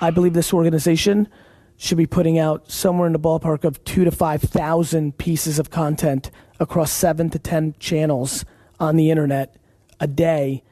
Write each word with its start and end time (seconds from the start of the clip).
I 0.00 0.10
believe 0.10 0.34
this 0.34 0.52
organization 0.52 1.28
should 1.76 1.98
be 1.98 2.06
putting 2.06 2.38
out 2.38 2.70
somewhere 2.70 3.06
in 3.06 3.12
the 3.12 3.18
ballpark 3.18 3.64
of 3.64 3.82
two 3.84 4.04
to 4.04 4.10
5,000 4.10 5.16
pieces 5.18 5.58
of 5.58 5.70
content 5.70 6.30
across 6.58 6.90
seven 6.90 7.30
to 7.30 7.38
10 7.38 7.74
channels 7.78 8.44
on 8.78 8.96
the 8.96 9.10
internet 9.10 9.56
a 10.00 10.06
day 10.06 10.62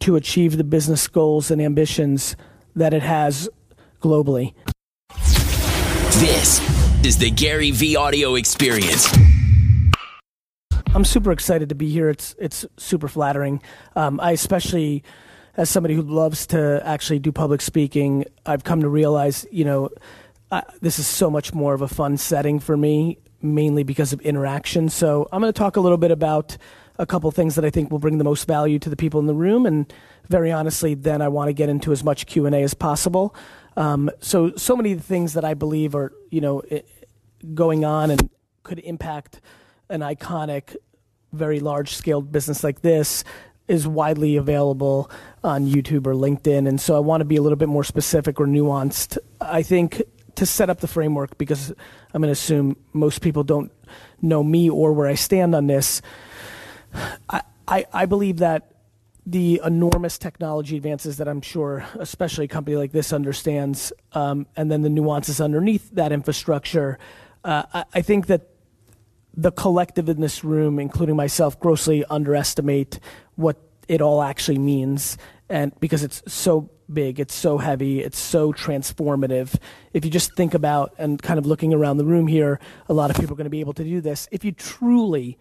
to 0.00 0.16
achieve 0.16 0.56
the 0.56 0.64
business 0.64 1.06
goals 1.08 1.50
and 1.50 1.60
ambitions 1.60 2.36
that 2.74 2.94
it 2.94 3.02
has 3.02 3.48
globally. 4.00 4.54
This 6.20 6.60
is 7.04 7.18
the 7.18 7.30
Gary 7.30 7.70
V 7.70 7.96
audio 7.96 8.34
experience. 8.34 9.12
I'm 10.94 11.04
super 11.04 11.32
excited 11.32 11.68
to 11.68 11.74
be 11.74 11.90
here. 11.90 12.08
It's 12.08 12.34
it's 12.38 12.64
super 12.76 13.08
flattering. 13.08 13.62
Um, 13.94 14.18
I 14.20 14.32
especially, 14.32 15.04
as 15.56 15.68
somebody 15.68 15.94
who 15.94 16.02
loves 16.02 16.46
to 16.48 16.80
actually 16.84 17.18
do 17.18 17.32
public 17.32 17.60
speaking, 17.60 18.24
I've 18.46 18.64
come 18.64 18.80
to 18.82 18.88
realize, 18.88 19.46
you 19.50 19.64
know, 19.64 19.90
uh, 20.50 20.62
this 20.80 20.98
is 20.98 21.06
so 21.06 21.30
much 21.30 21.52
more 21.52 21.74
of 21.74 21.82
a 21.82 21.88
fun 21.88 22.16
setting 22.16 22.58
for 22.60 22.76
me, 22.76 23.18
mainly 23.42 23.82
because 23.82 24.12
of 24.12 24.20
interaction. 24.22 24.88
So 24.88 25.28
I'm 25.32 25.40
going 25.40 25.52
to 25.52 25.58
talk 25.58 25.76
a 25.76 25.80
little 25.80 25.98
bit 25.98 26.10
about 26.10 26.56
a 26.98 27.06
couple 27.06 27.30
things 27.30 27.54
that 27.54 27.64
I 27.64 27.70
think 27.70 27.90
will 27.90 27.98
bring 27.98 28.18
the 28.18 28.24
most 28.24 28.46
value 28.46 28.78
to 28.80 28.90
the 28.90 28.96
people 28.96 29.20
in 29.20 29.26
the 29.26 29.34
room, 29.34 29.66
and 29.66 29.92
very 30.28 30.50
honestly, 30.50 30.94
then 30.94 31.22
I 31.22 31.28
want 31.28 31.48
to 31.48 31.52
get 31.52 31.68
into 31.68 31.92
as 31.92 32.02
much 32.02 32.26
Q 32.26 32.46
and 32.46 32.54
A 32.54 32.62
as 32.62 32.74
possible. 32.74 33.34
Um, 33.76 34.10
so 34.20 34.52
so 34.56 34.76
many 34.76 34.96
things 34.96 35.34
that 35.34 35.44
I 35.44 35.54
believe 35.54 35.94
are 35.94 36.12
you 36.30 36.40
know 36.40 36.62
going 37.54 37.84
on 37.84 38.10
and 38.10 38.28
could 38.64 38.80
impact 38.80 39.40
an 39.88 40.00
iconic, 40.00 40.76
very 41.32 41.60
large 41.60 41.94
scale 41.94 42.20
business 42.20 42.64
like 42.64 42.82
this 42.82 43.22
is 43.68 43.86
widely 43.86 44.36
available 44.36 45.10
on 45.44 45.66
YouTube 45.66 46.06
or 46.06 46.14
LinkedIn. 46.14 46.66
And 46.66 46.80
so 46.80 46.96
I 46.96 47.00
want 47.00 47.20
to 47.20 47.24
be 47.24 47.36
a 47.36 47.42
little 47.42 47.56
bit 47.56 47.68
more 47.68 47.84
specific 47.84 48.40
or 48.40 48.46
nuanced. 48.46 49.18
I 49.40 49.62
think 49.62 50.02
to 50.36 50.46
set 50.46 50.70
up 50.70 50.80
the 50.80 50.88
framework, 50.88 51.36
because 51.38 51.70
I'm 52.12 52.22
going 52.22 52.28
to 52.28 52.32
assume 52.32 52.76
most 52.92 53.20
people 53.20 53.44
don't 53.44 53.70
know 54.22 54.42
me 54.42 54.70
or 54.70 54.92
where 54.92 55.08
I 55.08 55.14
stand 55.14 55.54
on 55.54 55.66
this, 55.66 56.00
I, 57.28 57.42
I, 57.66 57.86
I 57.92 58.06
believe 58.06 58.38
that 58.38 58.72
the 59.26 59.60
enormous 59.62 60.16
technology 60.16 60.76
advances 60.76 61.18
that 61.18 61.28
I'm 61.28 61.42
sure, 61.42 61.84
especially 61.98 62.46
a 62.46 62.48
company 62.48 62.76
like 62.76 62.92
this, 62.92 63.12
understands, 63.12 63.92
um, 64.14 64.46
and 64.56 64.70
then 64.70 64.80
the 64.80 64.88
nuances 64.88 65.38
underneath 65.38 65.90
that 65.90 66.12
infrastructure. 66.12 66.98
Uh, 67.44 67.64
I, 67.74 67.84
I, 67.94 68.00
think 68.00 68.26
that 68.28 68.48
the 69.34 69.52
collective 69.52 70.08
in 70.08 70.22
this 70.22 70.42
room, 70.44 70.78
including 70.78 71.14
myself, 71.14 71.60
grossly 71.60 72.04
underestimate 72.06 73.00
what 73.38 73.56
it 73.86 74.02
all 74.02 74.20
actually 74.20 74.58
means, 74.58 75.16
and 75.48 75.72
because 75.78 76.02
it's 76.02 76.22
so 76.26 76.68
big, 76.92 77.20
it's 77.20 77.34
so 77.34 77.58
heavy, 77.58 78.00
it's 78.00 78.18
so 78.18 78.52
transformative. 78.52 79.56
If 79.92 80.04
you 80.04 80.10
just 80.10 80.34
think 80.34 80.54
about 80.54 80.92
and 80.98 81.22
kind 81.22 81.38
of 81.38 81.46
looking 81.46 81.72
around 81.72 81.98
the 81.98 82.04
room 82.04 82.26
here, 82.26 82.58
a 82.88 82.92
lot 82.92 83.10
of 83.10 83.16
people 83.16 83.34
are 83.34 83.36
going 83.36 83.44
to 83.44 83.50
be 83.50 83.60
able 83.60 83.74
to 83.74 83.84
do 83.84 84.00
this. 84.00 84.28
If 84.32 84.44
you 84.44 84.50
truly 84.50 85.38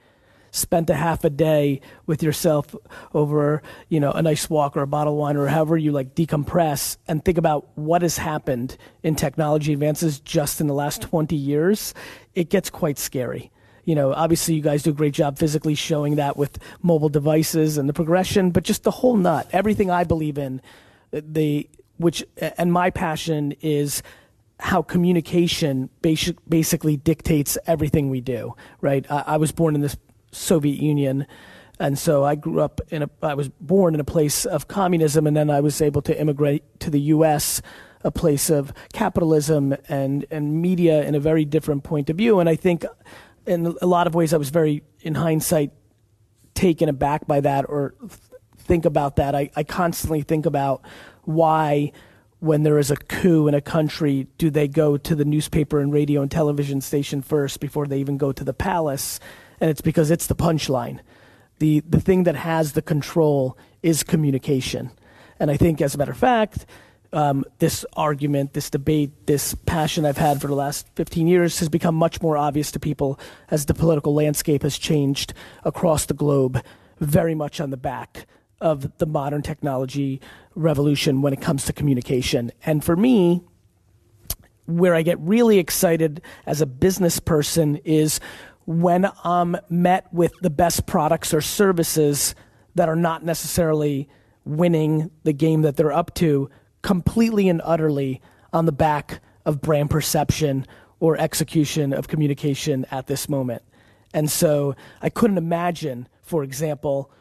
spent 0.51 0.91
a 0.91 0.93
half 0.93 1.23
a 1.23 1.29
day 1.29 1.81
with 2.05 2.21
yourself 2.21 2.75
over, 3.15 3.63
you 3.89 3.99
know, 3.99 4.11
a 4.11 4.21
nice 4.21 4.47
walk 4.47 4.77
or 4.77 4.81
a 4.81 4.87
bottle 4.87 5.13
of 5.13 5.19
wine 5.19 5.35
or 5.35 5.47
however 5.47 5.75
you 5.75 5.91
like 5.91 6.13
decompress 6.13 6.97
and 7.07 7.25
think 7.25 7.39
about 7.39 7.67
what 7.75 8.03
has 8.03 8.17
happened 8.17 8.77
in 9.01 9.15
technology 9.15 9.73
advances 9.73 10.19
just 10.19 10.61
in 10.61 10.67
the 10.67 10.73
last 10.73 11.01
20 11.01 11.35
years, 11.35 11.95
it 12.35 12.49
gets 12.49 12.69
quite 12.69 12.99
scary 12.99 13.51
you 13.87 13.95
know, 13.95 14.13
obviously 14.13 14.53
you 14.53 14.61
guys 14.61 14.83
do 14.83 14.89
a 14.89 14.93
great 14.93 15.13
job 15.13 15.39
physically 15.39 15.73
showing 15.73 16.17
that 16.17 16.35
with 16.35 16.59
mobile 16.81 17.07
devices 17.07 17.77
and 17.77 17.87
the 17.87 17.93
progression, 17.93 18.51
but 18.51 18.63
just 18.63 18.83
the 18.83 18.91
whole 18.91 19.15
nut, 19.15 19.47
everything 19.53 19.89
I 19.89 20.03
believe 20.03 20.37
in, 20.37 20.61
uh, 21.13 21.21
the 21.25 21.69
which 21.95 22.21
and 22.35 22.71
my 22.73 22.89
passion 22.89 23.53
is 23.61 24.03
how 24.59 24.81
communication 24.81 25.89
basic, 26.01 26.37
basically 26.49 26.97
dictates 26.97 27.57
everything 27.65 28.09
we 28.09 28.19
do. 28.19 28.55
Right? 28.81 29.09
I, 29.09 29.23
I 29.25 29.37
was 29.37 29.53
born 29.53 29.73
in 29.73 29.79
this 29.79 29.95
Soviet 30.33 30.81
Union. 30.81 31.25
And 31.79 31.97
so 31.97 32.25
I 32.25 32.35
grew 32.35 32.59
up 32.59 32.81
in 32.89 33.03
a, 33.03 33.09
I 33.21 33.35
was 33.35 33.47
born 33.47 33.93
in 33.93 34.01
a 34.01 34.03
place 34.03 34.45
of 34.45 34.67
communism, 34.67 35.27
and 35.27 35.37
then 35.37 35.49
I 35.49 35.61
was 35.61 35.79
able 35.81 36.01
to 36.01 36.19
immigrate 36.19 36.79
to 36.81 36.89
the 36.89 36.99
U.S., 37.15 37.61
a 38.03 38.11
place 38.11 38.49
of 38.49 38.73
capitalism 38.93 39.75
and, 39.87 40.25
and 40.31 40.61
media 40.61 41.03
in 41.03 41.13
a 41.15 41.19
very 41.19 41.45
different 41.45 41.83
point 41.83 42.09
of 42.09 42.15
view. 42.15 42.39
And 42.39 42.49
I 42.49 42.55
think 42.55 42.83
in 43.47 43.75
a 43.81 43.87
lot 43.87 44.07
of 44.07 44.13
ways, 44.13 44.33
I 44.33 44.37
was 44.37 44.49
very, 44.49 44.83
in 45.01 45.15
hindsight, 45.15 45.71
taken 46.53 46.89
aback 46.89 47.25
by 47.25 47.39
that 47.39 47.65
or 47.69 47.95
think 48.57 48.85
about 48.85 49.15
that. 49.15 49.33
I, 49.33 49.49
I 49.55 49.63
constantly 49.63 50.21
think 50.21 50.45
about 50.45 50.81
why, 51.23 51.93
when 52.39 52.63
there 52.63 52.77
is 52.77 52.91
a 52.91 52.97
coup 52.97 53.47
in 53.47 53.53
a 53.53 53.61
country, 53.61 54.27
do 54.37 54.49
they 54.49 54.67
go 54.67 54.97
to 54.97 55.15
the 55.15 55.25
newspaper 55.25 55.79
and 55.79 55.93
radio 55.93 56.21
and 56.21 56.29
television 56.29 56.81
station 56.81 57.21
first 57.21 57.59
before 57.59 57.87
they 57.87 57.99
even 57.99 58.17
go 58.17 58.31
to 58.31 58.43
the 58.43 58.53
palace? 58.53 59.19
And 59.59 59.69
it's 59.69 59.81
because 59.81 60.11
it's 60.11 60.27
the 60.27 60.35
punchline. 60.35 60.99
The, 61.59 61.79
the 61.87 62.01
thing 62.01 62.23
that 62.23 62.35
has 62.35 62.73
the 62.73 62.81
control 62.81 63.57
is 63.81 64.03
communication. 64.03 64.91
And 65.39 65.49
I 65.49 65.57
think, 65.57 65.81
as 65.81 65.95
a 65.95 65.97
matter 65.97 66.11
of 66.11 66.17
fact, 66.17 66.65
um, 67.13 67.45
this 67.59 67.85
argument, 67.93 68.53
this 68.53 68.69
debate, 68.69 69.27
this 69.27 69.55
passion 69.65 70.05
I've 70.05 70.17
had 70.17 70.41
for 70.41 70.47
the 70.47 70.55
last 70.55 70.87
15 70.95 71.27
years 71.27 71.59
has 71.59 71.69
become 71.69 71.95
much 71.95 72.21
more 72.21 72.37
obvious 72.37 72.71
to 72.71 72.79
people 72.79 73.19
as 73.49 73.65
the 73.65 73.73
political 73.73 74.13
landscape 74.13 74.63
has 74.63 74.77
changed 74.77 75.33
across 75.63 76.05
the 76.05 76.13
globe, 76.13 76.63
very 76.99 77.35
much 77.35 77.59
on 77.61 77.69
the 77.69 77.77
back 77.77 78.25
of 78.59 78.97
the 78.97 79.05
modern 79.05 79.41
technology 79.41 80.19
revolution 80.55 81.21
when 81.21 81.33
it 81.33 81.41
comes 81.41 81.65
to 81.65 81.73
communication. 81.73 82.51
And 82.65 82.83
for 82.83 82.95
me, 82.95 83.41
where 84.65 84.95
I 84.95 85.01
get 85.01 85.19
really 85.19 85.59
excited 85.59 86.21
as 86.45 86.61
a 86.61 86.65
business 86.65 87.19
person 87.19 87.77
is 87.77 88.19
when 88.65 89.09
I'm 89.23 89.55
met 89.69 90.11
with 90.13 90.33
the 90.41 90.49
best 90.49 90.85
products 90.85 91.33
or 91.33 91.39
services 91.39 92.35
that 92.75 92.89
are 92.89 92.95
not 92.95 93.23
necessarily 93.23 94.09
winning 94.43 95.09
the 95.23 95.33
game 95.33 95.61
that 95.61 95.77
they're 95.77 95.93
up 95.93 96.13
to 96.15 96.49
completely 96.81 97.49
and 97.49 97.61
utterly 97.63 98.21
on 98.53 98.65
the 98.65 98.71
back 98.71 99.21
of 99.45 99.61
brand 99.61 99.89
perception 99.89 100.65
or 100.99 101.17
execution 101.17 101.93
of 101.93 102.07
communication 102.07 102.85
at 102.91 103.07
this 103.07 103.29
moment. 103.29 103.61
And 104.13 104.29
so 104.31 104.75
I 105.01 105.09
couldn't 105.09 105.37
imagine, 105.37 106.07
for 106.21 106.43
example, 106.43 107.11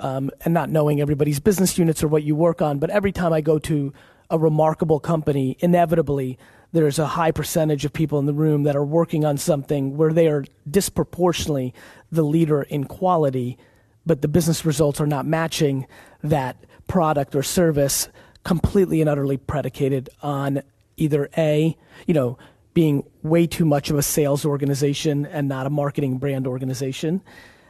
um, 0.00 0.30
and 0.44 0.52
not 0.52 0.68
knowing 0.68 1.00
everybody's 1.00 1.40
business 1.40 1.78
units 1.78 2.02
or 2.02 2.08
what 2.08 2.24
you 2.24 2.34
work 2.34 2.60
on, 2.60 2.78
but 2.78 2.90
every 2.90 3.12
time 3.12 3.32
I 3.32 3.40
go 3.40 3.58
to 3.60 3.92
a 4.30 4.38
remarkable 4.38 4.98
company, 4.98 5.56
inevitably 5.60 6.38
there's 6.72 6.98
a 6.98 7.06
high 7.06 7.30
percentage 7.30 7.84
of 7.84 7.92
people 7.92 8.18
in 8.18 8.26
the 8.26 8.32
room 8.32 8.64
that 8.64 8.74
are 8.74 8.84
working 8.84 9.24
on 9.24 9.36
something 9.36 9.96
where 9.96 10.12
they 10.12 10.26
are 10.26 10.44
disproportionately 10.68 11.74
the 12.10 12.22
leader 12.22 12.62
in 12.62 12.84
quality, 12.84 13.58
but 14.04 14.22
the 14.22 14.28
business 14.28 14.64
results 14.64 15.00
are 15.00 15.06
not 15.06 15.26
matching 15.26 15.86
that 16.22 16.56
product 16.88 17.36
or 17.36 17.42
service 17.42 18.08
completely 18.44 19.00
and 19.00 19.08
utterly 19.08 19.36
predicated 19.36 20.10
on 20.22 20.62
either 20.96 21.28
A, 21.36 21.76
you 22.06 22.14
know, 22.14 22.38
being 22.74 23.04
way 23.22 23.46
too 23.46 23.64
much 23.64 23.90
of 23.90 23.98
a 23.98 24.02
sales 24.02 24.44
organization 24.44 25.26
and 25.26 25.48
not 25.48 25.66
a 25.66 25.70
marketing 25.70 26.18
brand 26.18 26.46
organization, 26.46 27.22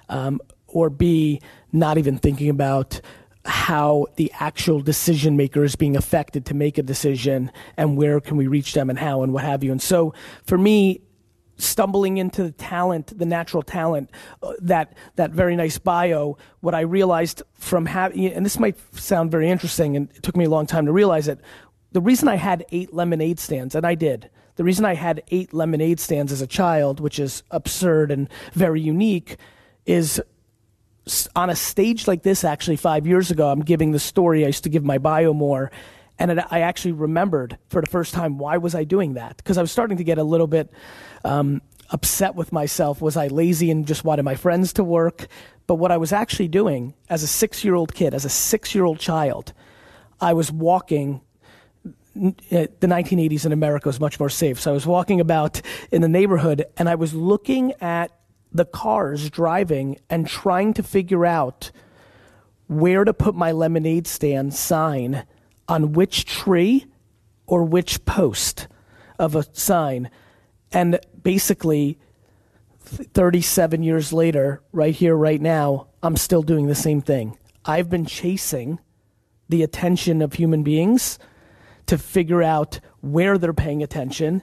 um, 0.08 0.40
or 0.68 0.90
B, 0.90 1.40
not 1.72 1.98
even 1.98 2.18
thinking 2.18 2.48
about 2.48 3.00
how 3.44 4.06
the 4.16 4.30
actual 4.38 4.80
decision 4.80 5.36
maker 5.36 5.64
is 5.64 5.74
being 5.74 5.96
affected 5.96 6.46
to 6.46 6.54
make 6.54 6.78
a 6.78 6.82
decision 6.82 7.50
and 7.76 7.96
where 7.96 8.20
can 8.20 8.36
we 8.36 8.46
reach 8.46 8.72
them 8.74 8.88
and 8.88 8.98
how 8.98 9.22
and 9.22 9.32
what 9.32 9.42
have 9.42 9.64
you. 9.64 9.72
And 9.72 9.82
so 9.82 10.14
for 10.44 10.56
me, 10.56 11.00
stumbling 11.56 12.16
into 12.16 12.42
the 12.42 12.52
talent, 12.52 13.16
the 13.18 13.26
natural 13.26 13.62
talent, 13.62 14.10
uh, 14.42 14.52
that 14.60 14.94
that 15.16 15.30
very 15.30 15.56
nice 15.56 15.78
bio. 15.78 16.36
What 16.60 16.74
I 16.74 16.80
realized 16.80 17.42
from 17.54 17.86
having, 17.86 18.26
and 18.26 18.44
this 18.44 18.58
might 18.58 18.76
sound 18.98 19.30
very 19.30 19.48
interesting, 19.48 19.96
and 19.96 20.10
it 20.14 20.22
took 20.22 20.36
me 20.36 20.44
a 20.44 20.50
long 20.50 20.66
time 20.66 20.86
to 20.86 20.92
realize 20.92 21.28
it. 21.28 21.40
The 21.92 22.00
reason 22.00 22.28
I 22.28 22.36
had 22.36 22.64
eight 22.72 22.92
lemonade 22.92 23.38
stands, 23.38 23.74
and 23.74 23.86
I 23.86 23.94
did. 23.94 24.30
The 24.56 24.64
reason 24.64 24.84
I 24.84 24.94
had 24.94 25.22
eight 25.28 25.54
lemonade 25.54 26.00
stands 26.00 26.32
as 26.32 26.42
a 26.42 26.46
child, 26.46 27.00
which 27.00 27.18
is 27.18 27.42
absurd 27.50 28.10
and 28.10 28.28
very 28.52 28.80
unique, 28.80 29.36
is 29.86 30.20
on 31.34 31.50
a 31.50 31.56
stage 31.56 32.06
like 32.06 32.22
this. 32.22 32.44
Actually, 32.44 32.76
five 32.76 33.06
years 33.06 33.30
ago, 33.30 33.50
I'm 33.50 33.62
giving 33.62 33.92
the 33.92 33.98
story. 33.98 34.44
I 34.44 34.48
used 34.48 34.64
to 34.64 34.70
give 34.70 34.84
my 34.84 34.98
bio 34.98 35.32
more. 35.32 35.70
And 36.22 36.38
it, 36.38 36.44
I 36.52 36.60
actually 36.60 36.92
remembered 36.92 37.58
for 37.68 37.80
the 37.80 37.88
first 37.88 38.14
time 38.14 38.38
why 38.38 38.56
was 38.56 38.76
I 38.76 38.84
doing 38.84 39.14
that? 39.14 39.38
Because 39.38 39.58
I 39.58 39.60
was 39.60 39.72
starting 39.72 39.96
to 39.96 40.04
get 40.04 40.18
a 40.18 40.22
little 40.22 40.46
bit 40.46 40.70
um, 41.24 41.60
upset 41.90 42.36
with 42.36 42.52
myself. 42.52 43.02
Was 43.02 43.16
I 43.16 43.26
lazy 43.26 43.72
and 43.72 43.84
just 43.84 44.04
wanted 44.04 44.22
my 44.22 44.36
friends 44.36 44.72
to 44.74 44.84
work? 44.84 45.26
But 45.66 45.76
what 45.76 45.90
I 45.90 45.96
was 45.96 46.12
actually 46.12 46.46
doing 46.46 46.94
as 47.10 47.24
a 47.24 47.26
six 47.26 47.64
year 47.64 47.74
old 47.74 47.92
kid, 47.92 48.14
as 48.14 48.24
a 48.24 48.28
six 48.28 48.72
year 48.72 48.84
old 48.84 49.00
child, 49.00 49.52
I 50.20 50.32
was 50.32 50.52
walking. 50.52 51.22
Uh, 52.14 52.68
the 52.78 52.86
1980s 52.86 53.46
in 53.46 53.52
America 53.52 53.88
was 53.88 53.98
much 53.98 54.20
more 54.20 54.28
safe. 54.28 54.60
So 54.60 54.70
I 54.70 54.74
was 54.74 54.86
walking 54.86 55.18
about 55.18 55.60
in 55.90 56.02
the 56.02 56.08
neighborhood 56.08 56.66
and 56.76 56.88
I 56.88 56.94
was 56.94 57.14
looking 57.14 57.72
at 57.80 58.12
the 58.52 58.66
cars 58.66 59.28
driving 59.30 59.98
and 60.10 60.28
trying 60.28 60.74
to 60.74 60.82
figure 60.82 61.24
out 61.24 61.72
where 62.68 63.02
to 63.04 63.14
put 63.14 63.34
my 63.34 63.50
lemonade 63.50 64.06
stand 64.06 64.52
sign 64.54 65.24
on 65.72 65.94
which 65.94 66.26
tree 66.26 66.84
or 67.46 67.64
which 67.64 68.04
post 68.04 68.68
of 69.18 69.34
a 69.34 69.46
sign. 69.54 70.10
And 70.70 71.00
basically, 71.22 71.98
37 72.80 73.82
years 73.82 74.12
later, 74.12 74.60
right 74.70 74.94
here, 74.94 75.16
right 75.16 75.40
now, 75.40 75.88
I'm 76.02 76.18
still 76.18 76.42
doing 76.42 76.66
the 76.66 76.74
same 76.74 77.00
thing. 77.00 77.38
I've 77.64 77.88
been 77.88 78.04
chasing 78.04 78.80
the 79.48 79.62
attention 79.62 80.20
of 80.20 80.34
human 80.34 80.62
beings 80.62 81.18
to 81.86 81.96
figure 81.96 82.42
out 82.42 82.78
where 83.00 83.38
they're 83.38 83.54
paying 83.54 83.82
attention. 83.82 84.42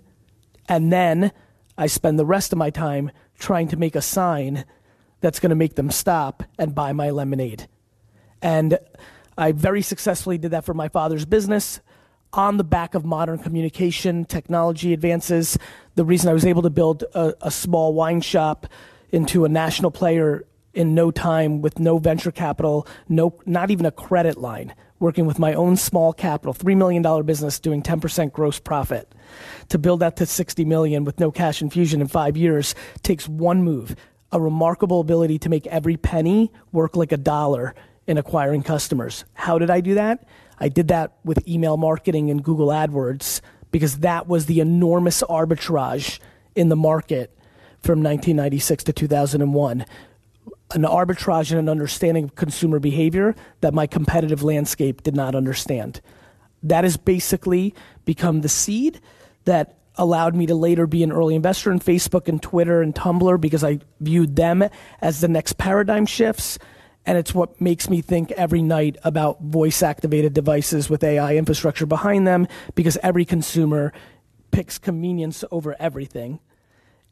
And 0.67 0.91
then 0.91 1.31
I 1.77 1.85
spend 1.85 2.17
the 2.17 2.25
rest 2.25 2.51
of 2.51 2.57
my 2.57 2.71
time 2.71 3.11
trying 3.37 3.67
to 3.67 3.77
make 3.77 3.95
a 3.95 4.01
sign 4.01 4.65
that's 5.21 5.39
going 5.39 5.51
to 5.51 5.55
make 5.55 5.75
them 5.75 5.91
stop 5.91 6.41
and 6.57 6.73
buy 6.73 6.91
my 6.91 7.11
lemonade. 7.11 7.67
And 8.41 8.79
I 9.39 9.53
very 9.53 9.81
successfully 9.81 10.37
did 10.37 10.51
that 10.51 10.65
for 10.65 10.73
my 10.73 10.89
father's 10.89 11.23
business 11.23 11.79
on 12.33 12.57
the 12.57 12.63
back 12.63 12.93
of 12.93 13.05
modern 13.05 13.39
communication 13.39 14.25
technology 14.25 14.91
advances. 14.91 15.57
The 15.95 16.03
reason 16.03 16.29
I 16.29 16.33
was 16.33 16.45
able 16.45 16.61
to 16.63 16.69
build 16.69 17.03
a, 17.13 17.33
a 17.41 17.49
small 17.49 17.93
wine 17.93 18.19
shop 18.19 18.67
into 19.11 19.45
a 19.45 19.49
national 19.49 19.91
player 19.91 20.45
in 20.73 20.93
no 20.93 21.09
time 21.09 21.61
with 21.61 21.79
no 21.79 21.99
venture 21.99 22.31
capital, 22.31 22.85
no, 23.07 23.33
not 23.45 23.71
even 23.71 23.85
a 23.85 23.91
credit 23.91 24.37
line, 24.37 24.75
working 24.99 25.25
with 25.25 25.39
my 25.39 25.53
own 25.53 25.77
small 25.77 26.11
capital, 26.11 26.53
$3 26.53 26.75
million 26.75 27.25
business 27.25 27.61
doing 27.61 27.81
10% 27.81 28.33
gross 28.33 28.59
profit. 28.59 29.15
To 29.69 29.79
build 29.79 30.01
that 30.01 30.17
to 30.17 30.25
60 30.25 30.65
million 30.65 31.05
with 31.05 31.17
no 31.17 31.31
cash 31.31 31.61
infusion 31.61 32.01
in 32.01 32.07
five 32.07 32.35
years 32.35 32.75
takes 33.03 33.27
one 33.27 33.63
move, 33.63 33.95
a 34.33 34.39
remarkable 34.41 34.99
ability 34.99 35.39
to 35.39 35.49
make 35.49 35.65
every 35.67 35.95
penny 35.95 36.51
work 36.73 36.97
like 36.97 37.13
a 37.13 37.17
dollar 37.17 37.73
in 38.09 38.17
acquiring 38.17 38.63
customers. 38.63 39.23
How 39.35 39.59
did 39.59 39.69
I 39.69 39.81
do 39.81 39.93
that? 39.93 40.25
I 40.59 40.67
did 40.67 40.87
that 40.87 41.13
with 41.23 41.47
email 41.47 41.77
marketing 41.77 42.31
and 42.31 42.43
Google 42.43 42.69
AdWords 42.69 43.39
because 43.69 43.99
that 43.99 44.27
was 44.27 44.47
the 44.47 44.59
enormous 44.59 45.21
arbitrage 45.21 46.19
in 46.55 46.69
the 46.69 46.75
market 46.75 47.37
from 47.83 47.99
1996 47.99 48.85
to 48.85 48.93
2001. 48.93 49.85
An 50.71 50.81
arbitrage 50.81 51.51
and 51.51 51.59
an 51.59 51.69
understanding 51.69 52.23
of 52.23 52.33
consumer 52.33 52.79
behavior 52.79 53.35
that 53.61 53.75
my 53.75 53.85
competitive 53.85 54.41
landscape 54.41 55.03
did 55.03 55.15
not 55.15 55.35
understand. 55.35 56.01
That 56.63 56.85
has 56.85 56.97
basically 56.97 57.75
become 58.05 58.41
the 58.41 58.49
seed 58.49 58.99
that 59.45 59.77
allowed 59.97 60.33
me 60.33 60.47
to 60.47 60.55
later 60.55 60.87
be 60.87 61.03
an 61.03 61.11
early 61.11 61.35
investor 61.35 61.71
in 61.71 61.79
Facebook 61.79 62.27
and 62.27 62.41
Twitter 62.41 62.81
and 62.81 62.95
Tumblr 62.95 63.39
because 63.39 63.63
I 63.63 63.79
viewed 63.99 64.35
them 64.35 64.67
as 64.99 65.21
the 65.21 65.27
next 65.27 65.59
paradigm 65.59 66.07
shifts 66.07 66.57
and 67.09 67.17
it's 67.17 67.33
what 67.33 67.59
makes 67.59 67.89
me 67.89 68.03
think 68.03 68.29
every 68.33 68.61
night 68.61 68.95
about 69.03 69.41
voice 69.41 69.81
activated 69.81 70.31
devices 70.31 70.91
with 70.91 71.03
AI 71.03 71.37
infrastructure 71.37 71.87
behind 71.87 72.27
them 72.27 72.47
because 72.75 72.99
every 73.01 73.25
consumer 73.25 73.91
picks 74.51 74.77
convenience 74.77 75.43
over 75.49 75.75
everything 75.79 76.39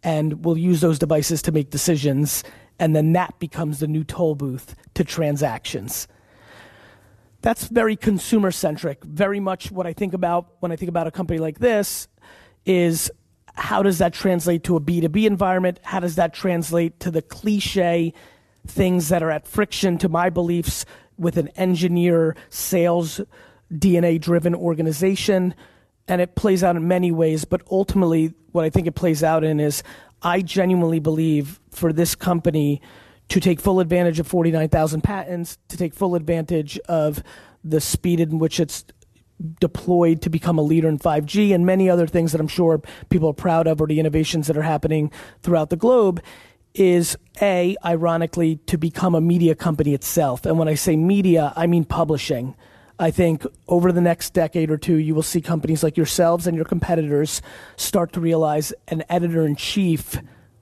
and 0.04 0.46
will 0.46 0.56
use 0.56 0.82
those 0.82 1.00
devices 1.00 1.42
to 1.42 1.52
make 1.52 1.72
decisions. 1.72 2.44
And 2.78 2.96
then 2.96 3.14
that 3.14 3.40
becomes 3.40 3.80
the 3.80 3.88
new 3.88 4.04
toll 4.04 4.36
booth 4.36 4.76
to 4.94 5.04
transactions. 5.04 6.08
That's 7.42 7.68
very 7.68 7.96
consumer 7.96 8.52
centric 8.52 9.04
very 9.04 9.40
much 9.40 9.72
what 9.72 9.88
i 9.88 9.94
think 9.94 10.14
about 10.14 10.58
when 10.60 10.72
i 10.72 10.76
think 10.76 10.90
about 10.90 11.08
a 11.08 11.12
company 11.12 11.40
like 11.40 11.58
this 11.58 12.08
is 12.66 13.10
how 13.56 13.82
does 13.82 13.98
that 13.98 14.14
translate 14.14 14.64
to 14.66 14.76
a 14.76 14.80
b2b 14.80 15.26
environment? 15.26 15.80
How 15.82 16.00
does 16.00 16.16
that 16.16 16.34
translate 16.34 17.00
to 17.00 17.10
the 17.10 17.24
cliche 17.24 18.14
things 18.70 19.10
that 19.10 19.24
are 19.24 19.32
at 19.32 19.48
friction 19.48 19.98
to 20.00 20.10
my 20.10 20.30
beliefs 20.30 20.86
with 21.18 21.38
an 21.38 21.48
engineer, 21.50 22.36
sales, 22.50 23.22
DNA 23.72 24.20
driven 24.20 24.56
organization. 24.56 25.56
And 26.08 26.22
it 26.22 26.36
plays 26.36 26.64
out 26.64 26.76
in 26.76 26.88
many 26.88 27.12
ways, 27.12 27.44
but 27.44 27.62
ultimately, 27.70 28.34
what 28.52 28.64
I 28.64 28.70
think 28.70 28.88
it 28.88 28.96
plays 28.96 29.24
out 29.24 29.44
in 29.44 29.60
is 29.60 29.84
I 30.22 30.42
genuinely 30.42 31.00
believe 31.00 31.60
for 31.70 31.92
this 31.92 32.16
company 32.16 32.82
to 33.30 33.40
take 33.40 33.60
full 33.60 33.80
advantage 33.80 34.20
of 34.20 34.28
49,000 34.28 35.02
patents, 35.02 35.58
to 35.68 35.78
take 35.78 35.94
full 35.94 36.16
advantage 36.16 36.80
of 36.88 37.22
the 37.64 37.82
speed 37.82 38.20
in 38.20 38.40
which 38.40 38.60
it's 38.60 38.86
deployed 39.60 40.22
to 40.22 40.30
become 40.30 40.58
a 40.58 40.62
leader 40.62 40.88
in 40.88 40.98
5G 40.98 41.54
and 41.54 41.66
many 41.66 41.90
other 41.90 42.08
things 42.08 42.32
that 42.32 42.42
I'm 42.42 42.48
sure 42.48 42.82
people 43.10 43.30
are 43.30 43.34
proud 43.34 43.68
of 43.68 43.82
or 43.82 43.88
the 43.88 44.00
innovations 44.00 44.48
that 44.48 44.58
are 44.58 44.64
happening 44.64 45.12
throughout 45.44 45.70
the 45.70 45.76
globe 45.76 46.22
is 46.80 47.18
a 47.42 47.76
ironically 47.84 48.58
to 48.68 48.78
become 48.78 49.16
a 49.16 49.22
media 49.22 49.56
company 49.56 49.94
itself. 49.94 50.46
And 50.46 50.58
when 50.58 50.68
i 50.68 50.76
say 50.76 50.96
media 50.96 51.54
i 51.56 51.68
mean 51.68 51.84
publishing. 51.84 52.56
I 53.00 53.12
think 53.12 53.46
over 53.68 53.92
the 53.92 54.02
next 54.02 54.34
decade 54.34 54.72
or 54.72 54.78
two 54.78 54.96
you 54.96 55.14
will 55.14 55.24
see 55.24 55.42
companies 55.42 55.84
like 55.84 55.98
yourselves 55.98 56.48
and 56.48 56.56
your 56.56 56.66
competitors 56.66 57.42
start 57.76 58.14
to 58.14 58.20
realize 58.20 58.74
an 58.88 59.04
editor 59.10 59.46
in 59.46 59.56
chief 59.56 60.18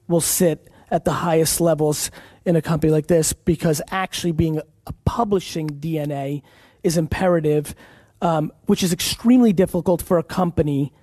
will 0.08 0.22
sit 0.22 0.70
at 0.92 1.06
the 1.06 1.12
highest 1.12 1.62
levels 1.62 2.12
in 2.46 2.56
a 2.56 2.62
company 2.62 2.92
like 2.92 3.08
this 3.08 3.34
because 3.34 3.82
actually 3.90 4.32
being 4.32 4.62
a 4.86 4.94
publishing 5.06 5.68
dna 5.68 6.42
is 6.84 6.98
imperative 6.98 7.74
um, 8.22 8.52
which 8.66 8.84
is 8.84 8.94
extremely 8.94 9.52
difficult 9.52 10.02
for 10.02 10.18
a 10.18 10.24
company 10.24 10.94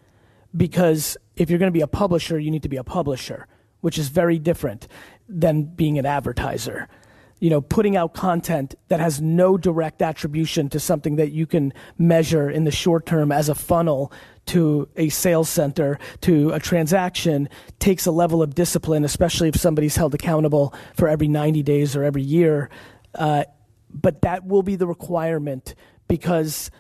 because 0.57 1.17
if 1.37 1.51
you're 1.51 1.59
going 1.59 1.73
to 1.73 1.77
be 1.77 1.81
a 1.81 1.87
publisher 1.87 2.39
you 2.39 2.51
need 2.51 2.63
to 2.63 2.69
be 2.69 2.77
a 2.77 2.85
publisher 2.85 3.47
which 3.83 3.99
is 3.99 4.09
very 4.09 4.39
different 4.39 4.89
than 5.29 5.65
being 5.65 5.99
an 5.99 6.07
advertiser. 6.07 6.89
You 7.41 7.51
know, 7.51 7.61
putting 7.61 7.97
out 7.97 8.15
content 8.15 8.77
that 8.87 9.01
has 9.01 9.21
no 9.21 9.59
direct 9.59 10.01
attribution 10.01 10.69
to 10.71 10.81
something 10.81 11.17
that 11.17 11.33
you 11.33 11.45
can 11.45 11.75
measure 11.99 12.49
in 12.49 12.63
the 12.65 12.71
short 12.71 13.05
term 13.05 13.33
as 13.33 13.49
a 13.49 13.55
funnel 13.55 14.13
to 14.47 14.89
a 14.97 15.09
sales 15.09 15.49
center 15.49 15.99
to 16.21 16.51
a 16.51 16.61
transaction 16.61 17.49
takes 17.81 18.07
a 18.07 18.13
level 18.13 18.43
of 18.43 18.55
discipline, 18.55 19.05
especially 19.05 19.49
if 19.49 19.57
somebody's 19.57 19.97
held 19.97 20.15
accountable 20.15 20.73
for 20.97 21.09
every 21.09 21.29
90 21.29 21.65
days 21.65 21.97
or 21.97 22.05
every 22.05 22.23
year. 22.23 22.71
Uh, 23.17 23.45
but 23.93 24.23
that 24.23 24.47
will 24.47 24.63
be 24.63 24.77
the 24.77 24.87
requirement 24.87 25.75
because 26.07 26.71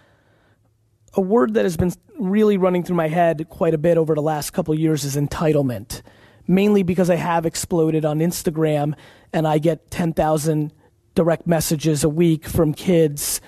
a 1.14 1.20
word 1.20 1.54
that 1.54 1.64
has 1.64 1.76
been 1.76 1.92
really 2.18 2.56
running 2.56 2.84
through 2.84 2.96
my 2.96 3.08
head 3.08 3.48
quite 3.48 3.74
a 3.74 3.78
bit 3.78 3.98
over 3.98 4.14
the 4.14 4.22
last 4.22 4.50
couple 4.52 4.74
years 4.76 5.04
is 5.04 5.16
entitlement 5.16 6.02
mainly 6.46 6.82
because 6.82 7.10
I 7.10 7.16
have 7.16 7.46
exploded 7.46 8.04
on 8.04 8.18
Instagram 8.18 8.94
and 9.32 9.46
I 9.46 9.58
get 9.58 9.90
10,000 9.90 10.72
direct 11.14 11.46
messages 11.46 12.04
a 12.04 12.08
week 12.08 12.46
from 12.46 12.74
kids 12.74 13.40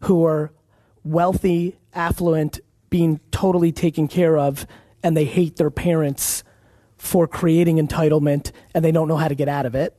who 0.00 0.24
are 0.24 0.52
wealthy, 1.04 1.78
affluent, 1.94 2.60
being 2.88 3.20
totally 3.30 3.72
taken 3.72 4.08
care 4.08 4.36
of, 4.36 4.66
and 5.02 5.16
they 5.16 5.24
hate 5.24 5.56
their 5.56 5.70
parents 5.70 6.42
for 6.96 7.26
creating 7.26 7.76
entitlement 7.76 8.52
and 8.74 8.84
they 8.84 8.92
don't 8.92 9.08
know 9.08 9.16
how 9.16 9.28
to 9.28 9.34
get 9.34 9.48
out 9.48 9.64
of 9.64 9.74
it. 9.74 9.98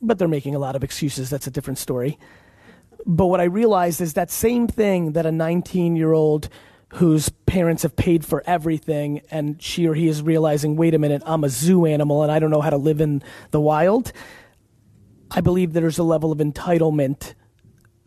But 0.00 0.18
they're 0.18 0.28
making 0.28 0.54
a 0.54 0.58
lot 0.58 0.76
of 0.76 0.84
excuses. 0.84 1.30
That's 1.30 1.46
a 1.46 1.50
different 1.50 1.78
story. 1.78 2.18
But 3.04 3.26
what 3.26 3.40
I 3.40 3.44
realized 3.44 4.00
is 4.00 4.14
that 4.14 4.30
same 4.30 4.68
thing 4.68 5.12
that 5.12 5.26
a 5.26 5.32
19 5.32 5.96
year 5.96 6.12
old 6.12 6.48
whose 6.96 7.28
parents 7.28 7.82
have 7.82 7.94
paid 7.94 8.24
for 8.24 8.42
everything 8.46 9.20
and 9.30 9.60
she 9.62 9.86
or 9.86 9.92
he 9.92 10.08
is 10.08 10.22
realizing, 10.22 10.76
wait 10.76 10.94
a 10.94 10.98
minute, 10.98 11.22
I'm 11.26 11.44
a 11.44 11.48
zoo 11.50 11.84
animal 11.84 12.22
and 12.22 12.32
I 12.32 12.38
don't 12.38 12.50
know 12.50 12.62
how 12.62 12.70
to 12.70 12.78
live 12.78 13.02
in 13.02 13.22
the 13.50 13.60
wild. 13.60 14.12
I 15.30 15.42
believe 15.42 15.74
there's 15.74 15.98
a 15.98 16.02
level 16.02 16.32
of 16.32 16.38
entitlement 16.38 17.34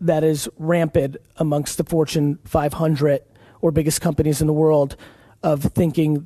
that 0.02 0.24
is 0.24 0.50
rampant 0.58 1.18
amongst 1.38 1.78
the 1.78 1.84
Fortune 1.84 2.40
500 2.46 3.22
or 3.62 3.72
biggest 3.72 4.02
companies 4.02 4.42
in 4.42 4.48
the 4.48 4.54
world 4.54 4.96
of 5.44 5.62
thinking 5.62 6.26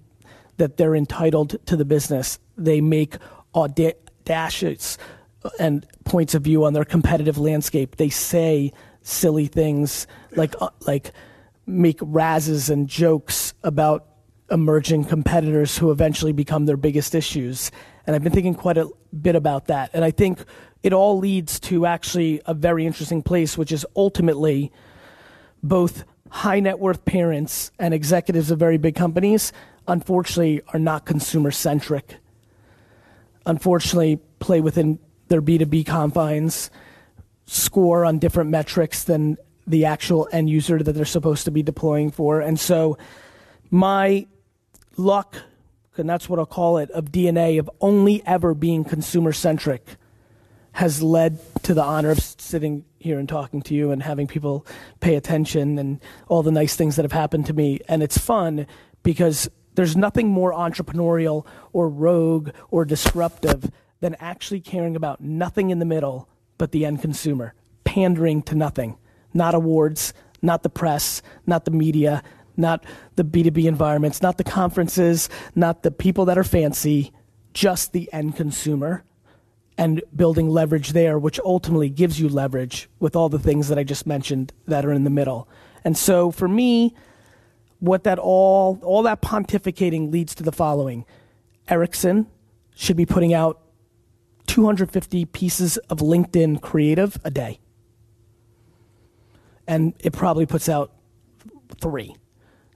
that 0.56 0.78
they're 0.78 0.96
entitled 0.96 1.58
to 1.66 1.76
the 1.76 1.86
business. 1.86 2.40
They 2.58 2.80
make 2.80 3.18
audacious 3.54 4.98
and 5.60 5.86
points 6.06 6.34
of 6.34 6.44
view 6.44 6.64
on 6.64 6.72
their 6.72 6.86
competitive 6.86 7.38
landscape. 7.38 7.98
They 7.98 8.10
say 8.10 8.72
silly 9.02 9.48
things 9.48 10.08
like 10.38 10.56
uh, 10.62 10.70
like 10.88 11.12
make 11.66 11.98
razzes 12.00 12.70
and 12.70 12.88
jokes 12.88 13.54
about 13.64 14.08
emerging 14.52 15.06
competitors 15.06 15.78
who 15.78 15.92
eventually 15.92 16.34
become 16.34 16.66
their 16.66 16.78
biggest 16.78 17.16
issues. 17.16 17.72
And 18.06 18.16
I've 18.16 18.24
been 18.24 18.34
thinking 18.34 18.56
quite 18.56 18.78
a 18.78 18.90
bit 19.22 19.36
about 19.36 19.68
that. 19.68 19.90
And 19.94 20.04
I 20.04 20.12
think 20.12 20.44
it 20.84 20.94
all 20.94 21.18
leads 21.18 21.60
to 21.62 21.86
actually 21.86 22.42
a 22.46 22.54
very 22.54 22.86
interesting 22.86 23.24
place, 23.24 23.58
which 23.58 23.72
is 23.72 23.86
ultimately 23.96 24.72
both 25.64 26.04
high 26.30 26.60
net 26.60 26.80
worth 26.80 27.06
parents 27.06 27.72
and 27.80 27.94
executives 27.94 28.52
of 28.52 28.60
very 28.60 28.78
big 28.78 28.96
companies, 28.96 29.54
unfortunately, 29.88 30.62
are 30.74 30.80
not 30.80 31.06
consumer 31.06 31.52
centric. 31.52 32.18
Unfortunately, 33.46 34.20
play 34.40 34.60
within 34.60 35.00
their 35.28 35.42
B2B 35.42 35.86
confines, 35.86 36.70
score 37.46 38.04
on 38.04 38.20
different 38.20 38.50
metrics 38.50 39.04
than 39.04 39.38
the 39.66 39.86
actual 39.86 40.28
end 40.32 40.50
user 40.50 40.82
that 40.82 40.94
they're 40.94 41.06
supposed 41.06 41.46
to 41.46 41.52
be 41.52 41.64
deploying 41.64 42.12
for. 42.12 42.42
And 42.42 42.60
so 42.60 42.98
my 43.72 44.28
luck, 44.98 45.38
and 45.98 46.10
that's 46.10 46.28
what 46.28 46.40
I'll 46.40 46.46
call 46.46 46.78
it, 46.78 46.92
of 46.92 47.12
DNA 47.12 47.60
of 47.60 47.70
only 47.82 48.22
ever 48.26 48.54
being 48.54 48.84
consumer 48.84 49.32
centric 49.32 49.86
has 50.74 51.04
led 51.04 51.40
to 51.64 51.74
the 51.74 51.84
honor 51.84 52.10
of 52.12 52.20
sitting 52.20 52.84
here 52.98 53.20
and 53.20 53.30
talking 53.30 53.62
to 53.62 53.76
you 53.76 53.92
and 53.92 54.02
having 54.02 54.26
people 54.26 54.66
pay 55.02 55.16
attention 55.16 55.78
and 55.78 56.02
all 56.28 56.42
the 56.42 56.52
nice 56.52 56.76
things 56.76 56.96
that 56.96 57.04
have 57.04 57.12
happened 57.12 57.46
to 57.46 57.54
me. 57.54 57.80
And 57.88 58.02
it's 58.02 58.18
fun 58.18 58.66
because 59.04 59.50
there's 59.76 59.96
nothing 59.96 60.30
more 60.30 60.52
entrepreneurial 60.52 61.46
or 61.74 61.90
rogue 61.90 62.50
or 62.72 62.86
disruptive 62.86 63.72
than 64.00 64.16
actually 64.20 64.62
caring 64.62 64.96
about 64.96 65.22
nothing 65.22 65.70
in 65.70 65.80
the 65.80 65.86
middle 65.86 66.28
but 66.58 66.72
the 66.72 66.86
end 66.86 67.02
consumer, 67.02 67.54
pandering 67.84 68.42
to 68.44 68.56
nothing, 68.56 68.98
not 69.34 69.56
awards, 69.56 70.14
not 70.42 70.64
the 70.64 70.70
press, 70.70 71.22
not 71.46 71.66
the 71.66 71.72
media, 71.72 72.24
not 72.56 72.86
the 73.16 73.24
B2B 73.24 73.66
environments, 73.66 74.22
not 74.22 74.38
the 74.38 74.44
conferences, 74.44 75.30
not 75.56 75.84
the 75.84 75.92
people 75.92 76.26
that 76.26 76.38
are 76.38 76.44
fancy, 76.44 77.12
just 77.54 77.94
the 77.94 78.12
end 78.12 78.36
consumer 78.36 79.04
and 79.78 80.04
building 80.16 80.50
leverage 80.50 80.92
there, 80.92 81.18
which 81.18 81.40
ultimately 81.44 81.90
gives 81.90 82.20
you 82.20 82.30
leverage 82.30 82.90
with 83.00 83.16
all 83.16 83.30
the 83.30 83.40
things 83.40 83.70
that 83.70 83.80
I 83.80 83.84
just 83.84 84.06
mentioned 84.06 84.54
that 84.68 84.86
are 84.86 84.92
in 84.92 85.04
the 85.04 85.10
middle. 85.10 85.48
And 85.84 85.98
so 85.98 86.32
for 86.32 86.48
me, 86.48 86.94
what 87.80 88.04
that 88.04 88.20
all, 88.20 88.80
all 88.84 89.04
that 89.04 89.22
pontificating 89.22 90.12
leads 90.12 90.36
to 90.36 90.44
the 90.44 90.52
following. 90.52 91.06
Ericsson 91.68 92.28
should 92.76 92.98
be 92.98 93.06
putting 93.06 93.34
out 93.34 93.62
250 94.48 95.26
pieces 95.26 95.78
of 95.90 96.00
LinkedIn 96.00 96.62
creative 96.62 97.18
a 97.24 97.32
day. 97.32 97.60
And 99.68 99.94
it 100.00 100.14
probably 100.14 100.46
puts 100.46 100.68
out 100.70 100.92
three, 101.80 102.16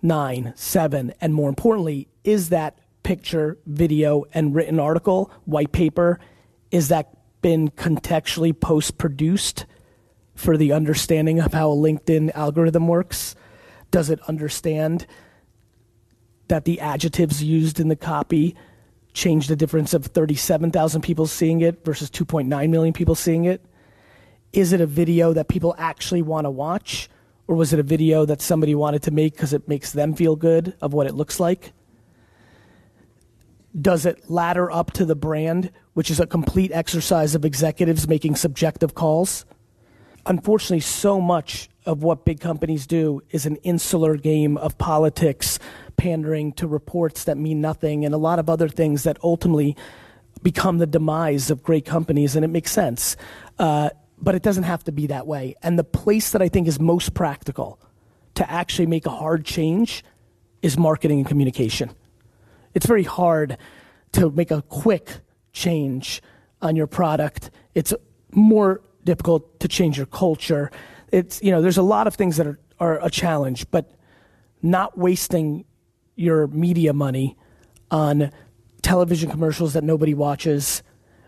nine, 0.02 0.54
seven, 0.56 1.14
and 1.22 1.34
more 1.34 1.50
importantly, 1.50 2.08
is 2.24 2.50
that 2.50 2.80
picture, 3.04 3.58
video, 3.66 4.26
and 4.34 4.54
written 4.54 4.80
article, 4.80 5.32
white 5.46 5.72
paper, 5.72 6.20
is 6.72 6.90
that 6.90 7.16
been 7.42 7.70
contextually 7.70 8.58
post 8.58 8.98
produced 8.98 9.66
for 10.36 10.58
the 10.58 10.72
understanding 10.72 11.40
of 11.40 11.54
how 11.54 11.72
a 11.72 11.76
LinkedIn 11.76 12.32
algorithm 12.36 12.88
works? 12.88 13.36
Does 13.92 14.10
it 14.10 14.20
understand 14.28 15.08
that 16.48 16.66
the 16.66 16.80
adjectives 16.80 17.44
used 17.44 17.80
in 17.80 17.88
the 17.88 17.96
copy 17.96 18.56
change 19.14 19.48
the 19.48 19.56
difference 19.56 19.94
of 19.94 20.06
37,000 20.06 21.02
people 21.02 21.26
seeing 21.26 21.62
it 21.62 21.84
versus 21.84 22.10
2.9 22.10 22.70
million 22.70 22.94
people 22.94 23.16
seeing 23.16 23.46
it? 23.46 23.66
Is 24.58 24.74
it 24.74 24.82
a 24.82 24.88
video 24.88 25.34
that 25.34 25.48
people 25.50 25.76
actually 25.78 26.24
want 26.24 26.46
to 26.46 26.50
watch? 26.50 27.10
Or 27.48 27.56
was 27.56 27.74
it 27.74 27.80
a 27.80 27.84
video 27.84 28.26
that 28.26 28.42
somebody 28.42 28.74
wanted 28.74 29.04
to 29.04 29.12
make 29.12 29.34
because 29.34 29.54
it 29.54 29.68
makes 29.68 29.92
them 29.92 30.16
feel 30.16 30.36
good 30.36 30.76
of 30.82 30.94
what 30.94 31.06
it 31.06 31.14
looks 31.14 31.40
like? 31.40 31.74
Does 33.80 34.08
it 34.08 34.32
ladder 34.32 34.72
up 34.72 34.94
to 34.94 35.06
the 35.06 35.14
brand, 35.14 35.72
which 35.94 36.10
is 36.10 36.20
a 36.20 36.26
complete 36.26 36.72
exercise 36.72 37.36
of 37.36 37.46
executives 37.46 38.08
making 38.08 38.36
subjective 38.36 38.96
calls? 38.96 39.46
Unfortunately, 40.26 40.80
so 40.80 41.22
much 41.22 41.70
of 41.86 42.02
what 42.02 42.26
big 42.26 42.40
companies 42.40 42.88
do 42.88 43.22
is 43.30 43.46
an 43.46 43.58
insular 43.58 44.18
game 44.18 44.58
of 44.58 44.76
politics, 44.80 45.60
pandering 45.98 46.52
to 46.54 46.68
reports 46.68 47.26
that 47.26 47.38
mean 47.38 47.62
nothing, 47.62 48.04
and 48.04 48.16
a 48.16 48.18
lot 48.18 48.40
of 48.40 48.50
other 48.50 48.70
things 48.70 49.04
that 49.04 49.20
ultimately 49.22 49.78
become 50.42 50.80
the 50.80 50.88
demise 50.88 51.52
of 51.52 51.62
great 51.62 51.86
companies, 51.86 52.36
and 52.36 52.44
it 52.44 52.48
makes 52.48 52.72
sense. 52.72 53.16
Uh, 53.60 53.92
but 54.18 54.36
it 54.36 54.42
doesn't 54.42 54.64
have 54.64 54.84
to 54.86 54.92
be 54.92 55.08
that 55.08 55.28
way. 55.28 55.56
And 55.62 55.78
the 55.78 55.84
place 55.84 56.32
that 56.32 56.42
I 56.42 56.50
think 56.50 56.68
is 56.68 56.80
most 56.80 57.14
practical 57.14 57.80
to 58.36 58.50
actually 58.50 58.88
make 58.88 59.06
a 59.06 59.12
hard 59.12 59.46
change 59.46 60.04
is 60.62 60.78
marketing 60.78 61.20
and 61.20 61.28
communication. 61.28 61.92
It's 62.74 62.86
very 62.86 63.04
hard 63.04 63.58
to 64.14 64.30
make 64.32 64.52
a 64.52 64.62
quick 64.62 65.10
change 65.54 66.22
on 66.62 66.76
your 66.76 66.88
product. 66.88 67.52
It's 67.76 67.94
more 68.32 68.82
difficult 69.04 69.60
to 69.60 69.68
change 69.68 69.98
your 69.98 70.06
culture. 70.06 70.72
It's, 71.12 71.42
you 71.42 71.52
know, 71.52 71.62
there's 71.62 71.78
a 71.78 71.84
lot 71.84 72.08
of 72.08 72.16
things 72.16 72.38
that 72.38 72.48
are, 72.48 72.60
are 72.80 73.04
a 73.04 73.10
challenge, 73.10 73.70
but 73.72 73.92
not 74.62 74.98
wasting 74.98 75.66
your 76.16 76.48
media 76.48 76.94
money 76.94 77.38
on 77.92 78.32
television 78.82 79.30
commercials 79.30 79.74
that 79.74 79.84
nobody 79.84 80.14
watches, 80.14 80.84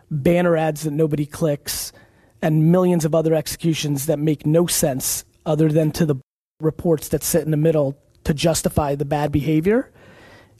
banner 0.09 0.57
ads 0.57 0.83
that 0.83 0.91
nobody 0.91 1.25
clicks, 1.25 1.93
and 2.41 2.71
millions 2.71 3.05
of 3.05 3.13
other 3.13 3.33
executions 3.33 4.05
that 4.05 4.19
make 4.19 4.45
no 4.45 4.67
sense 4.67 5.25
other 5.45 5.69
than 5.69 5.91
to 5.91 6.05
the 6.05 6.15
reports 6.59 7.09
that 7.09 7.23
sit 7.23 7.43
in 7.43 7.51
the 7.51 7.57
middle 7.57 7.97
to 8.23 8.33
justify 8.33 8.95
the 8.95 9.05
bad 9.05 9.31
behavior 9.31 9.91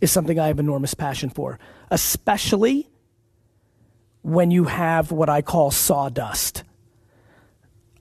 is 0.02 0.12
something 0.12 0.40
I 0.40 0.48
have 0.48 0.60
enormous 0.60 0.94
passion 0.94 1.30
for, 1.30 1.60
especially 1.92 2.90
when 4.22 4.52
you 4.52 4.66
have 4.66 5.12
what 5.12 5.30
I 5.30 5.42
call 5.42 5.72
sawdust. 5.72 6.64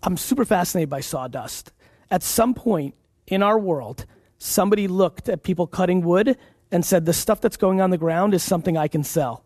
I'm 0.02 0.16
super 0.16 0.44
fascinated 0.44 0.90
by 0.90 1.00
sawdust. 1.00 1.72
At 2.10 2.22
some 2.22 2.54
point 2.54 2.94
in 3.26 3.42
our 3.42 3.58
world, 3.58 4.06
somebody 4.38 4.88
looked 4.88 5.28
at 5.28 5.42
people 5.42 5.66
cutting 5.66 6.02
wood 6.02 6.36
and 6.70 6.84
said, 6.84 7.04
The 7.04 7.12
stuff 7.12 7.40
that's 7.40 7.56
going 7.56 7.80
on 7.80 7.90
the 7.90 7.98
ground 7.98 8.34
is 8.34 8.42
something 8.42 8.76
I 8.76 8.88
can 8.88 9.02
sell. 9.02 9.44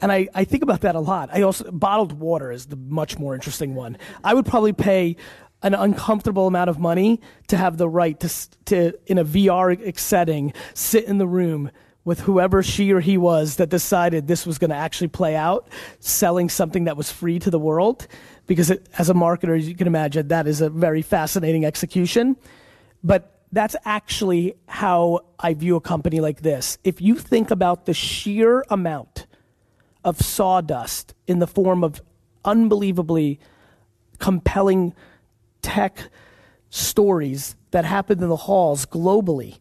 And 0.00 0.12
I, 0.12 0.28
I 0.34 0.44
think 0.44 0.62
about 0.62 0.82
that 0.82 0.94
a 0.94 1.00
lot. 1.00 1.30
I 1.32 1.42
also, 1.42 1.70
bottled 1.70 2.12
water 2.12 2.52
is 2.52 2.66
the 2.66 2.76
much 2.76 3.18
more 3.18 3.34
interesting 3.34 3.74
one. 3.74 3.98
I 4.22 4.34
would 4.34 4.46
probably 4.46 4.72
pay 4.72 5.16
an 5.62 5.74
uncomfortable 5.74 6.46
amount 6.46 6.70
of 6.70 6.78
money 6.78 7.20
to 7.48 7.56
have 7.56 7.78
the 7.78 7.88
right 7.88 8.18
to, 8.20 8.48
to 8.66 8.92
in 9.06 9.18
a 9.18 9.24
VR 9.24 9.98
setting, 9.98 10.52
sit 10.74 11.04
in 11.04 11.18
the 11.18 11.26
room 11.26 11.70
with 12.04 12.20
whoever 12.20 12.62
she 12.62 12.92
or 12.92 13.00
he 13.00 13.18
was 13.18 13.56
that 13.56 13.68
decided 13.68 14.26
this 14.26 14.46
was 14.46 14.56
going 14.58 14.70
to 14.70 14.76
actually 14.76 15.08
play 15.08 15.34
out, 15.34 15.68
selling 15.98 16.48
something 16.48 16.84
that 16.84 16.96
was 16.96 17.10
free 17.12 17.38
to 17.38 17.50
the 17.50 17.58
world. 17.58 18.06
Because 18.46 18.70
it, 18.70 18.88
as 18.96 19.10
a 19.10 19.14
marketer, 19.14 19.58
as 19.58 19.68
you 19.68 19.74
can 19.74 19.86
imagine, 19.86 20.28
that 20.28 20.46
is 20.46 20.62
a 20.62 20.70
very 20.70 21.02
fascinating 21.02 21.66
execution. 21.66 22.36
But 23.04 23.38
that's 23.52 23.76
actually 23.84 24.54
how 24.66 25.20
I 25.38 25.54
view 25.54 25.76
a 25.76 25.80
company 25.80 26.20
like 26.20 26.40
this. 26.40 26.78
If 26.84 27.00
you 27.00 27.16
think 27.16 27.50
about 27.50 27.86
the 27.86 27.94
sheer 27.94 28.64
amount 28.70 29.26
of 30.04 30.20
sawdust 30.20 31.14
in 31.26 31.38
the 31.38 31.46
form 31.46 31.84
of 31.84 32.00
unbelievably 32.44 33.38
compelling 34.18 34.94
tech 35.62 36.10
stories 36.70 37.56
that 37.70 37.84
happen 37.84 38.22
in 38.22 38.28
the 38.28 38.36
halls 38.36 38.86
globally 38.86 39.58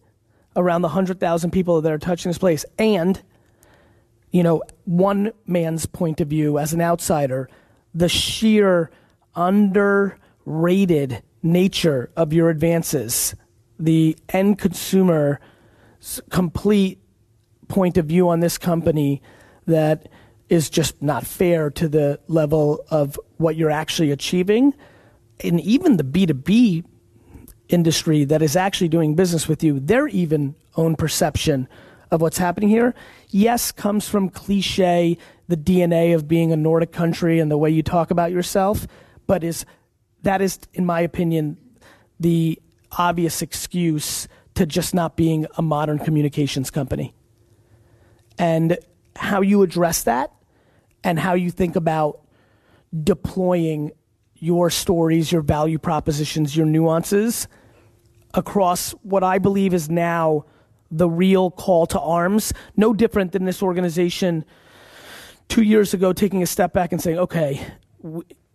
around 0.56 0.82
the 0.82 0.88
100,000 0.88 1.51
people 1.51 1.82
that 1.82 1.91
are 1.91 1.98
touching 1.98 2.29
this 2.29 2.38
place. 2.38 2.65
And 2.77 3.22
you 4.32 4.44
know 4.44 4.62
one 4.86 5.32
man's 5.46 5.86
point 5.86 6.22
of 6.22 6.27
view 6.27 6.60
as 6.60 6.74
an 6.74 6.82
outsider 6.82 7.50
the 7.94 8.10
sheer 8.10 8.91
underrated 9.36 11.24
nature 11.44 12.12
of 12.15 12.34
your 12.34 12.50
advances 12.50 13.36
the 13.79 14.17
end 14.29 14.60
consumer 14.60 15.39
complete 16.29 17.00
point 17.67 17.98
of 17.98 18.06
view 18.06 18.29
on 18.29 18.39
this 18.39 18.58
company 18.58 19.22
that 19.65 20.08
is 20.49 20.69
just 20.69 21.01
not 21.01 21.25
fair 21.25 21.69
to 21.71 21.89
the 21.89 22.19
level 22.27 22.85
of 22.89 23.19
what 23.37 23.55
you're 23.55 23.71
actually 23.71 24.11
achieving. 24.11 24.73
And 25.41 25.59
even 25.61 25.97
the 25.97 26.03
B2B 26.03 26.85
industry 27.69 28.23
that 28.25 28.41
is 28.41 28.55
actually 28.55 28.87
doing 28.87 29.15
business 29.15 29.47
with 29.47 29.63
you, 29.63 29.79
their 29.79 30.07
even 30.07 30.55
own 30.75 30.95
perception 30.95 31.67
of 32.11 32.21
what's 32.21 32.37
happening 32.37 32.69
here, 32.69 32.95
yes, 33.29 33.71
comes 33.71 34.07
from 34.07 34.29
cliche, 34.29 35.17
the 35.49 35.57
DNA 35.57 36.15
of 36.15 36.27
being 36.27 36.51
a 36.53 36.57
Nordic 36.57 36.91
country 36.91 37.39
and 37.39 37.51
the 37.51 37.57
way 37.57 37.69
you 37.69 37.83
talk 37.83 38.11
about 38.11 38.31
yourself, 38.31 38.87
but 39.27 39.43
is 39.43 39.65
that 40.23 40.41
is, 40.41 40.59
in 40.73 40.85
my 40.85 41.01
opinion, 41.01 41.57
the 42.19 42.59
obvious 42.97 43.41
excuse 43.41 44.27
to 44.55 44.65
just 44.65 44.93
not 44.93 45.15
being 45.15 45.45
a 45.57 45.61
modern 45.61 45.99
communications 45.99 46.71
company. 46.71 47.13
And 48.39 48.77
how 49.15 49.41
you 49.41 49.61
address 49.61 50.03
that 50.03 50.31
and 51.03 51.19
how 51.19 51.33
you 51.33 51.51
think 51.51 51.75
about 51.75 52.21
deploying 53.03 53.91
your 54.35 54.69
stories, 54.69 55.31
your 55.31 55.41
value 55.41 55.79
propositions, 55.79 56.55
your 56.55 56.65
nuances 56.65 57.47
across 58.33 58.91
what 59.01 59.23
I 59.23 59.39
believe 59.39 59.73
is 59.73 59.89
now 59.89 60.45
the 60.91 61.09
real 61.09 61.51
call 61.51 61.85
to 61.87 61.99
arms. 61.99 62.53
No 62.75 62.93
different 62.93 63.31
than 63.31 63.45
this 63.45 63.61
organization 63.61 64.45
two 65.47 65.63
years 65.63 65.93
ago 65.93 66.13
taking 66.13 66.43
a 66.43 66.45
step 66.45 66.73
back 66.73 66.91
and 66.91 67.01
saying, 67.01 67.17
okay, 67.17 67.65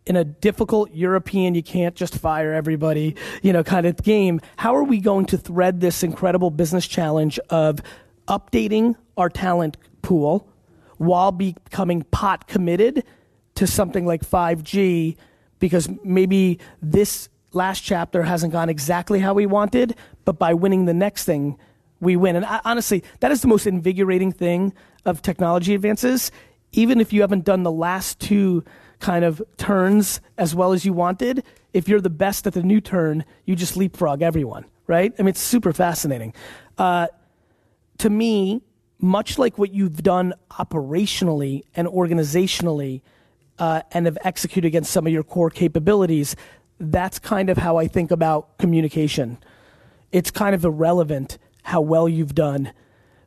in 0.07 0.17
a 0.17 0.25
difficult 0.25 0.93
European, 0.93 1.55
you 1.55 1.63
can't 1.63 1.95
just 1.95 2.17
fire 2.17 2.53
everybody, 2.53 3.17
you 3.43 3.53
know, 3.53 3.63
kind 3.63 3.87
of 3.87 3.97
game. 4.03 4.41
How 4.57 4.75
are 4.75 4.85
we 4.85 5.01
going 5.01 5.27
to 5.27 5.39
thread 5.39 5.81
this 5.81 6.03
incredible 6.03 6.51
business 6.51 6.87
challenge 6.87 7.39
of 7.51 7.81
updating 8.29 8.95
our 9.17 9.29
talent 9.29 9.77
pool 10.03 10.49
while 11.03 11.33
becoming 11.33 12.03
pot 12.05 12.47
committed 12.47 13.05
to 13.57 13.67
something 13.67 14.07
like 14.07 14.25
5G 14.25 15.17
because 15.59 15.89
maybe 16.05 16.59
this 16.81 17.29
last 17.53 17.81
chapter 17.81 18.23
hasn't 18.23 18.53
gone 18.53 18.69
exactly 18.69 19.21
how 19.21 19.35
we 19.35 19.47
wanted, 19.47 19.97
but 20.25 20.39
by 20.39 20.55
winning 20.55 20.87
the 20.87 20.95
next 20.95 21.25
thing, 21.25 21.59
we 22.01 22.17
win. 22.17 22.37
And 22.37 22.45
I, 22.45 22.61
honestly, 22.65 23.05
that 23.21 23.31
is 23.31 23.43
the 23.43 23.49
most 23.49 23.67
invigorating 23.67 24.33
thing 24.33 24.73
of 25.05 25.23
technology 25.23 25.75
advances. 25.75 26.31
Even 26.73 27.01
if 27.01 27.13
you 27.13 27.21
haven't 27.21 27.45
done 27.45 27.63
the 27.63 27.71
last 27.73 28.19
two 28.19 28.65
kind 29.01 29.25
of 29.25 29.43
turns 29.57 30.21
as 30.39 30.55
well 30.55 30.73
as 30.73 30.85
you 30.85 30.93
wanted, 30.93 31.45
if 31.73 31.89
you're 31.89 32.01
the 32.01 32.11
best 32.11 32.47
at 32.47 32.55
the 32.55 32.63
new 32.63 32.81
turn, 32.81 33.25
you 33.45 33.55
just 33.55 33.77
leapfrog 33.77 34.23
everyone, 34.23 34.65
right? 34.87 35.13
I 35.19 35.23
mean, 35.23 35.31
it's 35.31 35.41
super 35.41 35.73
fascinating. 35.73 36.33
Uh, 36.79 37.09
to 37.99 38.09
me, 38.09 38.63
much 39.03 39.37
like 39.37 39.59
what 39.59 39.75
you've 39.75 40.03
done 40.03 40.33
operationally 40.53 41.63
and 41.75 41.89
organizationally 41.89 43.03
uh, 43.59 43.83
and 43.91 44.07
have 44.07 44.17
executed 44.23 44.69
against 44.69 44.93
some 44.93 45.07
of 45.07 45.13
your 45.13 45.25
core 45.25 45.51
capabilities, 45.51 46.37
that's 46.79 47.19
kind 47.19 47.51
of 47.51 47.59
how 47.59 47.77
I 47.77 47.89
think 47.89 48.11
about 48.11 48.57
communication. 48.59 49.39
It's 50.13 50.31
kind 50.31 50.55
of 50.55 50.65
irrelevant 50.65 51.37
how 51.65 51.81
well 51.81 52.09
you've 52.09 52.35
done 52.35 52.73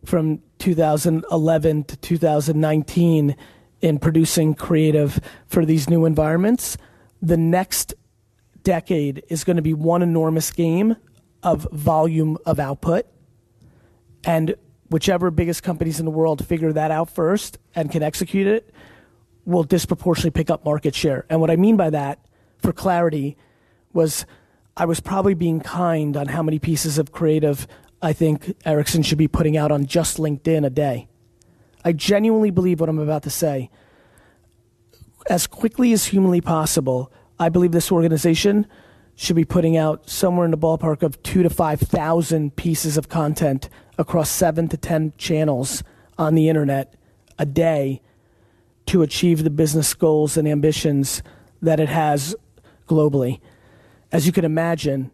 from 0.05 0.41
2011 0.59 1.83
to 1.83 1.97
2019 1.97 3.35
in 3.81 3.99
producing 3.99 4.53
creative 4.53 5.19
for 5.47 5.65
these 5.65 5.89
new 5.89 6.05
environments. 6.05 6.77
The 7.21 7.37
next 7.37 7.93
decade 8.63 9.23
is 9.27 9.43
going 9.43 9.57
to 9.57 9.61
be 9.61 9.73
one 9.73 10.01
enormous 10.01 10.51
game 10.51 10.95
of 11.43 11.67
volume 11.71 12.37
of 12.45 12.59
output. 12.59 13.05
And 14.23 14.55
whichever 14.89 15.31
biggest 15.31 15.63
companies 15.63 15.99
in 15.99 16.05
the 16.05 16.11
world 16.11 16.45
figure 16.45 16.71
that 16.73 16.91
out 16.91 17.09
first 17.09 17.57
and 17.73 17.91
can 17.91 18.03
execute 18.03 18.47
it 18.47 18.73
will 19.45 19.63
disproportionately 19.63 20.31
pick 20.31 20.49
up 20.49 20.65
market 20.65 20.95
share. 20.95 21.25
And 21.29 21.39
what 21.39 21.51
I 21.51 21.55
mean 21.55 21.77
by 21.77 21.89
that, 21.91 22.19
for 22.57 22.73
clarity, 22.73 23.37
was 23.93 24.25
I 24.75 24.85
was 24.85 24.99
probably 24.99 25.33
being 25.33 25.59
kind 25.61 26.17
on 26.17 26.27
how 26.27 26.43
many 26.43 26.59
pieces 26.59 26.97
of 26.97 27.11
creative 27.11 27.67
I 28.01 28.13
think 28.13 28.55
Ericsson 28.65 29.03
should 29.03 29.17
be 29.17 29.27
putting 29.27 29.57
out 29.57 29.71
on 29.71 29.85
just 29.85 30.17
LinkedIn 30.17 30.65
a 30.65 30.69
day. 30.69 31.07
I 31.83 31.93
genuinely 31.93 32.51
believe 32.51 32.79
what 32.79 32.89
I'm 32.89 32.99
about 32.99 33.23
to 33.23 33.29
say. 33.29 33.69
As 35.29 35.47
quickly 35.47 35.91
as 35.93 36.05
humanly 36.05 36.41
possible, 36.41 37.11
I 37.39 37.49
believe 37.49 37.71
this 37.71 37.91
organization 37.91 38.67
should 39.15 39.35
be 39.35 39.45
putting 39.45 39.77
out 39.77 40.09
somewhere 40.09 40.45
in 40.45 40.51
the 40.51 40.57
ballpark 40.57 41.01
of 41.01 41.21
two 41.23 41.41
to 41.41 41.49
5,000 41.49 42.55
pieces 42.55 42.97
of 42.97 43.09
content 43.09 43.69
across 43.97 44.29
seven 44.29 44.67
to 44.69 44.77
10 44.77 45.13
channels 45.17 45.83
on 46.17 46.35
the 46.35 46.49
internet 46.49 46.95
a 47.37 47.45
day 47.45 48.01
to 48.87 49.01
achieve 49.01 49.43
the 49.43 49.49
business 49.49 49.93
goals 49.93 50.37
and 50.37 50.47
ambitions 50.47 51.23
that 51.61 51.79
it 51.79 51.89
has 51.89 52.35
globally. 52.87 53.39
As 54.11 54.25
you 54.25 54.31
can 54.31 54.45
imagine, 54.45 55.11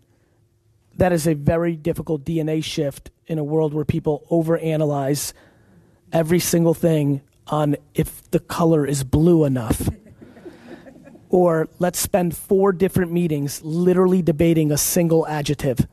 that 0.98 1.12
is 1.14 1.28
a 1.28 1.34
very 1.34 1.76
difficult 1.76 2.26
DNA 2.26 2.64
shift 2.64 3.12
in 3.28 3.40
a 3.40 3.44
world 3.44 3.74
where 3.74 3.86
people 3.86 4.26
overanalyze 4.30 5.34
every 6.12 6.40
single 6.40 6.74
thing 6.74 7.22
on 7.48 7.76
if 7.96 8.30
the 8.32 8.40
color 8.40 8.86
is 8.86 9.04
blue 9.04 9.46
enough. 9.46 9.90
or 11.30 11.70
let's 11.80 12.00
spend 12.00 12.36
four 12.36 12.74
different 12.74 13.12
meetings 13.12 13.62
literally 13.64 14.22
debating 14.22 14.72
a 14.72 14.78
single 14.78 15.26
adjective. 15.28 15.88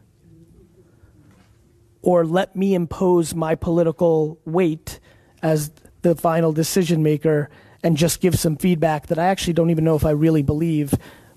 Or 2.02 2.24
let 2.24 2.54
me 2.54 2.74
impose 2.74 3.34
my 3.34 3.54
political 3.54 4.40
weight 4.44 5.00
as 5.42 5.70
the 6.02 6.14
final 6.14 6.52
decision 6.52 7.02
maker 7.02 7.50
and 7.82 7.96
just 7.96 8.20
give 8.20 8.38
some 8.38 8.56
feedback 8.56 9.06
that 9.08 9.18
I 9.18 9.26
actually 9.26 9.52
don't 9.52 9.70
even 9.70 9.84
know 9.84 9.96
if 9.96 10.04
I 10.04 10.10
really 10.10 10.42
believe, 10.42 10.94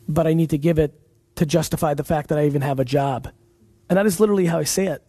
but 0.07 0.27
I 0.27 0.33
need 0.33 0.49
to 0.51 0.57
give 0.57 0.79
it 0.79 0.99
to 1.35 1.45
justify 1.45 1.93
the 1.93 2.03
fact 2.03 2.29
that 2.29 2.37
I 2.37 2.45
even 2.45 2.61
have 2.61 2.79
a 2.79 2.85
job. 2.85 3.29
And 3.89 3.97
that 3.97 4.05
is 4.05 4.19
literally 4.19 4.45
how 4.45 4.59
I 4.59 4.63
say 4.63 4.87
it. 4.87 5.03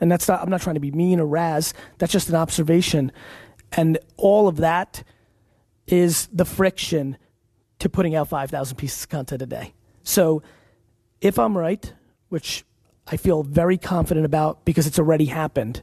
And 0.00 0.10
that's 0.10 0.26
not, 0.28 0.42
I'm 0.42 0.50
not 0.50 0.62
trying 0.62 0.74
to 0.74 0.80
be 0.80 0.90
mean 0.90 1.20
or 1.20 1.26
razz. 1.26 1.74
That's 1.98 2.12
just 2.12 2.28
an 2.28 2.34
observation. 2.34 3.12
And 3.72 3.98
all 4.16 4.48
of 4.48 4.56
that 4.58 5.04
is 5.86 6.28
the 6.32 6.44
friction 6.44 7.18
to 7.80 7.88
putting 7.88 8.14
out 8.14 8.28
5,000 8.28 8.76
pieces 8.76 9.04
of 9.04 9.08
content 9.08 9.42
a 9.42 9.46
day. 9.46 9.74
So 10.02 10.42
if 11.20 11.38
I'm 11.38 11.56
right, 11.56 11.92
which 12.28 12.64
I 13.06 13.16
feel 13.16 13.42
very 13.42 13.76
confident 13.76 14.26
about 14.26 14.64
because 14.64 14.86
it's 14.86 14.98
already 14.98 15.26
happened, 15.26 15.82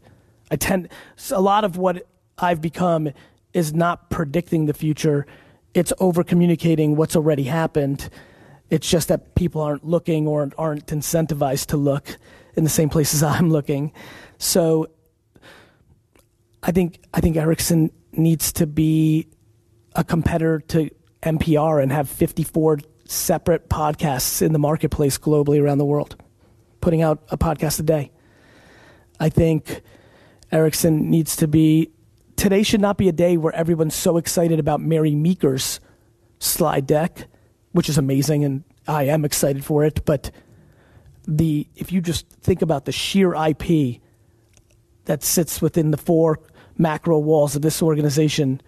I 0.50 0.56
tend, 0.56 0.90
a 1.32 1.42
lot 1.42 1.64
of 1.64 1.78
what 1.78 2.08
I've 2.38 2.62
become 2.62 3.10
is 3.54 3.74
not 3.74 4.10
predicting 4.10 4.66
the 4.66 4.74
future. 4.74 5.26
It's 5.74 5.92
over 6.00 6.24
communicating 6.24 6.96
what's 6.96 7.16
already 7.16 7.44
happened. 7.44 8.10
It's 8.70 8.90
just 8.90 9.08
that 9.10 9.36
people 9.36 9.62
aren't 9.62 9.86
looking 9.86 10.28
or 10.28 10.50
aren't 10.58 10.88
incentivized 10.88 11.68
to 11.68 11.78
look 11.78 12.18
in 12.56 12.64
the 12.64 12.70
same 12.70 12.90
places 12.90 13.24
I'm 13.24 13.50
looking. 13.50 13.92
So 14.38 14.88
I 16.64 16.72
think 16.72 17.00
I 17.14 17.22
think 17.22 17.38
Ericsson 17.38 17.92
needs 18.12 18.52
to 18.54 18.68
be 18.68 19.28
a 19.96 20.04
competitor 20.04 20.60
to 20.60 20.90
NPR 21.24 21.82
and 21.82 21.92
have 21.92 22.10
54 22.10 22.80
separate 23.06 23.70
podcasts 23.70 24.42
in 24.42 24.54
the 24.54 24.60
marketplace 24.60 25.18
globally 25.18 25.62
around 25.62 25.78
the 25.78 25.86
world, 25.86 26.16
putting 26.82 27.02
out 27.02 27.24
a 27.30 27.38
podcast 27.38 27.80
a 27.80 27.84
day. 27.84 28.12
I 29.20 29.30
think 29.30 29.82
Ericsson 30.52 31.10
needs 31.10 31.36
to 31.38 31.48
be 31.48 31.92
today 32.36 32.64
should 32.64 32.82
not 32.82 32.98
be 32.98 33.10
a 33.10 33.12
day 33.12 33.36
where 33.36 33.54
everyone's 33.54 33.96
so 33.96 34.18
excited 34.18 34.60
about 34.60 34.80
Mary 34.80 35.16
Meeker's 35.16 35.80
slide 36.40 36.88
deck, 36.88 37.28
which 37.72 37.90
is 37.90 37.98
amazing, 37.98 38.44
and 38.44 38.64
I 38.88 39.04
am 39.04 39.26
excited 39.26 39.66
for 39.66 39.84
it. 39.84 40.06
But 40.06 40.32
the 41.28 41.68
if 41.76 41.92
you 41.92 42.00
just 42.00 42.30
think 42.30 42.62
about 42.62 42.86
the 42.86 42.92
sheer 42.92 43.34
IP 43.36 44.02
that 45.06 45.24
sits 45.24 45.62
within 45.62 45.92
the 45.92 45.98
four 45.98 46.40
macro 46.78 47.20
walls 47.20 47.56
of 47.56 47.62
this 47.62 47.82
organization 47.82 48.62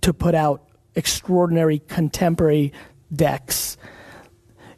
to 0.00 0.14
put 0.14 0.34
out 0.34 0.68
extraordinary 0.94 1.80
contemporary 1.80 2.72
decks 3.12 3.76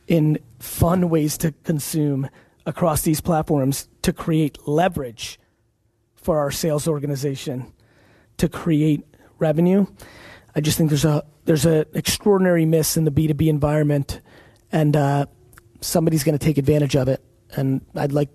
in 0.07 0.38
fun 0.59 1.11
ways 1.11 1.38
to 1.38 1.53
consume 1.64 2.29
across 2.68 3.00
these 3.00 3.20
platforms 3.20 3.88
to 4.02 4.12
create 4.12 4.68
leverage 4.68 5.40
for 6.14 6.38
our 6.38 6.50
sales 6.50 6.87
organization 6.87 7.72
to 8.37 8.48
create 8.48 9.02
revenue. 9.38 9.87
I 10.54 10.61
just 10.61 10.76
think 10.76 10.90
there's 10.90 11.04
a 11.04 11.24
there's 11.46 11.64
an 11.64 11.87
extraordinary 11.94 12.66
miss 12.66 12.98
in 12.98 13.04
the 13.04 13.11
B2B 13.11 13.48
environment, 13.48 14.20
and 14.70 14.94
uh, 14.94 15.26
somebody's 15.81 16.22
going 16.22 16.37
to 16.37 16.44
take 16.44 16.59
advantage 16.59 16.94
of 16.94 17.09
it. 17.09 17.24
And 17.52 17.81
I'd 17.94 18.12
like, 18.12 18.28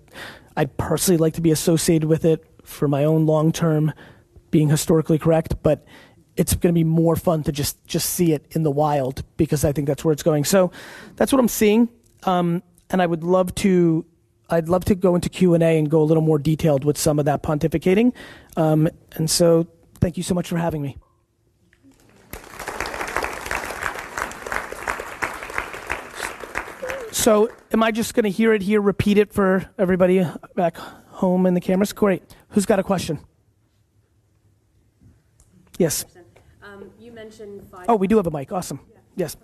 I'd 0.56 0.76
personally 0.76 1.18
like 1.18 1.34
to 1.34 1.40
be 1.40 1.52
associated 1.52 2.08
with 2.08 2.24
it 2.24 2.44
for 2.64 2.88
my 2.88 3.04
own 3.04 3.26
long 3.26 3.52
term, 3.52 3.92
being 4.50 4.68
historically 4.68 5.18
correct. 5.18 5.62
But 5.62 5.86
it's 6.36 6.54
going 6.54 6.72
to 6.72 6.78
be 6.78 6.82
more 6.82 7.14
fun 7.14 7.44
to 7.44 7.52
just 7.52 7.84
just 7.86 8.10
see 8.10 8.32
it 8.32 8.46
in 8.50 8.64
the 8.64 8.70
wild 8.70 9.22
because 9.36 9.64
I 9.64 9.70
think 9.70 9.86
that's 9.86 10.04
where 10.04 10.12
it's 10.12 10.24
going. 10.24 10.42
So 10.42 10.72
that's 11.14 11.32
what 11.32 11.38
I'm 11.38 11.48
seeing, 11.48 11.88
um, 12.24 12.64
and 12.90 13.00
I 13.00 13.06
would 13.06 13.22
love 13.22 13.54
to. 13.56 14.04
I'd 14.50 14.68
love 14.68 14.84
to 14.86 14.94
go 14.94 15.14
into 15.14 15.28
Q 15.28 15.54
and 15.54 15.62
A 15.62 15.78
and 15.78 15.90
go 15.90 16.02
a 16.02 16.04
little 16.04 16.22
more 16.22 16.38
detailed 16.38 16.84
with 16.84 16.98
some 16.98 17.18
of 17.18 17.24
that 17.24 17.42
pontificating, 17.42 18.12
um, 18.56 18.88
and 19.16 19.30
so 19.30 19.66
Thank 20.04 20.18
you 20.18 20.22
so 20.22 20.34
much 20.34 20.48
for 20.48 20.58
having 20.58 20.82
me. 20.82 20.98
So, 27.10 27.48
am 27.72 27.82
I 27.82 27.90
just 27.90 28.12
going 28.12 28.24
to 28.24 28.30
hear 28.30 28.52
it 28.52 28.60
here, 28.60 28.82
repeat 28.82 29.16
it 29.16 29.32
for 29.32 29.70
everybody 29.78 30.26
back 30.54 30.76
home 30.76 31.46
in 31.46 31.54
the 31.54 31.60
cameras? 31.62 31.94
Great. 31.94 32.22
Who's 32.50 32.66
got 32.66 32.78
a 32.78 32.82
question? 32.82 33.20
Yes. 35.78 36.04
Um, 36.62 36.90
you 37.00 37.10
mentioned 37.10 37.66
five. 37.70 37.86
Oh, 37.88 37.96
we 37.96 38.06
do 38.06 38.18
have 38.18 38.26
a 38.26 38.30
mic. 38.30 38.52
Awesome. 38.52 38.80
Yeah. 38.92 38.98
Yes. 39.16 39.36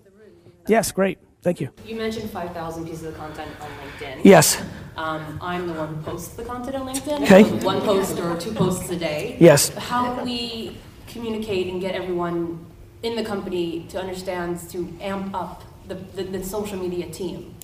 Yes, 0.69 0.93
great. 0.93 1.19
Thank 1.43 1.61
you. 1.61 1.71
You 1.87 1.97
mentioned 1.97 2.29
5,000 2.31 2.85
pieces 2.87 3.05
of 3.05 3.17
content 3.17 3.51
on 3.61 3.69
LinkedIn. 3.69 4.21
Yes. 4.25 4.63
Um, 4.97 5.39
I'm 5.41 5.67
the 5.67 5.73
one 5.73 5.95
who 5.95 6.03
posts 6.03 6.35
the 6.35 6.45
content 6.45 6.77
on 6.77 6.87
LinkedIn. 6.87 7.23
Okay. 7.23 7.45
One 7.65 7.81
post 7.81 8.19
or 8.19 8.37
two 8.37 8.53
posts 8.53 8.91
a 8.91 8.97
day. 8.97 9.37
Yes. 9.41 9.71
How 9.75 10.15
do 10.15 10.25
we 10.25 10.77
communicate 11.07 11.69
and 11.69 11.81
get 11.81 11.95
everyone 11.95 12.65
in 13.03 13.17
the 13.17 13.25
company 13.25 13.87
to 13.89 13.99
understand 13.99 14.61
to 14.71 14.95
amp 15.01 15.35
up 15.35 15.63
the, 15.89 15.95
the, 15.95 16.25
the 16.25 16.45
social 16.45 16.77
media 16.77 17.09
team? 17.09 17.55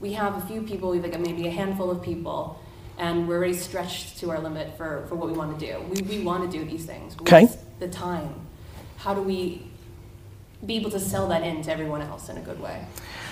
We 0.00 0.12
have 0.12 0.36
a 0.36 0.46
few 0.46 0.62
people, 0.62 0.90
we've 0.90 1.02
like 1.02 1.18
maybe 1.18 1.48
a 1.48 1.50
handful 1.50 1.90
of 1.90 2.02
people, 2.02 2.60
and 2.96 3.26
we're 3.26 3.38
already 3.38 3.54
stretched 3.54 4.18
to 4.20 4.30
our 4.30 4.38
limit 4.38 4.76
for, 4.76 5.04
for 5.08 5.16
what 5.16 5.28
we 5.28 5.36
want 5.36 5.58
to 5.58 5.66
do. 5.66 5.80
We, 5.90 6.02
we 6.18 6.24
want 6.24 6.48
to 6.50 6.58
do 6.58 6.64
these 6.64 6.84
things. 6.84 7.16
Okay. 7.22 7.48
The 7.80 7.88
time. 7.88 8.46
How 8.98 9.14
do 9.14 9.22
we 9.22 9.66
be 10.64 10.76
able 10.76 10.90
to 10.90 11.00
sell 11.00 11.28
that 11.28 11.42
in 11.42 11.62
to 11.62 11.72
everyone 11.72 12.02
else 12.02 12.28
in 12.28 12.36
a 12.36 12.40
good 12.40 12.60
way? 12.60 12.86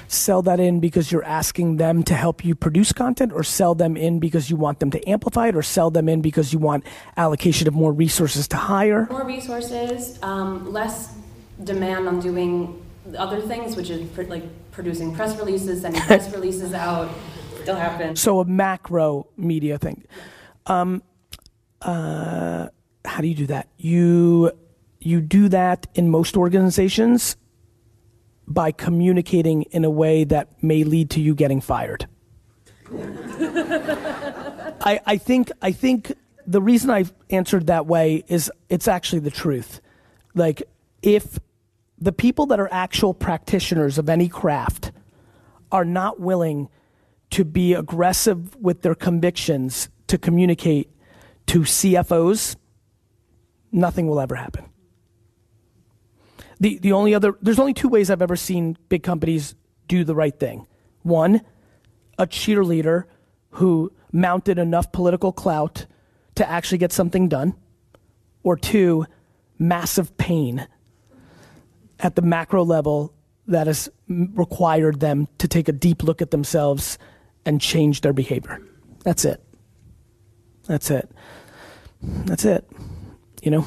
Sell 0.08 0.42
that 0.42 0.60
in 0.60 0.80
because 0.80 1.10
you're 1.10 1.24
asking 1.24 1.76
them 1.76 2.02
to 2.04 2.14
help 2.14 2.44
you 2.44 2.54
produce 2.54 2.92
content, 2.92 3.32
or 3.32 3.42
sell 3.42 3.74
them 3.74 3.96
in 3.96 4.18
because 4.18 4.50
you 4.50 4.56
want 4.56 4.80
them 4.80 4.90
to 4.90 5.08
amplify 5.08 5.48
it, 5.48 5.56
or 5.56 5.62
sell 5.62 5.90
them 5.90 6.08
in 6.08 6.20
because 6.20 6.52
you 6.52 6.58
want 6.58 6.84
allocation 7.16 7.68
of 7.68 7.74
more 7.74 7.92
resources 7.92 8.48
to 8.48 8.56
hire? 8.56 9.06
More 9.10 9.26
resources, 9.26 10.18
um, 10.22 10.72
less 10.72 11.14
demand 11.62 12.08
on 12.08 12.20
doing 12.20 12.80
other 13.18 13.40
things, 13.40 13.76
which 13.76 13.90
is 13.90 14.08
pr- 14.10 14.22
like 14.22 14.44
producing 14.72 15.14
press 15.14 15.36
releases, 15.38 15.82
sending 15.82 16.00
press 16.06 16.32
releases 16.32 16.74
out. 16.74 17.10
Still 17.62 17.76
happen. 17.76 18.16
So 18.16 18.40
a 18.40 18.44
macro 18.44 19.26
media 19.36 19.78
thing. 19.78 20.04
Um, 20.66 21.02
uh, 21.80 22.68
how 23.04 23.20
do 23.20 23.26
you 23.26 23.34
do 23.34 23.46
that? 23.46 23.68
You 23.76 24.52
you 25.00 25.20
do 25.20 25.48
that 25.50 25.86
in 25.94 26.10
most 26.10 26.36
organizations 26.36 27.36
by 28.46 28.72
communicating 28.72 29.62
in 29.62 29.85
a 29.85 29.90
way 29.90 30.24
that 30.24 30.62
may 30.62 30.85
lead 30.85 31.11
to 31.11 31.20
you 31.20 31.35
getting 31.35 31.61
fired. 31.61 32.07
I, 34.80 35.00
I 35.07 35.16
think 35.16 35.50
I 35.62 35.72
think 35.72 36.12
the 36.46 36.61
reason 36.61 36.90
I've 36.90 37.12
answered 37.30 37.68
that 37.68 37.87
way 37.87 38.24
is 38.28 38.52
it's 38.68 38.87
actually 38.87 39.20
the 39.20 39.30
truth. 39.30 39.80
Like 40.35 40.62
if 41.02 41.38
the 41.98 42.12
people 42.12 42.46
that 42.46 42.61
are 42.61 42.68
actual 42.70 43.14
practitioners 43.14 43.98
of 43.98 44.09
any 44.09 44.28
craft 44.28 44.92
are 45.72 45.85
not 45.85 46.20
willing 46.20 46.68
to 47.30 47.44
be 47.44 47.72
aggressive 47.72 48.54
with 48.57 48.83
their 48.83 48.94
convictions 48.94 49.88
to 50.07 50.18
communicate 50.18 50.90
to 51.46 51.61
CFOs, 51.61 52.57
nothing 53.72 54.07
will 54.07 54.20
ever 54.20 54.35
happen. 54.35 54.66
The, 56.60 56.78
the 56.78 56.92
only 56.92 57.14
other, 57.14 57.36
there's 57.42 57.58
only 57.58 57.74
two 57.74 57.88
ways 57.88 58.10
I've 58.10 58.22
ever 58.22 58.36
seen 58.36 58.76
big 58.88 59.02
companies 59.02 59.54
do 59.88 60.04
the 60.04 60.14
right 60.14 60.38
thing. 60.38 60.66
One, 61.02 61.42
a 62.18 62.26
cheerleader 62.26 63.04
who 63.50 63.92
mounted 64.12 64.58
enough 64.58 64.92
political 64.92 65.32
clout 65.32 65.86
to 66.36 66.48
actually 66.48 66.78
get 66.78 66.92
something 66.92 67.28
done. 67.28 67.54
Or 68.42 68.56
two, 68.56 69.06
massive 69.58 70.16
pain 70.16 70.66
at 72.00 72.16
the 72.16 72.22
macro 72.22 72.64
level 72.64 73.14
that 73.46 73.66
has 73.66 73.88
required 74.08 75.00
them 75.00 75.28
to 75.38 75.48
take 75.48 75.68
a 75.68 75.72
deep 75.72 76.02
look 76.02 76.22
at 76.22 76.30
themselves 76.30 76.98
and 77.44 77.60
change 77.60 78.00
their 78.00 78.12
behavior. 78.12 78.60
That's 79.04 79.24
it. 79.24 79.42
That's 80.66 80.90
it. 80.90 81.10
That's 82.02 82.44
it. 82.44 82.66
You 83.42 83.50
know? 83.50 83.66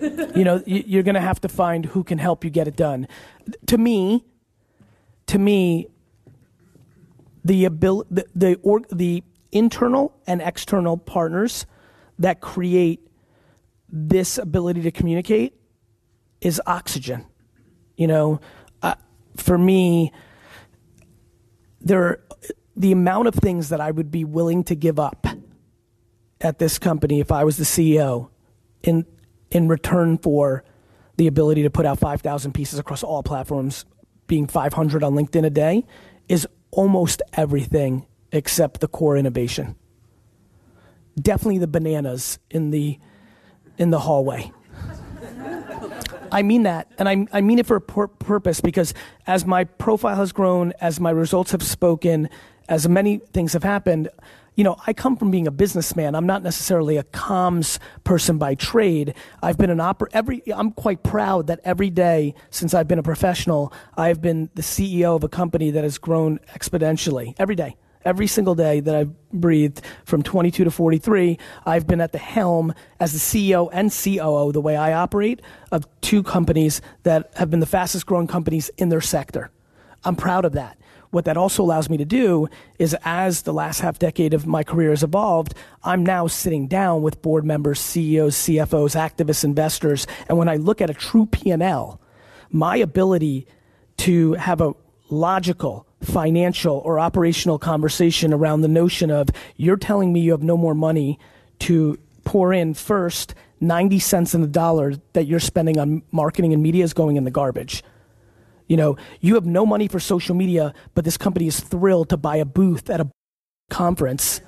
You 0.00 0.44
know, 0.44 0.62
you're 0.66 1.02
going 1.02 1.14
to 1.14 1.20
have 1.20 1.40
to 1.40 1.48
find 1.48 1.86
who 1.86 2.04
can 2.04 2.18
help 2.18 2.44
you 2.44 2.50
get 2.50 2.68
it 2.68 2.76
done. 2.76 3.08
To 3.66 3.78
me, 3.78 4.24
to 5.26 5.38
me, 5.38 5.88
the 7.44 7.64
ability, 7.64 8.08
the 8.10 8.26
the, 8.34 8.54
or, 8.62 8.80
the 8.90 9.22
internal 9.52 10.14
and 10.26 10.42
external 10.42 10.96
partners 10.96 11.66
that 12.18 12.40
create 12.40 13.06
this 13.88 14.38
ability 14.38 14.82
to 14.82 14.90
communicate 14.90 15.54
is 16.40 16.60
oxygen. 16.66 17.24
You 17.96 18.06
know, 18.06 18.40
uh, 18.82 18.94
for 19.36 19.56
me, 19.56 20.12
there 21.80 22.02
are, 22.04 22.20
the 22.76 22.92
amount 22.92 23.28
of 23.28 23.34
things 23.34 23.70
that 23.70 23.80
I 23.80 23.90
would 23.90 24.10
be 24.10 24.24
willing 24.24 24.62
to 24.64 24.74
give 24.74 25.00
up 25.00 25.26
at 26.40 26.58
this 26.58 26.78
company 26.78 27.18
if 27.20 27.32
I 27.32 27.42
was 27.44 27.56
the 27.56 27.64
CEO 27.64 28.28
in 28.82 29.04
in 29.50 29.68
return 29.68 30.18
for 30.18 30.64
the 31.16 31.26
ability 31.26 31.62
to 31.62 31.70
put 31.70 31.84
out 31.84 31.98
5,000 31.98 32.52
pieces 32.52 32.78
across 32.78 33.02
all 33.02 33.22
platforms, 33.22 33.84
being 34.26 34.46
500 34.46 35.02
on 35.02 35.14
LinkedIn 35.14 35.44
a 35.44 35.50
day, 35.50 35.84
is 36.28 36.46
almost 36.70 37.22
everything 37.32 38.06
except 38.30 38.80
the 38.80 38.88
core 38.88 39.16
innovation. 39.16 39.74
Definitely 41.20 41.58
the 41.58 41.66
bananas 41.66 42.38
in 42.50 42.70
the 42.70 42.98
in 43.78 43.90
the 43.90 44.00
hallway. 44.00 44.52
I 46.30 46.42
mean 46.42 46.64
that, 46.64 46.92
and 46.98 47.08
I, 47.08 47.26
I 47.32 47.40
mean 47.40 47.58
it 47.58 47.66
for 47.66 47.76
a 47.76 47.80
pur- 47.80 48.08
purpose 48.08 48.60
because 48.60 48.92
as 49.26 49.46
my 49.46 49.64
profile 49.64 50.16
has 50.16 50.32
grown, 50.32 50.72
as 50.80 51.00
my 51.00 51.10
results 51.10 51.52
have 51.52 51.62
spoken, 51.62 52.28
as 52.68 52.88
many 52.88 53.18
things 53.32 53.54
have 53.54 53.64
happened, 53.64 54.08
you 54.54 54.64
know, 54.64 54.76
I 54.86 54.92
come 54.92 55.16
from 55.16 55.30
being 55.30 55.46
a 55.46 55.52
businessman. 55.52 56.14
I'm 56.14 56.26
not 56.26 56.42
necessarily 56.42 56.96
a 56.96 57.04
comms 57.04 57.78
person 58.02 58.38
by 58.38 58.56
trade. 58.56 59.14
I've 59.40 59.56
been 59.56 59.70
an 59.70 59.80
opera 59.80 60.08
every 60.12 60.42
I'm 60.52 60.72
quite 60.72 61.04
proud 61.04 61.46
that 61.46 61.60
every 61.64 61.90
day 61.90 62.34
since 62.50 62.74
I've 62.74 62.88
been 62.88 62.98
a 62.98 63.04
professional, 63.04 63.72
I've 63.96 64.20
been 64.20 64.50
the 64.54 64.62
CEO 64.62 65.14
of 65.14 65.22
a 65.22 65.28
company 65.28 65.70
that 65.70 65.84
has 65.84 65.96
grown 65.96 66.40
exponentially 66.56 67.34
every 67.38 67.54
day. 67.54 67.76
Every 68.04 68.26
single 68.26 68.54
day 68.54 68.80
that 68.80 68.94
I've 68.94 69.30
breathed 69.30 69.82
from 70.04 70.22
22 70.22 70.64
to 70.64 70.70
43, 70.70 71.38
I've 71.66 71.86
been 71.86 72.00
at 72.00 72.12
the 72.12 72.18
helm 72.18 72.74
as 72.98 73.12
the 73.12 73.18
CEO 73.18 73.68
and 73.72 73.92
COO, 73.92 74.50
the 74.52 74.60
way 74.60 74.76
I 74.76 74.92
operate, 74.92 75.40
of 75.70 75.86
two 76.00 76.22
companies 76.22 76.80
that 77.02 77.30
have 77.36 77.50
been 77.50 77.60
the 77.60 77.66
fastest 77.66 78.06
growing 78.06 78.26
companies 78.26 78.70
in 78.78 78.88
their 78.88 79.00
sector. 79.00 79.50
I'm 80.04 80.16
proud 80.16 80.44
of 80.44 80.52
that 80.52 80.78
what 81.10 81.24
that 81.24 81.36
also 81.36 81.62
allows 81.62 81.88
me 81.88 81.96
to 81.96 82.04
do 82.04 82.48
is 82.78 82.96
as 83.04 83.42
the 83.42 83.52
last 83.52 83.80
half 83.80 83.98
decade 83.98 84.34
of 84.34 84.46
my 84.46 84.62
career 84.62 84.90
has 84.90 85.02
evolved, 85.02 85.54
I'm 85.82 86.04
now 86.04 86.26
sitting 86.26 86.68
down 86.68 87.02
with 87.02 87.22
board 87.22 87.44
members, 87.44 87.80
CEOs, 87.80 88.36
CFOs, 88.36 88.94
activists, 88.94 89.44
investors, 89.44 90.06
and 90.28 90.38
when 90.38 90.48
I 90.48 90.56
look 90.56 90.80
at 90.80 90.90
a 90.90 90.94
true 90.94 91.26
P&L, 91.26 92.00
my 92.50 92.76
ability 92.76 93.46
to 93.98 94.34
have 94.34 94.60
a 94.60 94.74
logical, 95.10 95.86
financial, 96.02 96.78
or 96.78 97.00
operational 97.00 97.58
conversation 97.58 98.32
around 98.32 98.60
the 98.60 98.68
notion 98.68 99.10
of 99.10 99.28
you're 99.56 99.76
telling 99.76 100.12
me 100.12 100.20
you 100.20 100.32
have 100.32 100.42
no 100.42 100.56
more 100.56 100.74
money 100.74 101.18
to 101.60 101.98
pour 102.24 102.52
in 102.52 102.74
first 102.74 103.34
90 103.60 103.98
cents 103.98 104.34
in 104.34 104.40
the 104.40 104.46
dollar 104.46 104.94
that 105.14 105.26
you're 105.26 105.40
spending 105.40 105.78
on 105.78 106.02
marketing 106.12 106.52
and 106.52 106.62
media 106.62 106.84
is 106.84 106.92
going 106.92 107.16
in 107.16 107.24
the 107.24 107.30
garbage. 107.30 107.82
You 108.68 108.76
know, 108.76 108.96
you 109.20 109.34
have 109.34 109.46
no 109.46 109.66
money 109.66 109.88
for 109.88 109.98
social 109.98 110.34
media, 110.34 110.74
but 110.94 111.04
this 111.04 111.16
company 111.16 111.46
is 111.46 111.58
thrilled 111.58 112.10
to 112.10 112.16
buy 112.16 112.36
a 112.36 112.44
booth 112.44 112.88
at 112.90 113.00
a 113.00 113.10
conference 113.70 114.42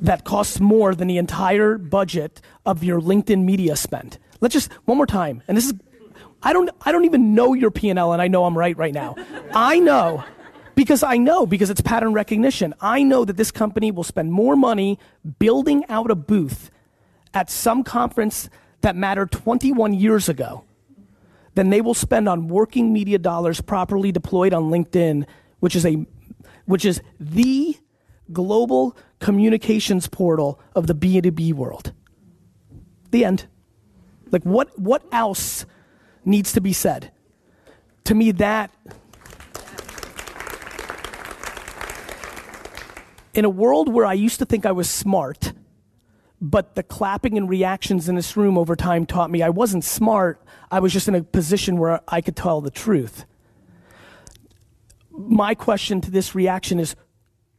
that 0.00 0.24
costs 0.24 0.60
more 0.60 0.94
than 0.94 1.08
the 1.08 1.16
entire 1.16 1.78
budget 1.78 2.40
of 2.66 2.84
your 2.84 3.00
LinkedIn 3.00 3.44
media 3.44 3.76
spend. 3.76 4.18
Let's 4.40 4.52
just 4.52 4.70
one 4.84 4.96
more 4.96 5.06
time. 5.06 5.42
And 5.48 5.56
this 5.56 5.66
is 5.66 5.74
I 6.42 6.52
don't 6.52 6.70
I 6.82 6.92
don't 6.92 7.04
even 7.04 7.34
know 7.34 7.54
your 7.54 7.70
P&L 7.70 8.12
and 8.12 8.20
I 8.20 8.28
know 8.28 8.44
I'm 8.44 8.58
right 8.58 8.76
right 8.76 8.92
now. 8.92 9.16
I 9.54 9.78
know 9.78 10.24
because 10.74 11.02
I 11.02 11.16
know 11.16 11.46
because 11.46 11.70
it's 11.70 11.80
pattern 11.80 12.12
recognition. 12.12 12.74
I 12.80 13.02
know 13.02 13.24
that 13.24 13.36
this 13.36 13.50
company 13.50 13.90
will 13.90 14.04
spend 14.04 14.32
more 14.32 14.56
money 14.56 14.98
building 15.38 15.84
out 15.88 16.10
a 16.10 16.16
booth 16.16 16.70
at 17.32 17.48
some 17.48 17.84
conference 17.84 18.50
that 18.80 18.96
mattered 18.96 19.30
21 19.30 19.94
years 19.94 20.28
ago 20.28 20.64
than 21.54 21.70
they 21.70 21.80
will 21.80 21.94
spend 21.94 22.28
on 22.28 22.48
working 22.48 22.92
media 22.92 23.18
dollars 23.18 23.60
properly 23.60 24.12
deployed 24.12 24.54
on 24.54 24.64
LinkedIn, 24.64 25.26
which 25.60 25.76
is 25.76 25.84
a 25.84 26.06
which 26.64 26.84
is 26.84 27.02
the 27.18 27.76
global 28.32 28.96
communications 29.18 30.08
portal 30.08 30.60
of 30.74 30.86
the 30.86 30.94
B2B 30.94 31.52
world. 31.52 31.92
The 33.10 33.24
end. 33.24 33.46
Like 34.30 34.44
what 34.44 34.78
what 34.78 35.04
else 35.12 35.66
needs 36.24 36.52
to 36.52 36.60
be 36.60 36.72
said? 36.72 37.10
To 38.04 38.14
me 38.14 38.32
that 38.32 38.70
in 43.34 43.44
a 43.44 43.50
world 43.50 43.92
where 43.92 44.06
I 44.06 44.12
used 44.14 44.38
to 44.38 44.46
think 44.46 44.66
I 44.66 44.72
was 44.72 44.90
smart, 44.90 45.52
but 46.42 46.74
the 46.74 46.82
clapping 46.82 47.38
and 47.38 47.48
reactions 47.48 48.08
in 48.08 48.16
this 48.16 48.36
room 48.36 48.58
over 48.58 48.74
time 48.74 49.06
taught 49.06 49.30
me 49.30 49.42
I 49.42 49.48
wasn't 49.48 49.84
smart. 49.84 50.42
I 50.72 50.80
was 50.80 50.92
just 50.92 51.06
in 51.06 51.14
a 51.14 51.22
position 51.22 51.78
where 51.78 52.00
I 52.08 52.20
could 52.20 52.34
tell 52.34 52.60
the 52.60 52.70
truth. 52.70 53.24
My 55.12 55.54
question 55.54 56.00
to 56.00 56.10
this 56.10 56.34
reaction 56.34 56.80
is 56.80 56.96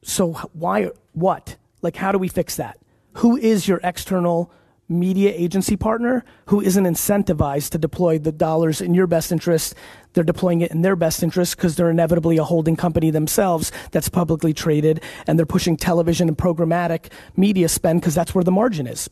so 0.04 0.34
why, 0.52 0.89
what? 1.13 1.56
Like, 1.82 1.96
how 1.96 2.12
do 2.12 2.17
we 2.17 2.28
fix 2.28 2.58
that? 2.58 2.78
Who 3.13 3.38
is 3.38 3.69
your 3.69 3.80
external 3.86 4.52
media 4.94 5.34
agency 5.36 5.76
partner 5.76 6.24
who 6.48 6.62
isn't 6.62 6.86
incentivized 6.86 7.72
to 7.72 7.78
deploy 7.78 8.20
the 8.20 8.32
dollars 8.32 8.82
in 8.82 8.94
your 8.94 9.08
best 9.08 9.32
interest. 9.32 9.76
They're 10.14 10.24
deploying 10.24 10.62
it 10.62 10.72
in 10.72 10.82
their 10.82 10.96
best 10.96 11.24
interest 11.24 11.58
because 11.58 11.76
they're 11.76 11.90
inevitably 11.90 12.38
a 12.38 12.44
holding 12.44 12.76
company 12.76 13.10
themselves 13.10 13.72
that's 13.92 14.10
publicly 14.10 14.54
traded 14.54 15.02
and 15.28 15.38
they're 15.38 15.46
pushing 15.46 15.76
television 15.76 16.28
and 16.28 16.38
programmatic 16.38 17.12
media 17.36 17.68
spend 17.68 18.02
because 18.02 18.16
that's 18.16 18.34
where 18.36 18.44
the 18.44 18.52
margin 18.52 18.88
is. 18.88 19.10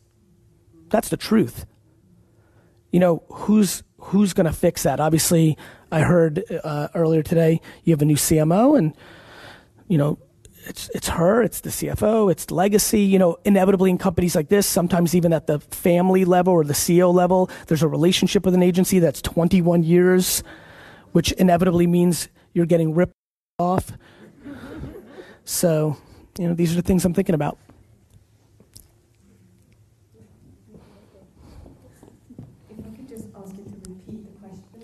That's 0.89 1.10
the 1.10 1.17
truth. 1.17 1.65
You 2.91 3.00
know, 3.00 3.24
who's 3.30 3.84
who's 3.98 4.34
going 4.34 4.48
to 4.48 4.54
fix 4.54 4.84
that? 4.84 5.00
Obviously, 5.00 5.58
I 5.91 6.02
heard 6.02 6.44
uh, 6.63 6.89
earlier 6.94 7.24
today 7.24 7.62
you 7.84 7.94
have 7.94 8.02
a 8.02 8.06
new 8.06 8.15
CMO 8.15 8.78
and 8.78 8.94
you 9.88 9.98
know, 9.98 10.17
it's 10.71 10.89
it's 10.95 11.10
her, 11.10 11.43
it's 11.43 11.60
the 11.60 11.69
CFO, 11.69 12.31
it's 12.31 12.49
legacy. 12.49 13.01
You 13.01 13.19
know, 13.19 13.38
inevitably 13.43 13.89
in 13.89 13.97
companies 13.97 14.36
like 14.36 14.47
this, 14.47 14.65
sometimes 14.65 15.13
even 15.13 15.34
at 15.34 15.45
the 15.45 15.60
family 15.60 16.23
level 16.23 16.53
or 16.53 16.63
the 16.63 16.73
CEO 16.73 17.13
level, 17.13 17.49
there's 17.67 17.84
a 17.84 17.89
relationship 17.89 18.45
with 18.45 18.55
an 18.55 18.63
agency 18.63 18.99
that's 18.99 19.21
21 19.21 19.84
years, 19.84 20.43
which 21.12 21.34
inevitably 21.34 21.88
means 21.88 22.29
you're 22.53 22.65
getting 22.65 22.95
ripped 22.95 23.13
off. 23.60 23.91
So, 25.43 25.97
you 26.39 26.47
know, 26.47 26.53
these 26.53 26.71
are 26.71 26.77
the 26.77 26.81
things 26.81 27.03
I'm 27.03 27.13
thinking 27.13 27.36
about. 27.36 27.57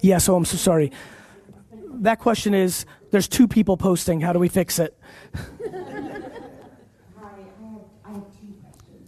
Yeah, 0.02 0.18
so 0.18 0.36
I'm 0.36 0.46
so 0.46 0.58
sorry. 0.58 0.92
That 2.02 2.20
question 2.20 2.54
is 2.54 2.86
there's 3.12 3.28
two 3.28 3.48
people 3.48 3.78
posting. 3.78 4.20
How 4.20 4.34
do 4.34 4.40
we 4.40 4.50
fix 4.50 4.80
it? 4.80 4.98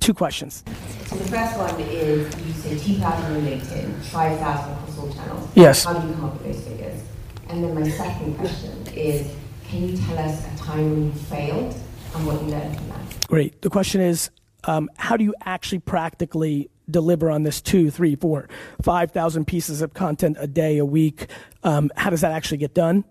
Two 0.10 0.14
questions. 0.16 0.64
So 1.06 1.16
the 1.18 1.26
first 1.26 1.56
one 1.56 1.80
is 1.82 2.36
you 2.44 2.54
say 2.54 2.94
2,000 2.96 3.26
on 3.26 3.42
LinkedIn, 3.44 4.02
5,000 4.06 4.74
across 4.74 4.98
all 4.98 5.14
channels. 5.14 5.50
Yes. 5.54 5.86
How 5.86 5.94
do 5.94 6.08
you 6.08 6.14
come 6.16 6.26
up 6.26 6.34
with 6.34 6.46
those 6.46 6.68
figures? 6.68 7.04
And 7.48 7.64
then 7.64 7.76
my 7.76 7.88
second 7.88 8.36
question 8.38 8.88
is, 8.96 9.32
can 9.68 9.88
you 9.88 9.98
tell 9.98 10.18
us 10.18 10.46
a 10.52 10.58
time 10.58 10.90
when 10.90 11.06
you 11.06 11.12
failed 11.12 11.76
and 12.16 12.26
what 12.26 12.42
you 12.42 12.48
learned 12.48 12.76
from 12.76 12.90
that? 12.90 13.28
Great. 13.28 13.62
The 13.62 13.70
question 13.70 14.02
is, 14.02 14.32
um, 14.64 14.90
how 14.98 15.16
do 15.16 15.24
you 15.24 15.36
actually 15.46 15.80
practically 15.80 16.72
deliver 16.90 17.30
on 17.30 17.44
this 17.44 17.62
two, 17.62 17.92
three, 17.92 18.16
four, 18.16 18.50
five 18.82 19.12
thousand 19.12 19.46
pieces 19.46 19.84
of 19.84 19.94
content 19.94 20.38
a 20.40 20.48
day, 20.48 20.80
a 20.80 20.86
week? 20.86 21.28
Um, 21.64 21.92
how 21.96 22.10
does 22.10 22.22
that 22.22 22.32
actually 22.32 22.58
get 22.58 22.74
done? 22.74 23.06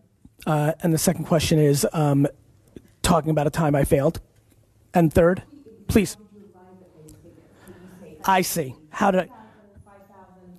Uh, 0.46 0.72
and 0.82 0.92
the 0.92 0.98
second 0.98 1.26
question 1.26 1.60
is 1.60 1.86
um, 1.92 2.26
talking 3.02 3.30
about 3.30 3.46
a 3.46 3.50
time 3.50 3.76
I 3.76 3.84
failed. 3.84 4.20
And 4.92 5.12
third, 5.12 5.44
please. 5.86 6.16
I 8.28 8.42
see. 8.42 8.76
How 8.90 9.10
I? 9.10 9.28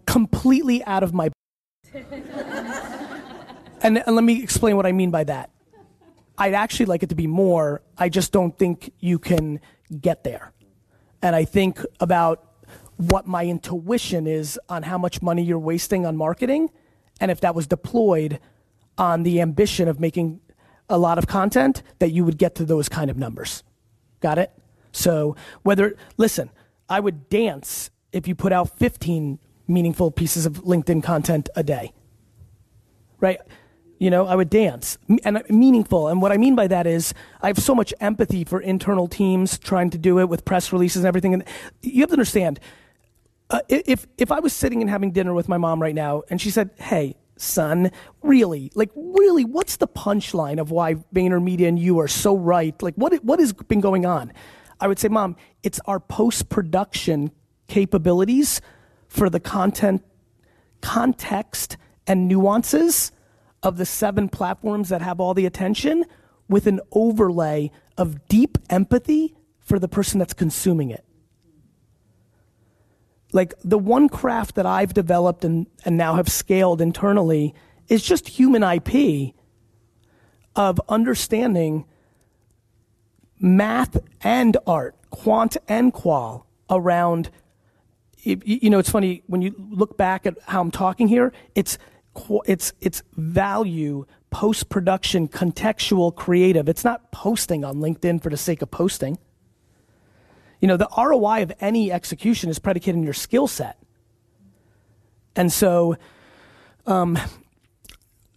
Completely 0.07 0.83
out 0.85 1.03
of 1.03 1.13
my. 1.13 1.29
and, 1.93 3.99
and 3.99 4.15
let 4.15 4.23
me 4.23 4.41
explain 4.41 4.75
what 4.75 4.87
I 4.87 4.91
mean 4.91 5.11
by 5.11 5.23
that. 5.25 5.51
I'd 6.35 6.55
actually 6.55 6.87
like 6.87 7.03
it 7.03 7.09
to 7.09 7.15
be 7.15 7.27
more. 7.27 7.83
I 7.95 8.09
just 8.09 8.31
don't 8.31 8.57
think 8.57 8.91
you 8.99 9.19
can 9.19 9.59
get 10.01 10.23
there. 10.23 10.51
And 11.21 11.35
I 11.35 11.45
think 11.45 11.79
about 11.99 12.43
what 12.97 13.27
my 13.27 13.45
intuition 13.45 14.25
is 14.25 14.59
on 14.67 14.81
how 14.83 14.97
much 14.97 15.21
money 15.21 15.43
you're 15.43 15.59
wasting 15.59 16.07
on 16.07 16.17
marketing 16.17 16.71
and 17.21 17.29
if 17.29 17.41
that 17.41 17.53
was 17.53 17.67
deployed 17.67 18.39
on 18.97 19.23
the 19.23 19.41
ambition 19.41 19.87
of 19.87 19.99
making 19.99 20.41
a 20.89 20.97
lot 20.97 21.17
of 21.17 21.27
content 21.27 21.83
that 21.99 22.11
you 22.11 22.25
would 22.25 22.37
get 22.37 22.55
to 22.55 22.65
those 22.65 22.89
kind 22.89 23.11
of 23.11 23.17
numbers. 23.17 23.63
Got 24.21 24.39
it? 24.39 24.51
So 24.91 25.35
whether 25.61 25.95
listen, 26.17 26.49
I 26.89 26.99
would 26.99 27.29
dance 27.29 27.91
if 28.11 28.27
you 28.27 28.35
put 28.35 28.51
out 28.51 28.77
15 28.77 29.39
meaningful 29.67 30.11
pieces 30.11 30.45
of 30.45 30.63
LinkedIn 30.63 31.03
content 31.03 31.49
a 31.55 31.63
day. 31.63 31.93
Right? 33.19 33.39
You 33.99 34.09
know, 34.09 34.25
I 34.25 34.35
would 34.35 34.49
dance 34.49 34.97
and 35.23 35.43
meaningful. 35.49 36.07
And 36.07 36.21
what 36.21 36.31
I 36.31 36.37
mean 36.37 36.55
by 36.55 36.67
that 36.67 36.87
is 36.87 37.13
I 37.41 37.47
have 37.47 37.59
so 37.59 37.75
much 37.75 37.93
empathy 37.99 38.45
for 38.45 38.59
internal 38.61 39.07
teams 39.07 39.59
trying 39.59 39.89
to 39.91 39.97
do 39.97 40.19
it 40.19 40.29
with 40.29 40.45
press 40.45 40.71
releases 40.71 41.03
and 41.03 41.07
everything. 41.07 41.33
And 41.33 41.43
you 41.81 42.01
have 42.01 42.09
to 42.09 42.13
understand, 42.13 42.59
uh, 43.49 43.59
if, 43.67 44.07
if 44.17 44.31
I 44.31 44.39
was 44.39 44.53
sitting 44.53 44.81
and 44.81 44.89
having 44.89 45.11
dinner 45.11 45.33
with 45.33 45.49
my 45.49 45.57
mom 45.57 45.81
right 45.81 45.93
now 45.93 46.23
and 46.29 46.39
she 46.39 46.49
said, 46.49 46.71
Hey, 46.77 47.17
son, 47.35 47.91
really, 48.21 48.71
like, 48.73 48.89
really, 48.95 49.43
what's 49.43 49.77
the 49.77 49.87
punchline 49.87 50.59
of 50.59 50.71
why 50.71 50.95
VaynerMedia 51.13 51.67
and 51.67 51.77
you 51.77 51.99
are 51.99 52.07
so 52.07 52.35
right? 52.37 52.81
Like, 52.81 52.95
what, 52.95 53.13
what 53.23 53.39
has 53.39 53.53
been 53.53 53.81
going 53.81 54.05
on? 54.05 54.31
I 54.79 54.87
would 54.87 54.99
say, 54.99 55.07
Mom, 55.07 55.35
it's 55.63 55.79
our 55.85 55.99
post 55.99 56.49
production 56.49 57.31
capabilities 57.67 58.61
for 59.07 59.29
the 59.29 59.39
content, 59.39 60.03
context, 60.81 61.77
and 62.07 62.27
nuances 62.27 63.11
of 63.61 63.77
the 63.77 63.85
seven 63.85 64.29
platforms 64.29 64.89
that 64.89 65.01
have 65.01 65.19
all 65.19 65.33
the 65.33 65.45
attention 65.45 66.05
with 66.47 66.65
an 66.65 66.79
overlay 66.91 67.71
of 67.97 68.27
deep 68.27 68.57
empathy 68.69 69.35
for 69.59 69.77
the 69.77 69.87
person 69.87 70.17
that's 70.17 70.33
consuming 70.33 70.89
it. 70.89 71.05
Like 73.31 73.53
the 73.63 73.77
one 73.77 74.09
craft 74.09 74.55
that 74.55 74.65
I've 74.65 74.93
developed 74.93 75.45
and, 75.45 75.67
and 75.85 75.97
now 75.97 76.15
have 76.15 76.29
scaled 76.29 76.81
internally 76.81 77.53
is 77.87 78.03
just 78.03 78.27
human 78.27 78.63
IP 78.63 79.35
of 80.55 80.81
understanding 80.89 81.85
math 83.39 83.97
and 84.21 84.57
art, 84.67 84.95
quant 85.09 85.57
and 85.67 85.93
qual 85.93 86.47
around. 86.69 87.29
You 88.21 88.69
know, 88.69 88.79
it's 88.79 88.89
funny 88.89 89.23
when 89.27 89.41
you 89.41 89.55
look 89.57 89.97
back 89.97 90.25
at 90.25 90.37
how 90.47 90.61
I'm 90.61 90.71
talking 90.71 91.07
here. 91.07 91.31
It's 91.55 91.77
it's 92.45 92.73
it's 92.81 93.01
value, 93.15 94.05
post 94.29 94.69
production, 94.69 95.27
contextual, 95.27 96.13
creative. 96.13 96.67
It's 96.67 96.83
not 96.83 97.11
posting 97.11 97.63
on 97.63 97.77
LinkedIn 97.77 98.21
for 98.21 98.29
the 98.29 98.37
sake 98.37 98.61
of 98.61 98.71
posting. 98.71 99.17
You 100.59 100.67
know, 100.67 100.77
the 100.77 100.89
ROI 100.97 101.43
of 101.43 101.53
any 101.61 101.91
execution 101.91 102.49
is 102.49 102.59
predicated 102.59 102.97
on 102.97 103.03
your 103.03 103.13
skill 103.13 103.47
set. 103.47 103.77
And 105.35 105.53
so 105.53 105.95
um, 106.85 107.17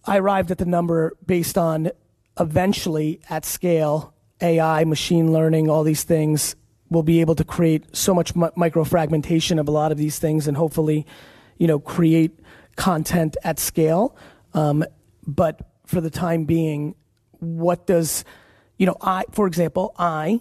I 0.05 0.19
arrived 0.19 0.51
at 0.53 0.59
the 0.59 0.65
number 0.65 1.17
based 1.27 1.59
on 1.59 1.91
eventually 2.39 3.21
at 3.29 3.45
scale, 3.45 4.12
AI, 4.43 4.85
machine 4.85 5.33
learning, 5.33 5.71
all 5.71 5.85
these 5.85 6.05
things 6.05 6.57
will 6.91 7.03
be 7.03 7.21
able 7.21 7.35
to 7.35 7.45
create 7.45 7.97
so 7.97 8.15
much 8.15 8.37
mi- 8.37 8.51
micro 8.57 8.85
fragmentation 8.85 9.59
of 9.59 9.69
a 9.69 9.71
lot 9.71 9.93
of 9.93 9.99
these 9.99 10.19
things 10.19 10.47
and 10.47 10.57
hopefully, 10.57 11.07
you 11.59 11.67
know, 11.67 11.79
create 11.79 12.39
content 12.77 13.37
at 13.45 13.59
scale. 13.59 14.17
Um, 14.55 14.85
but 15.27 15.71
for 15.87 16.01
the 16.01 16.11
time 16.11 16.45
being, 16.45 16.95
what 17.39 17.87
does, 17.87 18.25
you 18.79 18.87
know, 18.87 18.97
I, 19.01 19.25
for 19.31 19.47
example, 19.47 19.95
I 19.99 20.41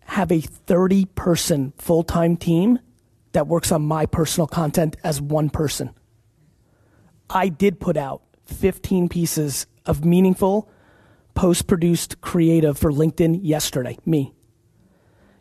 have 0.00 0.32
a 0.32 0.40
30 0.40 1.06
person 1.06 1.72
full 1.78 2.02
time 2.02 2.36
team 2.36 2.78
that 3.32 3.46
works 3.46 3.72
on 3.72 3.82
my 3.82 4.06
personal 4.06 4.46
content 4.46 4.96
as 5.02 5.20
one 5.20 5.50
person. 5.50 5.90
I 7.30 7.48
did 7.48 7.80
put 7.80 7.96
out 7.96 8.22
15 8.44 9.08
pieces 9.08 9.66
of 9.86 10.04
meaningful, 10.04 10.68
post 11.34 11.66
produced 11.66 12.20
creative 12.20 12.78
for 12.78 12.90
LinkedIn 12.90 13.40
yesterday, 13.42 13.98
me. 14.04 14.34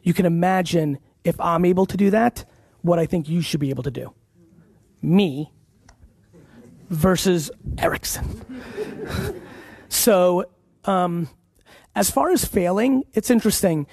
You 0.04 0.14
can 0.14 0.26
imagine 0.26 1.00
if 1.24 1.40
I'm 1.40 1.66
able 1.66 1.86
to 1.86 1.98
do 1.98 2.10
that, 2.12 2.46
what 2.82 3.00
I 3.00 3.06
think 3.06 3.30
you 3.30 3.42
should 3.42 3.60
be 3.60 3.70
able 3.70 3.84
to 3.84 3.92
do. 3.92 4.14
Me 5.02 5.52
versus 6.90 7.52
Ericsson. 7.78 8.42
so, 9.90 10.46
um, 10.86 11.30
as 11.96 12.10
far 12.10 12.32
as 12.32 12.46
failing, 12.46 13.04
it's 13.14 13.30
interesting. 13.30 13.86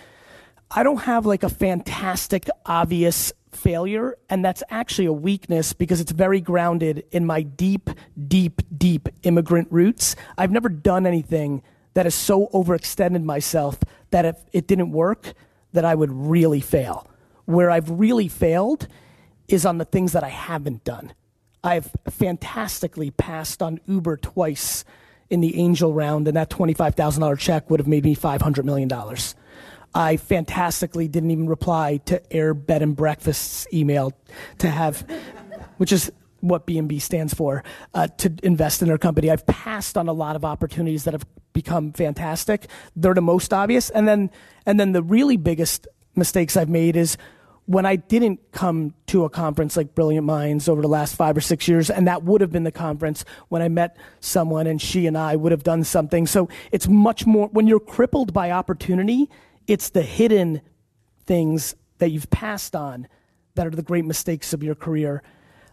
I 0.71 0.83
don't 0.83 0.99
have 0.99 1.27
like 1.27 1.43
a 1.43 1.49
fantastic, 1.49 2.49
obvious 2.67 3.33
failure, 3.53 4.17
and 4.29 4.45
that's 4.45 4.63
actually 4.71 5.07
a 5.07 5.13
weakness 5.13 5.73
because 5.73 6.01
it's 6.01 6.13
very 6.13 6.41
grounded 6.41 7.05
in 7.11 7.27
my 7.27 7.43
deep, 7.43 7.91
deep, 8.27 8.63
deep 8.77 9.09
immigrant 9.23 9.69
roots. 9.71 10.15
I've 10.37 10.51
never 10.51 10.69
done 10.69 11.07
anything 11.07 11.63
that 11.99 12.07
has 12.07 12.15
so 12.15 12.47
overextended 12.55 13.25
myself 13.25 13.77
that 14.11 14.25
if 14.25 14.37
it 14.53 14.69
didn't 14.69 14.93
work, 14.93 15.33
that 15.73 15.85
I 15.85 15.97
would 15.97 16.13
really 16.13 16.61
fail. 16.61 17.11
Where 17.45 17.73
I've 17.73 17.91
really 17.91 18.29
failed 18.29 18.87
is 19.49 19.67
on 19.67 19.79
the 19.79 19.85
things 19.85 20.13
that 20.13 20.23
I 20.23 20.29
haven't 20.29 20.85
done. 20.85 21.13
I've 21.65 21.91
fantastically 22.09 23.11
passed 23.11 23.65
on 23.65 23.81
Uber 23.89 24.19
twice 24.19 24.85
in 25.29 25.41
the 25.41 25.59
angel 25.59 25.93
round, 25.93 26.29
and 26.29 26.37
that 26.37 26.51
$25,000 26.51 27.37
check 27.37 27.69
would 27.69 27.81
have 27.81 27.89
made 27.89 28.05
me 28.05 28.15
$500 28.15 28.63
million. 28.63 28.89
I 29.93 30.19
fantastically 30.19 31.09
didn't 31.09 31.33
even 31.33 31.49
reply 31.49 31.97
to 32.05 32.33
Air 32.33 32.55
Bed 32.55 32.81
and 32.81 32.95
Breakfast's 32.95 33.67
email 33.73 34.13
to 34.59 34.71
have, 34.71 35.05
which 35.79 35.91
is 35.91 36.13
what 36.43 36.65
B&B 36.65 37.01
stands 37.01 37.35
for, 37.35 37.65
uh, 37.93 38.07
to 38.19 38.33
invest 38.45 38.83
in 38.83 38.87
their 38.87 38.99
company. 38.99 39.33
I've 39.33 39.47
passed 39.47 39.99
on 39.99 40.07
a 40.07 40.13
lot 40.13 40.37
of 40.37 40.45
opportunities 40.45 41.03
that 41.03 41.15
have 41.15 41.27
become 41.63 41.93
fantastic. 41.93 42.69
They're 42.95 43.15
the 43.15 43.21
most 43.35 43.53
obvious. 43.53 43.91
And 43.91 44.07
then, 44.07 44.31
and 44.65 44.79
then 44.79 44.93
the 44.93 45.03
really 45.03 45.37
biggest 45.37 45.89
mistakes 46.15 46.57
I've 46.57 46.69
made 46.69 46.95
is 46.97 47.17
when 47.67 47.85
I 47.85 47.97
didn't 47.97 48.39
come 48.53 48.95
to 49.09 49.25
a 49.25 49.31
conference 49.31 49.77
like 49.77 49.95
Brilliant 49.95 50.25
Minds 50.25 50.69
over 50.69 50.81
the 50.81 50.89
last 50.89 51.17
five 51.17 51.37
or 51.37 51.43
six 51.43 51.69
years, 51.69 51.91
and 51.91 52.07
that 52.07 52.23
would 52.23 52.41
have 52.41 52.53
been 52.53 52.65
the 52.65 52.73
conference 52.73 53.25
when 53.49 53.61
I 53.61 53.69
met 53.69 53.97
someone 54.21 54.67
and 54.67 54.81
she 54.81 55.07
and 55.07 55.19
I 55.19 55.37
would 55.37 55.53
have 55.53 55.65
done 55.65 55.85
something. 55.85 56.27
So 56.27 56.49
it's 56.73 56.89
much 56.89 57.27
more, 57.27 57.49
when 57.49 57.67
you're 57.67 57.81
crippled 57.97 58.33
by 58.33 58.53
opportunity, 58.53 59.29
it's 59.67 59.91
the 59.91 60.03
hidden 60.03 60.63
things 61.27 61.75
that 61.99 62.11
you've 62.11 62.31
passed 62.31 62.75
on 62.75 63.09
that 63.55 63.67
are 63.67 63.77
the 63.77 63.83
great 63.83 64.05
mistakes 64.05 64.55
of 64.55 64.63
your 64.63 64.75
career, 64.75 65.23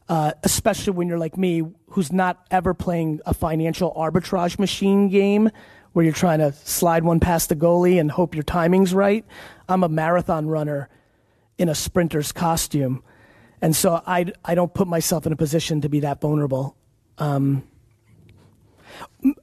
uh, 0.09 0.31
especially 0.43 0.93
when 0.93 1.07
you're 1.07 1.19
like 1.19 1.37
me, 1.37 1.63
who's 1.91 2.11
not 2.11 2.45
ever 2.51 2.73
playing 2.73 3.21
a 3.25 3.33
financial 3.33 3.93
arbitrage 3.93 4.59
machine 4.59 5.07
game 5.07 5.49
where 5.95 6.03
you're 6.03 6.13
trying 6.13 6.39
to 6.39 6.51
slide 6.51 7.05
one 7.05 7.21
past 7.21 7.47
the 7.47 7.55
goalie 7.55 8.01
and 8.01 8.11
hope 8.11 8.35
your 8.35 8.43
timing's 8.43 8.93
right. 8.93 9.23
I'm 9.69 9.81
a 9.81 9.87
marathon 9.87 10.45
runner 10.45 10.89
in 11.57 11.69
a 11.69 11.73
sprinter's 11.73 12.33
costume. 12.33 13.01
And 13.61 13.73
so 13.73 14.01
I, 14.05 14.25
I 14.43 14.55
don't 14.55 14.73
put 14.73 14.89
myself 14.89 15.25
in 15.25 15.31
a 15.31 15.37
position 15.37 15.79
to 15.79 15.87
be 15.87 16.01
that 16.01 16.19
vulnerable. 16.19 16.75
Um, 17.17 17.63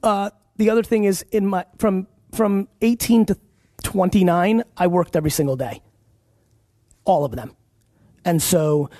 uh, 0.03 0.29
the 0.57 0.69
other 0.69 0.83
thing 0.83 1.05
is 1.05 1.25
in 1.31 1.47
my 1.47 1.65
from 1.79 2.05
from 2.31 2.67
18 2.81 3.25
to 3.25 3.37
29, 3.81 4.63
I 4.77 4.85
worked 4.85 5.15
every 5.15 5.31
single 5.31 5.55
day. 5.55 5.81
All 7.03 7.25
of 7.25 7.31
them. 7.35 7.55
And 8.25 8.39
so 8.39 8.91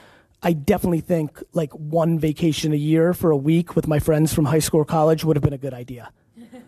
I 0.42 0.54
definitely 0.54 1.02
think 1.02 1.40
like 1.54 1.72
one 1.74 2.18
vacation 2.18 2.74
a 2.74 2.78
year 2.78 3.14
for 3.14 3.30
a 3.30 3.38
week 3.38 3.76
with 3.76 3.88
my 3.88 4.00
friends 4.00 4.34
from 4.34 4.46
high 4.46 4.58
school 4.58 4.80
or 4.80 4.86
college 4.86 5.24
would 5.24 5.36
have 5.36 5.44
been 5.44 5.54
a 5.54 5.60
good 5.60 5.76
idea. 5.76 6.12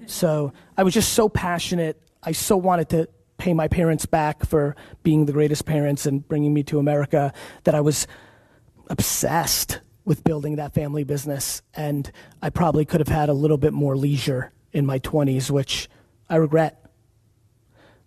So 0.08 0.54
I 0.78 0.84
was 0.84 0.94
just 0.94 1.13
so 1.13 1.30
passionate. 1.30 2.02
I 2.24 2.32
so 2.32 2.58
wanted 2.58 2.89
to 2.89 3.08
pay 3.38 3.54
my 3.54 3.68
parents 3.68 4.06
back 4.06 4.46
for 4.46 4.76
being 5.04 5.26
the 5.26 5.34
greatest 5.34 5.65
parents 5.65 6.06
and 6.06 6.28
bringing 6.28 6.54
me 6.54 6.63
to 6.63 6.80
America 6.80 7.34
that 7.63 7.76
I 7.76 7.82
was 7.82 8.08
obsessed 8.89 9.82
with 10.06 10.24
building 10.24 10.58
that 10.58 10.74
family 10.74 11.04
business. 11.04 11.62
And 11.74 12.12
I 12.41 12.50
probably 12.50 12.86
could 12.86 13.02
have 13.02 13.08
had 13.08 13.30
a 13.30 13.34
little 13.34 13.58
bit 13.58 13.74
more 13.74 13.98
leisure 13.98 14.52
in 14.72 14.86
my 14.86 15.00
20s, 15.00 15.50
which 15.50 15.89
I 16.30 16.38
regret. 16.38 16.86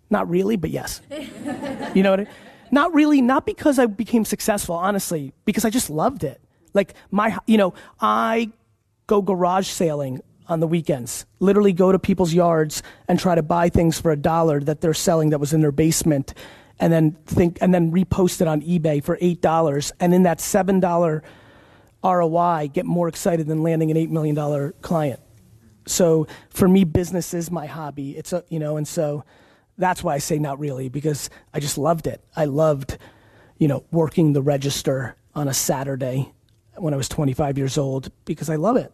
Not 0.09 0.29
really, 0.29 0.55
but 0.55 0.71
yes. 0.71 1.01
you 1.93 2.03
know 2.03 2.11
what 2.11 2.21
I 2.21 2.23
mean? 2.23 2.33
Not 2.71 2.93
really, 2.93 3.21
not 3.21 3.45
because 3.45 3.79
I 3.79 3.87
became 3.87 4.25
successful, 4.25 4.75
honestly, 4.75 5.33
because 5.45 5.65
I 5.65 5.69
just 5.69 5.89
loved 5.89 6.23
it. 6.23 6.39
Like 6.73 6.93
my, 7.11 7.37
you 7.47 7.57
know, 7.57 7.73
I 7.99 8.51
go 9.07 9.21
garage 9.21 9.67
sailing 9.67 10.21
on 10.49 10.59
the 10.59 10.67
weekends. 10.67 11.25
Literally 11.39 11.71
go 11.71 11.91
to 11.91 11.99
people's 11.99 12.33
yards 12.33 12.83
and 13.07 13.19
try 13.19 13.35
to 13.35 13.43
buy 13.43 13.69
things 13.69 14.01
for 14.01 14.11
a 14.11 14.17
dollar 14.17 14.59
that 14.59 14.81
they're 14.81 14.93
selling 14.93 15.29
that 15.29 15.39
was 15.39 15.53
in 15.53 15.61
their 15.61 15.71
basement 15.71 16.33
and 16.79 16.91
then 16.91 17.11
think 17.25 17.57
and 17.61 17.73
then 17.73 17.91
repost 17.91 18.41
it 18.41 18.47
on 18.47 18.61
eBay 18.61 19.03
for 19.03 19.17
eight 19.21 19.41
dollars 19.41 19.91
and 19.99 20.13
in 20.13 20.23
that 20.23 20.41
seven 20.41 20.79
dollar 20.79 21.23
ROI 22.03 22.69
get 22.73 22.85
more 22.85 23.07
excited 23.07 23.47
than 23.47 23.61
landing 23.61 23.91
an 23.91 23.97
eight 23.97 24.09
million 24.09 24.35
dollar 24.35 24.71
client. 24.81 25.19
So 25.85 26.27
for 26.49 26.67
me, 26.67 26.83
business 26.83 27.33
is 27.33 27.51
my 27.51 27.65
hobby. 27.65 28.17
It's 28.17 28.33
a 28.33 28.43
you 28.49 28.59
know, 28.59 28.77
and 28.77 28.87
so 28.87 29.23
that's 29.77 30.03
why 30.03 30.15
I 30.15 30.17
say 30.17 30.39
not 30.39 30.59
really 30.59 30.89
because 30.89 31.29
I 31.53 31.59
just 31.59 31.77
loved 31.77 32.07
it. 32.07 32.21
I 32.35 32.45
loved, 32.45 32.97
you 33.57 33.67
know, 33.67 33.83
working 33.91 34.33
the 34.33 34.41
register 34.41 35.15
on 35.35 35.47
a 35.47 35.53
Saturday 35.53 36.31
when 36.75 36.93
I 36.93 36.97
was 36.97 37.09
25 37.09 37.57
years 37.57 37.77
old 37.77 38.11
because 38.25 38.49
I 38.49 38.55
love 38.55 38.77
it. 38.77 38.91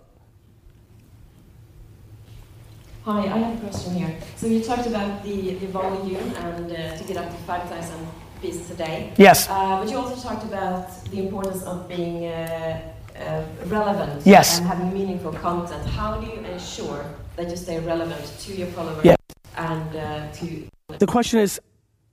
Hi, 3.05 3.19
I 3.19 3.37
have 3.37 3.55
a 3.55 3.61
question 3.61 3.93
here. 3.93 4.17
So 4.35 4.47
you 4.47 4.63
talked 4.63 4.87
about 4.87 5.23
the, 5.23 5.53
the 5.53 5.67
volume 5.67 6.33
and 6.37 6.71
uh, 6.71 6.97
to 6.97 7.03
get 7.03 7.17
up 7.17 7.29
to 7.29 7.37
5,000 7.43 8.07
pieces 8.41 8.71
a 8.71 8.73
day. 8.73 9.13
Yes. 9.17 9.47
Uh, 9.47 9.79
but 9.79 9.91
you 9.91 9.97
also 9.97 10.19
talked 10.27 10.43
about 10.43 10.89
the 11.11 11.19
importance 11.19 11.61
of 11.61 11.87
being 11.87 12.25
uh, 12.25 12.81
uh, 13.15 13.43
relevant 13.67 14.25
yes. 14.25 14.57
and 14.57 14.65
having 14.65 14.91
meaningful 14.91 15.33
content. 15.33 15.87
How 15.87 16.19
do 16.19 16.25
you 16.25 16.39
ensure 16.45 17.05
that 17.35 17.47
you 17.47 17.55
stay 17.55 17.79
relevant 17.79 18.25
to 18.39 18.55
your 18.55 18.69
followers 18.69 19.05
yes. 19.05 19.17
and 19.55 19.95
uh, 19.95 20.31
to... 20.31 20.67
The 20.97 21.05
question 21.05 21.41
is, 21.41 21.61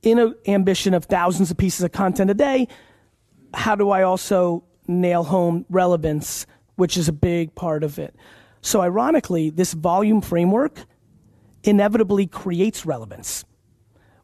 in 0.03 0.19
an 0.19 0.35
ambition 0.47 0.93
of 0.93 1.07
thousands 1.07 1.51
of 1.51 1.57
pieces 1.57 1.83
of 1.85 1.93
content 1.93 2.31
a 2.31 2.35
day, 2.35 2.69
how 3.55 3.77
do 3.77 3.89
I 3.89 4.03
also 4.03 4.63
nail 4.87 5.25
home 5.25 5.65
relevance, 5.71 6.45
which 6.77 6.99
is 6.99 7.09
a 7.09 7.15
big 7.15 7.55
part 7.55 7.83
of 7.83 7.99
it? 7.99 8.15
So, 8.63 8.81
ironically, 8.81 9.51
this 9.51 9.73
volume 9.73 10.21
framework 10.21 10.85
inevitably 11.65 12.27
creates 12.27 12.87
relevance. 12.87 13.45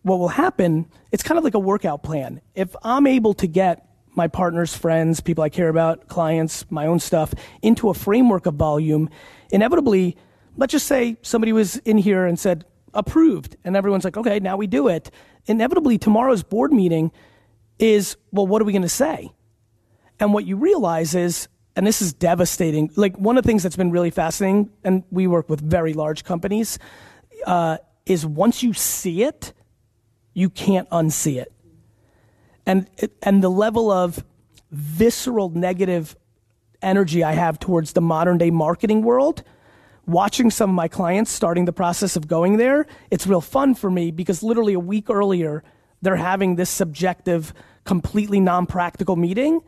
What 0.03 0.21
will 0.21 0.29
happen, 0.29 0.87
it's 1.13 1.25
kind 1.25 1.39
of 1.39 1.45
like 1.45 1.55
a 1.55 1.59
workout 1.59 2.03
plan. 2.03 2.41
If 2.55 2.75
I'm 2.83 3.07
able 3.07 3.35
to 3.35 3.49
get 3.49 3.85
my 4.15 4.29
partners, 4.29 4.77
friends, 4.77 5.21
people 5.21 5.45
I 5.45 5.49
care 5.49 5.69
about, 5.69 6.09
clients, 6.09 6.65
my 6.71 6.87
own 6.87 7.01
stuff 7.01 7.35
into 7.63 7.91
a 7.91 7.95
framework 7.95 8.47
of 8.47 8.55
volume, 8.55 9.11
inevitably, 9.51 10.17
let's 10.57 10.73
just 10.73 10.87
say 10.87 11.17
somebody 11.23 11.53
was 11.53 11.77
in 11.79 11.99
here 11.99 12.25
and 12.25 12.39
said, 12.39 12.65
approved, 12.95 13.57
and 13.65 13.77
everyone's 13.77 14.05
like, 14.05 14.17
okay, 14.17 14.41
now 14.41 14.57
we 14.57 14.67
do 14.67 14.89
it. 14.89 15.11
Inevitably, 15.47 15.99
tomorrow's 15.99 16.43
board 16.43 16.73
meeting 16.73 17.13
is, 17.79 18.17
well, 18.33 18.47
what 18.47 18.63
are 18.63 18.65
we 18.65 18.73
going 18.73 18.83
to 18.83 18.89
say? 18.89 19.31
And 20.21 20.33
what 20.33 20.47
you 20.47 20.57
realize 20.57 21.15
is, 21.15 21.49
and 21.79 21.87
this 21.87 22.03
is 22.03 22.13
devastating. 22.13 22.91
Like 22.97 23.17
one 23.17 23.39
of 23.39 23.45
the 23.45 23.47
things 23.47 23.63
that's 23.63 23.77
been 23.77 23.93
really 23.93 24.11
fascinating, 24.11 24.69
and 24.83 25.05
we 25.13 25.29
work 25.29 25.49
with 25.49 25.61
very 25.61 25.93
large 25.93 26.25
companies, 26.25 26.77
uh, 27.47 27.79
is 28.05 28.27
once 28.27 28.65
you 28.65 28.73
see 28.73 29.23
it, 29.23 29.53
you 30.35 30.51
can't 30.51 30.91
unsee 30.91 31.41
it. 31.41 31.53
And 32.67 32.91
and 33.23 33.45
the 33.45 33.49
level 33.49 33.93
of 33.93 34.25
visceral 34.73 35.51
negative 35.51 36.17
energy 36.83 37.23
I 37.23 37.35
have 37.35 37.61
towards 37.61 37.93
the 37.93 38.01
modern 38.01 38.39
day 38.39 38.51
marketing 38.51 39.03
world, 39.03 39.45
watching 40.05 40.51
some 40.51 40.71
of 40.71 40.75
my 40.75 40.89
clients 40.89 41.31
starting 41.31 41.65
the 41.65 41.73
process 41.73 42.17
of 42.17 42.27
going 42.27 42.57
there, 42.57 42.89
it's 43.13 43.25
real 43.25 43.41
fun 43.41 43.77
for 43.77 43.89
me 43.89 44.11
because 44.11 44.43
literally 44.43 44.75
a 44.75 44.81
week 44.81 45.09
earlier, 45.09 45.63
they're 46.03 46.17
having 46.17 46.57
this 46.57 46.71
subjective, 46.71 47.55
completely 47.85 48.41
non 48.41 48.67
practical 48.67 49.15
meeting 49.15 49.61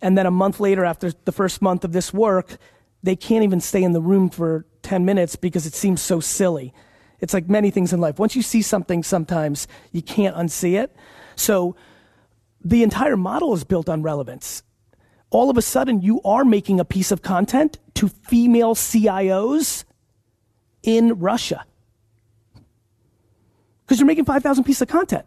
and 0.00 0.16
then 0.16 0.26
a 0.26 0.30
month 0.30 0.60
later, 0.60 0.84
after 0.84 1.12
the 1.24 1.32
first 1.32 1.60
month 1.60 1.84
of 1.84 1.92
this 1.92 2.12
work, 2.12 2.56
they 3.02 3.16
can't 3.16 3.44
even 3.44 3.60
stay 3.60 3.82
in 3.82 3.92
the 3.92 4.00
room 4.00 4.30
for 4.30 4.66
10 4.82 5.04
minutes 5.04 5.36
because 5.36 5.66
it 5.66 5.74
seems 5.74 6.00
so 6.00 6.20
silly. 6.20 6.72
It's 7.20 7.34
like 7.34 7.48
many 7.48 7.70
things 7.70 7.92
in 7.92 8.00
life. 8.00 8.18
Once 8.18 8.36
you 8.36 8.42
see 8.42 8.62
something, 8.62 9.02
sometimes 9.02 9.66
you 9.92 10.02
can't 10.02 10.36
unsee 10.36 10.80
it. 10.80 10.94
So 11.34 11.74
the 12.64 12.82
entire 12.82 13.16
model 13.16 13.54
is 13.54 13.64
built 13.64 13.88
on 13.88 14.02
relevance. 14.02 14.62
All 15.30 15.50
of 15.50 15.56
a 15.58 15.62
sudden, 15.62 16.00
you 16.00 16.22
are 16.22 16.44
making 16.44 16.80
a 16.80 16.84
piece 16.84 17.10
of 17.10 17.22
content 17.22 17.78
to 17.94 18.08
female 18.08 18.74
CIOs 18.74 19.84
in 20.82 21.18
Russia. 21.18 21.64
Because 23.84 23.98
you're 23.98 24.06
making 24.06 24.24
5,000 24.24 24.64
pieces 24.64 24.82
of 24.82 24.88
content. 24.88 25.26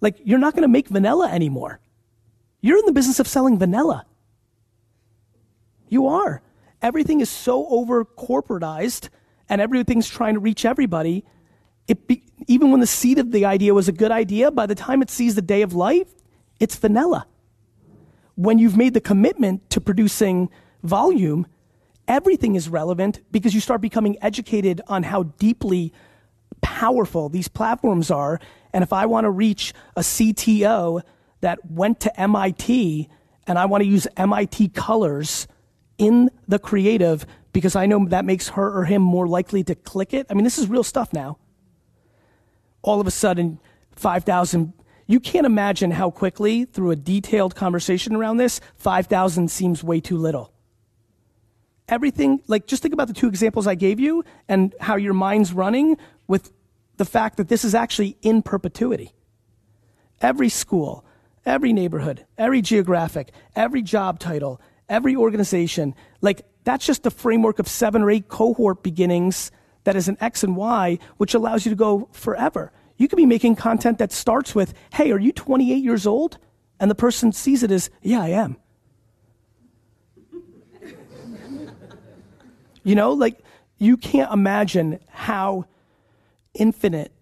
Like, 0.00 0.16
you're 0.24 0.38
not 0.38 0.54
going 0.54 0.62
to 0.62 0.68
make 0.68 0.88
vanilla 0.88 1.28
anymore. 1.30 1.80
You're 2.62 2.78
in 2.78 2.86
the 2.86 2.92
business 2.92 3.20
of 3.20 3.28
selling 3.28 3.58
vanilla. 3.58 4.06
You 5.88 6.06
are. 6.06 6.40
Everything 6.80 7.20
is 7.20 7.28
so 7.28 7.66
over 7.68 8.04
corporatized 8.04 9.10
and 9.48 9.60
everything's 9.60 10.08
trying 10.08 10.34
to 10.34 10.40
reach 10.40 10.64
everybody. 10.64 11.24
It 11.86 12.06
be, 12.06 12.22
even 12.46 12.70
when 12.70 12.80
the 12.80 12.86
seed 12.86 13.18
of 13.18 13.32
the 13.32 13.44
idea 13.44 13.74
was 13.74 13.88
a 13.88 13.92
good 13.92 14.12
idea, 14.12 14.50
by 14.50 14.66
the 14.66 14.74
time 14.74 15.02
it 15.02 15.10
sees 15.10 15.34
the 15.34 15.42
day 15.42 15.62
of 15.62 15.74
life, 15.74 16.08
it's 16.60 16.76
vanilla. 16.76 17.26
When 18.36 18.58
you've 18.58 18.76
made 18.76 18.94
the 18.94 19.00
commitment 19.00 19.68
to 19.70 19.80
producing 19.80 20.48
volume, 20.82 21.46
everything 22.06 22.54
is 22.54 22.68
relevant 22.68 23.20
because 23.30 23.54
you 23.54 23.60
start 23.60 23.80
becoming 23.80 24.16
educated 24.22 24.80
on 24.86 25.02
how 25.02 25.24
deeply 25.24 25.92
powerful 26.60 27.28
these 27.28 27.48
platforms 27.48 28.10
are. 28.10 28.40
And 28.72 28.82
if 28.82 28.92
I 28.92 29.06
want 29.06 29.24
to 29.24 29.30
reach 29.30 29.74
a 29.96 30.00
CTO 30.00 31.02
that 31.42 31.70
went 31.70 32.00
to 32.00 32.20
MIT 32.20 33.08
and 33.46 33.58
I 33.58 33.66
want 33.66 33.82
to 33.82 33.88
use 33.88 34.06
MIT 34.16 34.70
colors 34.70 35.46
in 35.98 36.30
the 36.48 36.58
creative 36.58 37.26
because 37.52 37.76
I 37.76 37.86
know 37.86 38.06
that 38.06 38.24
makes 38.24 38.48
her 38.50 38.78
or 38.78 38.84
him 38.84 39.02
more 39.02 39.28
likely 39.28 39.62
to 39.64 39.74
click 39.74 40.14
it. 40.14 40.26
I 40.30 40.34
mean, 40.34 40.44
this 40.44 40.58
is 40.58 40.68
real 40.68 40.84
stuff 40.84 41.12
now. 41.12 41.38
All 42.80 43.00
of 43.00 43.06
a 43.06 43.10
sudden, 43.10 43.60
5,000. 43.96 44.72
You 45.06 45.20
can't 45.20 45.44
imagine 45.44 45.90
how 45.90 46.10
quickly, 46.10 46.64
through 46.64 46.92
a 46.92 46.96
detailed 46.96 47.54
conversation 47.54 48.16
around 48.16 48.38
this, 48.38 48.60
5,000 48.76 49.50
seems 49.50 49.84
way 49.84 50.00
too 50.00 50.16
little. 50.16 50.52
Everything, 51.88 52.40
like, 52.46 52.66
just 52.66 52.82
think 52.82 52.94
about 52.94 53.08
the 53.08 53.14
two 53.14 53.28
examples 53.28 53.66
I 53.66 53.74
gave 53.74 54.00
you 54.00 54.24
and 54.48 54.74
how 54.80 54.96
your 54.96 55.12
mind's 55.12 55.52
running 55.52 55.98
with 56.26 56.52
the 56.96 57.04
fact 57.04 57.36
that 57.36 57.48
this 57.48 57.64
is 57.64 57.74
actually 57.74 58.16
in 58.22 58.42
perpetuity. 58.42 59.12
Every 60.20 60.48
school, 60.48 61.04
every 61.44 61.72
neighborhood, 61.72 62.24
every 62.38 62.62
geographic, 62.62 63.32
every 63.56 63.82
job 63.82 64.18
title, 64.18 64.60
every 64.88 65.16
organization. 65.16 65.94
Like 66.20 66.46
that's 66.64 66.86
just 66.86 67.02
the 67.02 67.10
framework 67.10 67.58
of 67.58 67.68
seven 67.68 68.02
or 68.02 68.10
eight 68.10 68.28
cohort 68.28 68.82
beginnings 68.82 69.50
that 69.84 69.96
is 69.96 70.08
an 70.08 70.16
X 70.20 70.44
and 70.44 70.56
Y, 70.56 70.98
which 71.16 71.34
allows 71.34 71.64
you 71.66 71.70
to 71.70 71.76
go 71.76 72.08
forever. 72.12 72.72
You 72.96 73.08
could 73.08 73.16
be 73.16 73.26
making 73.26 73.56
content 73.56 73.98
that 73.98 74.12
starts 74.12 74.54
with, 74.54 74.74
hey, 74.92 75.10
are 75.10 75.18
you 75.18 75.32
28 75.32 75.82
years 75.82 76.06
old? 76.06 76.38
And 76.78 76.90
the 76.90 76.94
person 76.94 77.32
sees 77.32 77.62
it 77.62 77.70
as, 77.70 77.90
yeah, 78.00 78.22
I 78.22 78.28
am. 78.28 78.56
you 82.84 82.94
know, 82.94 83.12
like 83.12 83.40
you 83.78 83.96
can't 83.96 84.32
imagine 84.32 85.00
how 85.08 85.64
infinite 86.54 87.12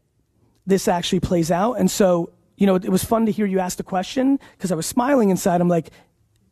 this 0.67 0.89
actually 0.89 1.21
plays 1.21 1.51
out. 1.51 1.75
And 1.75 1.91
so 1.91 2.31
you 2.61 2.67
know, 2.67 2.75
it 2.75 2.91
was 2.91 3.03
fun 3.03 3.25
to 3.25 3.33
hear 3.33 3.47
you 3.47 3.59
ask 3.59 3.79
the 3.79 3.83
question 3.83 4.39
because 4.53 4.71
I 4.71 4.75
was 4.75 4.85
smiling 4.85 5.31
inside. 5.31 5.63
I'm 5.63 5.69
like, 5.69 5.91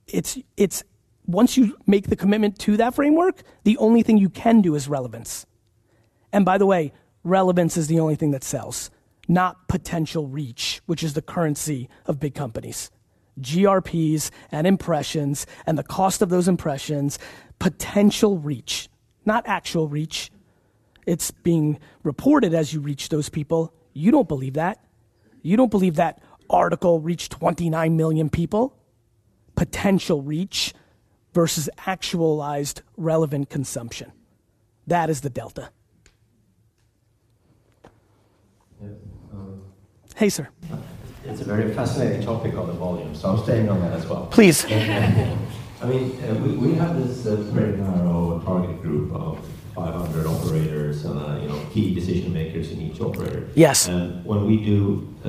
it's, 0.06 0.38
it's, 0.56 0.82
once 1.26 1.58
you 1.58 1.76
make 1.86 2.08
the 2.08 2.16
commitment 2.16 2.58
to 2.60 2.78
that 2.78 2.94
framework, 2.94 3.42
the 3.64 3.76
only 3.76 4.02
thing 4.02 4.16
you 4.16 4.30
can 4.30 4.62
do 4.62 4.74
is 4.74 4.88
relevance. 4.88 5.44
And 6.32 6.46
by 6.46 6.56
the 6.56 6.64
way, 6.64 6.94
relevance 7.24 7.76
is 7.76 7.88
the 7.88 8.00
only 8.00 8.16
thing 8.16 8.30
that 8.30 8.42
sells, 8.42 8.90
not 9.28 9.68
potential 9.68 10.26
reach, 10.26 10.80
which 10.86 11.02
is 11.02 11.12
the 11.12 11.20
currency 11.20 11.90
of 12.06 12.18
big 12.18 12.34
companies. 12.34 12.90
GRPs 13.38 14.30
and 14.50 14.66
impressions 14.66 15.46
and 15.66 15.76
the 15.76 15.82
cost 15.82 16.22
of 16.22 16.30
those 16.30 16.48
impressions, 16.48 17.18
potential 17.59 18.38
reach, 18.38 18.88
not 19.26 19.46
actual 19.46 19.88
reach. 19.88 20.30
It's 21.06 21.30
being 21.30 21.78
reported 22.02 22.54
as 22.54 22.72
you 22.72 22.80
reach 22.80 23.11
those 23.11 23.28
people. 23.28 23.74
You 23.92 24.11
don't 24.11 24.26
believe 24.26 24.54
that. 24.54 24.82
You 25.49 25.57
don't 25.57 25.70
believe 25.70 25.96
that 25.96 26.20
article 26.51 27.01
reached 27.01 27.32
29 27.32 27.96
million 27.96 28.28
people? 28.28 28.76
Potential 29.55 30.20
reach 30.20 30.74
versus 31.32 31.70
actualized 31.86 32.82
relevant 32.99 33.49
consumption. 33.49 34.12
That 34.86 35.09
is 35.09 35.22
the 35.22 35.30
delta. 35.30 35.70
Yes, 38.82 38.92
um, 39.32 39.62
hey, 40.16 40.28
sir. 40.28 40.49
It's 41.24 41.40
a 41.40 41.44
very 41.44 41.72
fascinating 41.72 42.22
topic 42.22 42.55
on 42.55 42.66
the 42.66 42.74
volume, 42.74 43.14
so 43.14 43.30
I'm 43.30 43.42
staying 43.42 43.70
on 43.70 43.80
that 43.80 43.94
as 43.94 44.07
well. 44.07 44.26
Please. 44.26 44.64
I 44.70 45.86
mean, 45.86 46.22
uh, 46.24 46.34
we, 46.44 46.57
we 46.57 46.74
have 46.74 46.94
this 46.99 47.24
uh, 47.24 47.36
very 47.36 47.76
narrow 47.78 48.42
target 48.44 48.82
group 48.82 49.14
of 49.14 49.38
500 49.79 50.26
operators 50.26 51.05
and 51.05 51.18
uh, 51.18 51.39
you 51.43 51.49
know 51.49 51.61
key 51.72 51.95
decision 51.95 52.33
makers 52.33 52.70
in 52.72 52.79
each 52.81 53.01
operator. 53.01 53.43
Yes. 53.55 53.89
And 53.89 54.24
when 54.24 54.47
we 54.51 54.57
do 54.72 54.81
uh, 55.24 55.29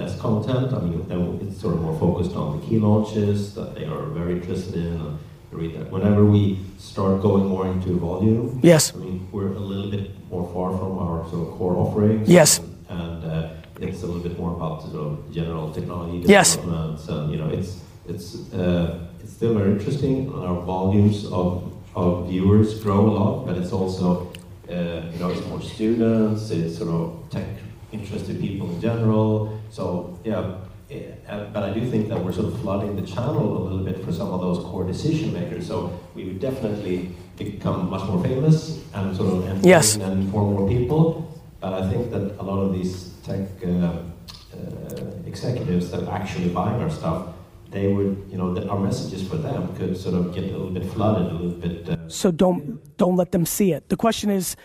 less 0.00 0.12
content, 0.26 0.72
I 0.72 0.80
mean, 0.80 1.06
then 1.08 1.20
it's 1.42 1.60
sort 1.60 1.74
of 1.74 1.80
more 1.82 1.98
focused 1.98 2.34
on 2.36 2.48
the 2.60 2.66
key 2.66 2.78
launches 2.78 3.54
that 3.54 3.74
they 3.76 3.84
are 3.84 4.04
very 4.18 4.32
interested 4.40 4.74
in. 4.74 4.92
And 5.06 5.18
read 5.52 5.74
that. 5.76 5.90
Whenever 5.90 6.22
we 6.24 6.58
start 6.78 7.22
going 7.22 7.46
more 7.46 7.66
into 7.66 7.90
volume, 7.98 8.60
Yes. 8.62 8.92
I 8.94 8.98
mean, 8.98 9.26
we're 9.32 9.52
a 9.64 9.64
little 9.72 9.90
bit 9.90 10.10
more 10.30 10.44
far 10.52 10.76
from 10.78 10.98
our 10.98 11.24
sort 11.30 11.48
of 11.48 11.54
core 11.56 11.76
offerings. 11.76 12.28
Yes. 12.28 12.58
And, 12.58 12.68
and 13.00 13.24
uh, 13.24 13.48
it's 13.80 14.02
a 14.02 14.06
little 14.06 14.22
bit 14.28 14.36
more 14.38 14.52
about 14.58 14.82
sort 14.82 14.96
of 14.96 15.32
general 15.32 15.72
technology 15.72 16.18
Yes. 16.28 16.56
developments, 16.56 17.08
and 17.08 17.30
you 17.32 17.38
know, 17.38 17.48
it's 17.58 17.80
it's 18.12 18.52
uh, 18.52 19.06
it's 19.20 19.32
still 19.32 19.54
very 19.54 19.72
interesting. 19.72 20.32
Our 20.34 20.60
volumes 20.74 21.24
of 21.40 21.48
of 21.96 22.28
viewers 22.28 22.80
grow 22.82 23.00
a 23.08 23.12
lot, 23.18 23.46
but 23.46 23.56
it's 23.56 23.72
also 23.72 24.30
uh, 24.68 25.02
you 25.12 25.18
know, 25.18 25.30
it's 25.30 25.46
more 25.46 25.62
students, 25.62 26.50
it's 26.50 26.76
sort 26.78 26.90
of 26.90 27.30
tech 27.30 27.46
interested 27.92 28.40
people 28.40 28.68
in 28.74 28.80
general. 28.80 29.58
So 29.70 30.18
yeah. 30.24 30.56
eh, 30.90 31.02
uh, 31.28 31.44
But 31.54 31.62
I 31.62 31.70
do 31.72 31.88
think 31.90 32.08
that 32.10 32.18
we're 32.22 32.32
sort 32.32 32.48
of 32.52 32.60
flooding 32.60 32.96
the 32.96 33.06
channel 33.06 33.56
a 33.56 33.62
little 33.66 33.84
bit 33.84 34.04
for 34.04 34.12
some 34.12 34.28
of 34.34 34.40
those 34.40 34.58
core 34.68 34.84
decision 34.84 35.32
makers. 35.32 35.66
So 35.66 35.76
we 36.14 36.24
would 36.24 36.40
definitely 36.40 37.10
become 37.38 37.88
much 37.90 38.04
more 38.08 38.22
famous 38.22 38.80
and 38.94 39.16
sort 39.16 39.28
of 39.32 39.64
Yes. 39.64 39.96
and 39.96 40.12
inform 40.24 40.54
more 40.54 40.68
people. 40.68 41.02
But 41.60 41.72
I 41.80 41.88
think 41.90 42.10
that 42.12 42.24
a 42.38 42.44
lot 42.50 42.58
of 42.58 42.72
these 42.74 42.92
tech 43.24 43.48
uh, 43.64 43.68
uh, 43.70 45.26
executives 45.26 45.90
that 45.90 46.02
are 46.08 46.14
actually 46.20 46.50
buying 46.50 46.80
our 46.82 46.90
stuff, 46.90 47.28
they 47.76 47.92
would, 47.92 48.26
you 48.30 48.38
know, 48.38 48.56
our 48.70 48.80
messages 48.80 49.26
for 49.28 49.36
them 49.36 49.74
could 49.76 49.96
sort 49.98 50.14
of 50.14 50.34
get 50.34 50.44
a 50.44 50.46
little 50.46 50.70
bit 50.70 50.84
flooded, 50.94 51.30
a 51.30 51.34
little 51.34 51.50
bit. 51.50 51.88
Uh, 51.88 52.08
So 52.08 52.30
don't 52.30 52.80
don't 52.96 53.16
let 53.16 53.30
them 53.32 53.44
see 53.44 53.72
it. 53.72 53.88
The 53.90 53.96
question 53.96 54.30
is, 54.30 54.56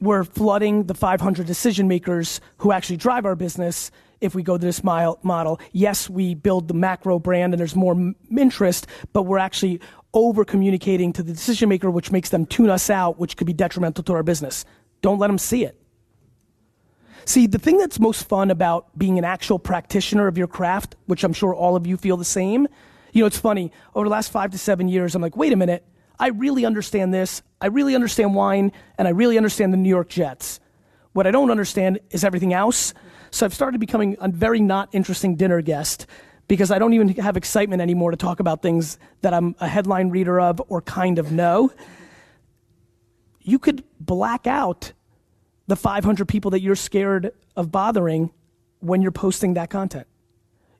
we're 0.00 0.24
flooding 0.24 0.84
the 0.86 0.94
500 0.94 1.46
decision 1.46 1.86
makers 1.86 2.40
who 2.58 2.72
actually 2.72 2.96
drive 2.96 3.24
our 3.24 3.36
business. 3.36 3.90
If 4.20 4.34
we 4.34 4.42
go 4.42 4.58
to 4.58 4.66
this 4.66 4.82
mile, 4.84 5.18
model, 5.22 5.60
yes, 5.72 6.10
we 6.10 6.34
build 6.34 6.68
the 6.68 6.74
macro 6.74 7.18
brand 7.18 7.54
and 7.54 7.60
there's 7.60 7.76
more 7.76 7.94
m- 7.94 8.14
interest, 8.36 8.86
but 9.14 9.22
we're 9.22 9.38
actually 9.38 9.80
over 10.12 10.44
communicating 10.44 11.12
to 11.14 11.22
the 11.22 11.32
decision 11.32 11.68
maker, 11.68 11.90
which 11.90 12.10
makes 12.10 12.28
them 12.30 12.44
tune 12.44 12.68
us 12.68 12.90
out, 12.90 13.18
which 13.18 13.36
could 13.36 13.46
be 13.46 13.54
detrimental 13.54 14.02
to 14.04 14.12
our 14.12 14.22
business. 14.22 14.64
Don't 15.00 15.18
let 15.18 15.28
them 15.28 15.38
see 15.38 15.64
it. 15.64 15.79
See, 17.30 17.46
the 17.46 17.60
thing 17.60 17.78
that's 17.78 18.00
most 18.00 18.28
fun 18.28 18.50
about 18.50 18.98
being 18.98 19.16
an 19.16 19.24
actual 19.24 19.60
practitioner 19.60 20.26
of 20.26 20.36
your 20.36 20.48
craft, 20.48 20.96
which 21.06 21.22
I'm 21.22 21.32
sure 21.32 21.54
all 21.54 21.76
of 21.76 21.86
you 21.86 21.96
feel 21.96 22.16
the 22.16 22.24
same, 22.24 22.66
you 23.12 23.22
know, 23.22 23.26
it's 23.28 23.38
funny. 23.38 23.70
Over 23.94 24.06
the 24.06 24.10
last 24.10 24.32
five 24.32 24.50
to 24.50 24.58
seven 24.58 24.88
years, 24.88 25.14
I'm 25.14 25.22
like, 25.22 25.36
wait 25.36 25.52
a 25.52 25.56
minute, 25.56 25.86
I 26.18 26.30
really 26.30 26.64
understand 26.64 27.14
this. 27.14 27.42
I 27.60 27.68
really 27.68 27.94
understand 27.94 28.34
wine, 28.34 28.72
and 28.98 29.06
I 29.06 29.12
really 29.12 29.36
understand 29.36 29.72
the 29.72 29.76
New 29.76 29.88
York 29.88 30.08
Jets. 30.08 30.58
What 31.12 31.28
I 31.28 31.30
don't 31.30 31.52
understand 31.52 32.00
is 32.10 32.24
everything 32.24 32.52
else. 32.52 32.94
So 33.30 33.46
I've 33.46 33.54
started 33.54 33.78
becoming 33.78 34.16
a 34.20 34.28
very 34.28 34.58
not 34.58 34.88
interesting 34.90 35.36
dinner 35.36 35.62
guest 35.62 36.08
because 36.48 36.72
I 36.72 36.80
don't 36.80 36.94
even 36.94 37.10
have 37.10 37.36
excitement 37.36 37.80
anymore 37.80 38.10
to 38.10 38.16
talk 38.16 38.40
about 38.40 38.60
things 38.60 38.98
that 39.20 39.32
I'm 39.32 39.54
a 39.60 39.68
headline 39.68 40.08
reader 40.08 40.40
of 40.40 40.60
or 40.66 40.82
kind 40.82 41.20
of 41.20 41.30
know. 41.30 41.70
You 43.40 43.60
could 43.60 43.84
black 44.00 44.48
out 44.48 44.94
the 45.70 45.76
500 45.76 46.26
people 46.26 46.50
that 46.50 46.60
you're 46.60 46.74
scared 46.74 47.30
of 47.54 47.70
bothering 47.70 48.32
when 48.80 49.02
you're 49.02 49.12
posting 49.12 49.54
that 49.54 49.70
content. 49.70 50.08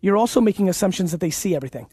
You're 0.00 0.16
also 0.16 0.40
making 0.40 0.68
assumptions 0.68 1.12
that 1.12 1.20
they 1.20 1.30
see 1.30 1.54
everything. 1.54 1.86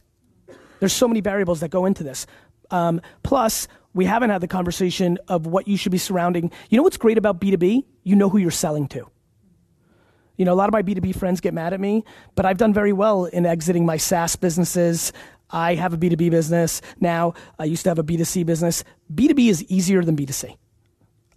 There's 0.79 0.93
so 0.93 1.07
many 1.07 1.21
variables 1.21 1.59
that 1.59 1.69
go 1.69 1.85
into 1.85 2.03
this. 2.03 2.25
Um, 2.71 2.99
plus, 3.21 3.67
we 3.93 4.05
haven't 4.05 4.31
had 4.31 4.41
the 4.41 4.47
conversation 4.47 5.19
of 5.27 5.45
what 5.45 5.67
you 5.67 5.77
should 5.77 5.91
be 5.91 5.99
surrounding. 5.99 6.51
You 6.71 6.77
know 6.77 6.83
what's 6.83 6.97
great 6.97 7.19
about 7.19 7.39
B2B? 7.39 7.85
You 8.01 8.15
know 8.15 8.29
who 8.29 8.39
you're 8.39 8.49
selling 8.49 8.87
to. 8.87 9.07
You 10.35 10.45
know, 10.45 10.53
a 10.53 10.55
lot 10.55 10.67
of 10.67 10.73
my 10.73 10.81
B2B 10.81 11.15
friends 11.15 11.39
get 11.39 11.53
mad 11.53 11.73
at 11.73 11.79
me, 11.79 12.03
but 12.33 12.47
I've 12.47 12.57
done 12.57 12.73
very 12.73 12.93
well 12.93 13.25
in 13.25 13.45
exiting 13.45 13.85
my 13.85 13.97
SaaS 13.97 14.35
businesses. 14.35 15.13
I 15.51 15.75
have 15.75 15.93
a 15.93 15.97
B2B 15.97 16.31
business 16.31 16.81
now. 16.99 17.35
I 17.59 17.65
used 17.65 17.83
to 17.83 17.91
have 17.91 17.99
a 17.99 18.03
B2C 18.03 18.43
business. 18.43 18.83
B2B 19.13 19.49
is 19.49 19.63
easier 19.65 20.03
than 20.03 20.15
B2C. 20.15 20.57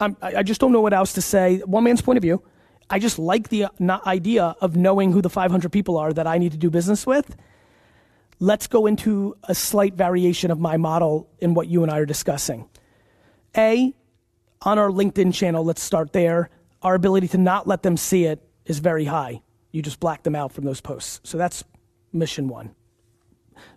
I'm, 0.00 0.16
I 0.22 0.42
just 0.42 0.60
don't 0.60 0.72
know 0.72 0.80
what 0.80 0.94
else 0.94 1.12
to 1.12 1.22
say. 1.22 1.58
One 1.58 1.84
man's 1.84 2.00
point 2.00 2.16
of 2.16 2.22
view. 2.22 2.42
I 2.88 2.98
just 2.98 3.18
like 3.18 3.50
the 3.50 3.66
idea 3.80 4.56
of 4.60 4.74
knowing 4.74 5.12
who 5.12 5.22
the 5.22 5.30
500 5.30 5.70
people 5.70 5.96
are 5.96 6.12
that 6.12 6.26
I 6.26 6.38
need 6.38 6.52
to 6.52 6.58
do 6.58 6.70
business 6.70 7.06
with. 7.06 7.36
Let's 8.40 8.66
go 8.66 8.86
into 8.86 9.36
a 9.44 9.54
slight 9.54 9.94
variation 9.94 10.50
of 10.50 10.58
my 10.58 10.76
model 10.76 11.28
in 11.38 11.54
what 11.54 11.68
you 11.68 11.82
and 11.82 11.92
I 11.92 11.98
are 11.98 12.06
discussing. 12.06 12.68
A, 13.56 13.94
on 14.62 14.78
our 14.78 14.88
LinkedIn 14.88 15.34
channel, 15.34 15.62
let's 15.62 15.82
start 15.82 16.12
there. 16.12 16.48
Our 16.82 16.94
ability 16.94 17.28
to 17.28 17.38
not 17.38 17.68
let 17.68 17.82
them 17.82 17.96
see 17.96 18.24
it 18.24 18.40
is 18.64 18.78
very 18.78 19.04
high. 19.04 19.42
You 19.72 19.82
just 19.82 20.00
black 20.00 20.22
them 20.22 20.34
out 20.34 20.52
from 20.52 20.64
those 20.64 20.80
posts. 20.80 21.20
So 21.22 21.36
that's 21.36 21.62
mission 22.12 22.48
one. 22.48 22.74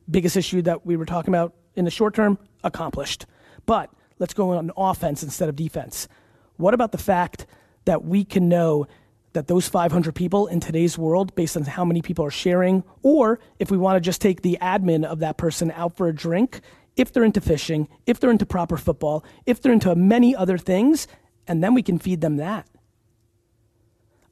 Biggest 0.09 0.37
issue 0.37 0.61
that 0.63 0.85
we 0.85 0.95
were 0.95 1.05
talking 1.05 1.33
about 1.33 1.53
in 1.75 1.85
the 1.85 1.91
short 1.91 2.15
term, 2.15 2.39
accomplished. 2.63 3.25
But 3.65 3.89
let's 4.23 4.33
go 4.33 4.51
on 4.51 4.71
offense 4.77 5.21
instead 5.21 5.49
of 5.49 5.55
defense. 5.57 6.07
What 6.55 6.73
about 6.73 6.93
the 6.93 6.97
fact 6.97 7.45
that 7.83 8.05
we 8.05 8.23
can 8.23 8.47
know 8.47 8.87
that 9.33 9.47
those 9.47 9.67
500 9.67 10.15
people 10.15 10.47
in 10.47 10.61
today's 10.61 10.97
world, 10.97 11.35
based 11.35 11.57
on 11.57 11.63
how 11.63 11.83
many 11.83 12.01
people 12.01 12.23
are 12.23 12.31
sharing, 12.31 12.85
or 13.01 13.41
if 13.59 13.69
we 13.69 13.77
want 13.77 13.97
to 13.97 13.99
just 13.99 14.21
take 14.21 14.41
the 14.41 14.57
admin 14.61 15.03
of 15.03 15.19
that 15.19 15.37
person 15.37 15.71
out 15.71 15.97
for 15.97 16.07
a 16.07 16.15
drink, 16.15 16.61
if 16.95 17.11
they're 17.11 17.25
into 17.25 17.41
fishing, 17.41 17.89
if 18.05 18.17
they're 18.17 18.31
into 18.31 18.45
proper 18.45 18.77
football, 18.77 19.25
if 19.45 19.61
they're 19.61 19.73
into 19.73 19.93
many 19.93 20.33
other 20.33 20.57
things, 20.57 21.05
and 21.45 21.61
then 21.61 21.73
we 21.73 21.83
can 21.83 21.99
feed 21.99 22.21
them 22.21 22.37
that. 22.37 22.65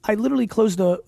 I 0.06 0.14
literally 0.14 0.48
closed 0.48 0.80
a 0.80 1.00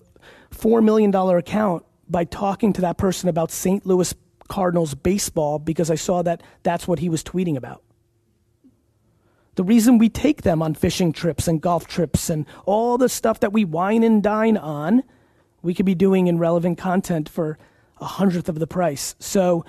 $4 0.50 0.84
million 0.84 1.14
account 1.14 1.86
by 2.06 2.24
talking 2.24 2.74
to 2.74 2.82
that 2.82 2.98
person 2.98 3.30
about 3.30 3.50
St. 3.50 3.86
Louis 3.86 4.14
Cardinals 4.48 4.94
baseball 4.94 5.58
because 5.58 5.90
I 5.90 5.94
saw 5.94 6.20
that 6.20 6.42
that's 6.62 6.86
what 6.86 6.98
he 6.98 7.08
was 7.08 7.24
tweeting 7.24 7.56
about. 7.56 7.83
The 9.56 9.64
reason 9.64 9.98
we 9.98 10.08
take 10.08 10.42
them 10.42 10.62
on 10.62 10.74
fishing 10.74 11.12
trips 11.12 11.46
and 11.46 11.60
golf 11.60 11.86
trips 11.86 12.28
and 12.28 12.46
all 12.66 12.98
the 12.98 13.08
stuff 13.08 13.40
that 13.40 13.52
we 13.52 13.64
wine 13.64 14.02
and 14.02 14.22
dine 14.22 14.56
on, 14.56 15.02
we 15.62 15.74
could 15.74 15.86
be 15.86 15.94
doing 15.94 16.26
in 16.26 16.38
relevant 16.38 16.78
content 16.78 17.28
for 17.28 17.58
a 18.00 18.04
hundredth 18.04 18.48
of 18.48 18.58
the 18.58 18.66
price. 18.66 19.14
So 19.20 19.64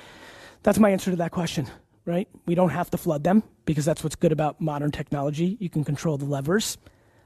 that's 0.64 0.80
my 0.80 0.90
answer 0.90 1.12
to 1.12 1.18
that 1.18 1.32
question, 1.32 1.68
right? 2.06 2.28
We 2.46 2.56
don't 2.56 2.70
have 2.70 2.90
to 2.92 2.98
flood 2.98 3.24
them 3.24 3.44
because 3.66 3.86
that's 3.86 4.04
what's 4.04 4.16
good 4.16 4.32
about 4.32 4.60
modern 4.60 4.92
technology. 4.92 5.58
You 5.60 5.70
can 5.70 5.84
control 5.84 6.18
the 6.18 6.26
levers. 6.26 6.78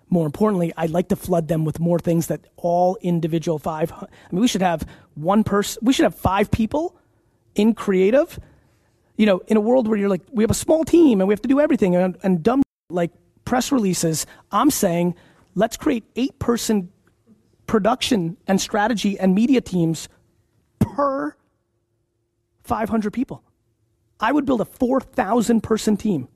More 0.09 0.25
importantly, 0.25 0.73
I'd 0.75 0.89
like 0.89 1.09
to 1.09 1.15
flood 1.15 1.47
them 1.47 1.65
with 1.65 1.79
more 1.79 1.99
things 1.99 2.27
that 2.27 2.41
all 2.57 2.97
individual 3.01 3.59
five. 3.59 3.91
I 3.91 4.07
mean, 4.31 4.41
we 4.41 4.47
should 4.47 4.61
have 4.61 4.85
one 5.15 5.43
person. 5.43 5.79
We 5.83 5.93
should 5.93 6.03
have 6.03 6.15
five 6.15 6.51
people 6.51 6.99
in 7.55 7.73
creative. 7.73 8.39
You 9.19 9.25
know, 9.25 9.41
in 9.47 9.57
a 9.57 9.59
world 9.59 9.89
where 9.89 9.97
you're 9.97 10.07
like, 10.07 10.21
we 10.31 10.43
have 10.45 10.49
a 10.49 10.53
small 10.53 10.85
team 10.85 11.19
and 11.19 11.27
we 11.27 11.33
have 11.33 11.41
to 11.41 11.49
do 11.49 11.59
everything 11.59 11.93
and, 11.93 12.17
and 12.23 12.41
dumb 12.41 12.63
like 12.89 13.11
press 13.43 13.69
releases. 13.69 14.25
I'm 14.49 14.71
saying, 14.71 15.13
let's 15.55 15.75
create 15.75 16.05
eight 16.15 16.39
person 16.39 16.89
production 17.67 18.37
and 18.47 18.61
strategy 18.61 19.19
and 19.19 19.35
media 19.35 19.59
teams 19.59 20.07
per 20.79 21.35
500 22.63 23.11
people. 23.11 23.43
I 24.21 24.31
would 24.31 24.45
build 24.45 24.61
a 24.61 24.65
4,000 24.65 25.61
person 25.61 25.97
team 25.97 26.29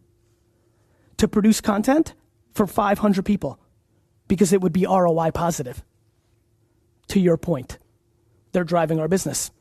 to 1.16 1.30
produce 1.30 1.62
content 1.62 2.16
for 2.54 2.68
500 2.68 3.24
people 3.24 3.62
because 4.28 4.52
it 4.52 4.60
would 4.60 4.74
be 4.74 4.86
ROI 4.86 5.32
positive. 5.32 5.86
To 7.08 7.20
your 7.22 7.38
point, 7.38 7.78
they're 8.52 8.66
driving 8.66 9.00
our 9.00 9.08
business. 9.08 9.52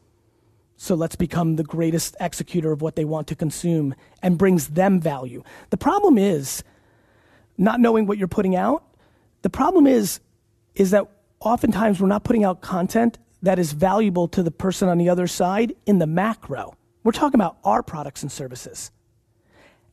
So 0.82 0.96
let's 0.96 1.14
become 1.14 1.54
the 1.54 1.62
greatest 1.62 2.16
executor 2.18 2.72
of 2.72 2.82
what 2.82 2.96
they 2.96 3.04
want 3.04 3.28
to 3.28 3.36
consume 3.36 3.94
and 4.20 4.36
brings 4.36 4.66
them 4.66 5.00
value. 5.00 5.44
The 5.70 5.76
problem 5.76 6.18
is 6.18 6.64
not 7.56 7.78
knowing 7.78 8.08
what 8.08 8.18
you're 8.18 8.26
putting 8.26 8.56
out. 8.56 8.82
The 9.42 9.48
problem 9.48 9.86
is 9.86 10.18
is 10.74 10.90
that 10.90 11.06
oftentimes 11.38 12.00
we're 12.00 12.08
not 12.08 12.24
putting 12.24 12.42
out 12.42 12.62
content 12.62 13.20
that 13.42 13.60
is 13.60 13.70
valuable 13.74 14.26
to 14.26 14.42
the 14.42 14.50
person 14.50 14.88
on 14.88 14.98
the 14.98 15.08
other 15.08 15.28
side 15.28 15.72
in 15.86 16.00
the 16.00 16.06
macro. 16.08 16.74
We're 17.04 17.12
talking 17.12 17.36
about 17.36 17.58
our 17.62 17.84
products 17.84 18.24
and 18.24 18.32
services. 18.32 18.90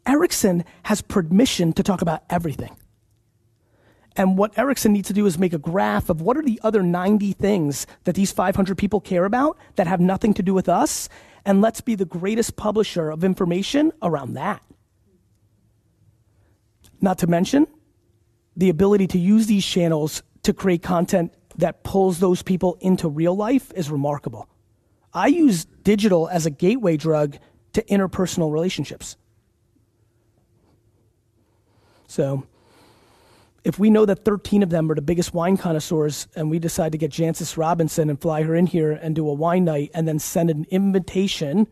Ericsson 0.07 0.65
has 0.81 1.03
permission 1.03 1.71
to 1.73 1.83
talk 1.83 2.01
about 2.01 2.23
everything. 2.31 2.75
And 4.19 4.37
what 4.37 4.57
Ericsson 4.57 4.91
needs 4.91 5.07
to 5.07 5.13
do 5.13 5.25
is 5.25 5.39
make 5.39 5.53
a 5.53 5.57
graph 5.57 6.09
of 6.09 6.19
what 6.19 6.35
are 6.35 6.41
the 6.41 6.59
other 6.61 6.83
90 6.83 7.31
things 7.31 7.87
that 8.03 8.15
these 8.15 8.33
500 8.33 8.77
people 8.77 8.99
care 8.99 9.23
about 9.23 9.57
that 9.77 9.87
have 9.87 10.01
nothing 10.01 10.33
to 10.33 10.43
do 10.43 10.53
with 10.53 10.67
us, 10.67 11.07
and 11.45 11.61
let's 11.61 11.79
be 11.79 11.95
the 11.95 12.03
greatest 12.03 12.57
publisher 12.57 13.11
of 13.11 13.23
information 13.23 13.93
around 14.01 14.33
that. 14.33 14.61
Not 16.99 17.17
to 17.19 17.27
mention 17.27 17.65
the 18.57 18.67
ability 18.67 19.07
to 19.07 19.17
use 19.17 19.47
these 19.47 19.65
channels 19.65 20.21
to 20.43 20.51
create 20.51 20.83
content 20.83 21.33
that 21.55 21.83
pulls 21.83 22.19
those 22.19 22.41
people 22.41 22.77
into 22.81 23.07
real 23.07 23.37
life 23.37 23.71
is 23.73 23.89
remarkable. 23.89 24.49
I 25.13 25.27
use 25.27 25.63
digital 25.63 26.27
as 26.27 26.45
a 26.45 26.49
gateway 26.49 26.97
drug 26.97 27.37
to 27.71 27.81
interpersonal 27.83 28.51
relationships. 28.51 29.15
So, 32.09 32.43
if 33.69 33.77
we 33.77 33.91
know 33.91 34.03
that 34.03 34.25
13 34.25 34.63
of 34.63 34.71
them 34.71 34.91
are 34.91 34.95
the 34.95 35.01
biggest 35.01 35.31
wine 35.31 35.55
connoisseurs 35.55 36.27
and 36.35 36.49
we 36.49 36.57
decide 36.57 36.91
to 36.91 36.97
get 36.97 37.11
Jancis 37.11 37.55
Robinson 37.55 38.09
and 38.09 38.19
fly 38.19 38.41
her 38.41 38.55
in 38.55 38.65
here 38.65 38.91
and 38.91 39.15
do 39.15 39.29
a 39.29 39.33
wine 39.33 39.63
night 39.63 39.91
and 39.93 40.07
then 40.07 40.17
send 40.17 40.49
an 40.49 40.65
invitation 40.71 41.67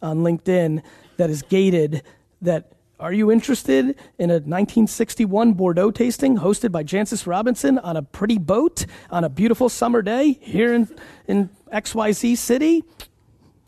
on 0.00 0.18
LinkedIn 0.18 0.82
that 1.16 1.30
is 1.30 1.42
gated 1.42 2.04
that 2.40 2.70
are 3.00 3.12
you 3.12 3.32
interested 3.32 3.96
in 4.18 4.30
a 4.30 4.34
1961 4.34 5.54
Bordeaux 5.54 5.90
tasting 5.90 6.38
hosted 6.38 6.70
by 6.70 6.84
Jancis 6.84 7.26
Robinson 7.26 7.76
on 7.80 7.96
a 7.96 8.02
pretty 8.02 8.38
boat 8.38 8.86
on 9.10 9.24
a 9.24 9.28
beautiful 9.28 9.68
summer 9.68 10.00
day 10.00 10.38
here 10.40 10.72
in, 10.72 10.88
in 11.26 11.50
XYZ 11.72 12.38
city? 12.38 12.84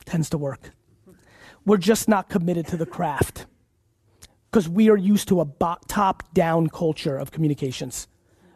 Tends 0.04 0.30
to 0.30 0.38
work. 0.38 0.70
We're 1.64 1.76
just 1.78 2.08
not 2.08 2.28
committed 2.28 2.68
to 2.68 2.76
the 2.76 2.86
craft 2.86 3.46
because 4.50 4.68
we 4.68 4.88
are 4.90 4.96
used 4.96 5.28
to 5.28 5.40
a 5.40 5.46
top 5.88 6.32
down 6.32 6.68
culture 6.68 7.16
of 7.16 7.30
communications. 7.30 8.08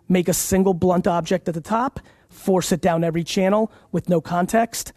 Make 0.09 0.28
a 0.28 0.34
single 0.34 0.74
blunt 0.74 1.07
object 1.07 1.49
at 1.49 1.55
the 1.55 1.61
top, 1.61 2.01
force 2.28 2.72
it 2.72 2.80
down 2.80 3.05
every 3.05 3.24
channel 3.24 3.70
with 3.93 4.09
no 4.09 4.20
context. 4.20 4.93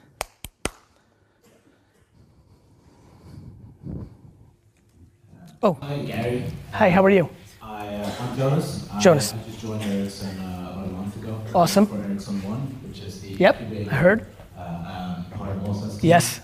Oh. 5.62 5.78
Hi, 5.82 5.98
Gary. 6.00 6.44
Hi, 6.74 6.90
how 6.90 7.06
are 7.06 7.10
you? 7.10 7.30
I, 7.62 7.88
uh, 7.88 8.12
I'm 8.20 8.38
Jonas. 8.38 8.90
Jonas. 9.00 9.34
I, 9.34 9.38
I 9.38 9.44
just 9.44 9.60
joined 9.62 9.84
Ericsson 9.84 10.40
uh, 10.40 10.72
about 10.74 10.86
a 10.86 10.92
month 10.92 11.16
ago. 11.16 11.42
Awesome. 11.56 11.86
For 11.86 12.04
Ericsson 12.04 12.44
One, 12.44 12.60
which 12.86 13.00
is 13.00 13.22
the 13.22 13.30
Yep, 13.30 13.62
I 13.62 13.94
heard. 13.94 14.26
Uh, 14.58 14.62
um, 14.62 15.26
part 15.38 15.52
of 15.52 15.64
Mosas 15.64 16.02
team. 16.02 16.10
Yes. 16.10 16.42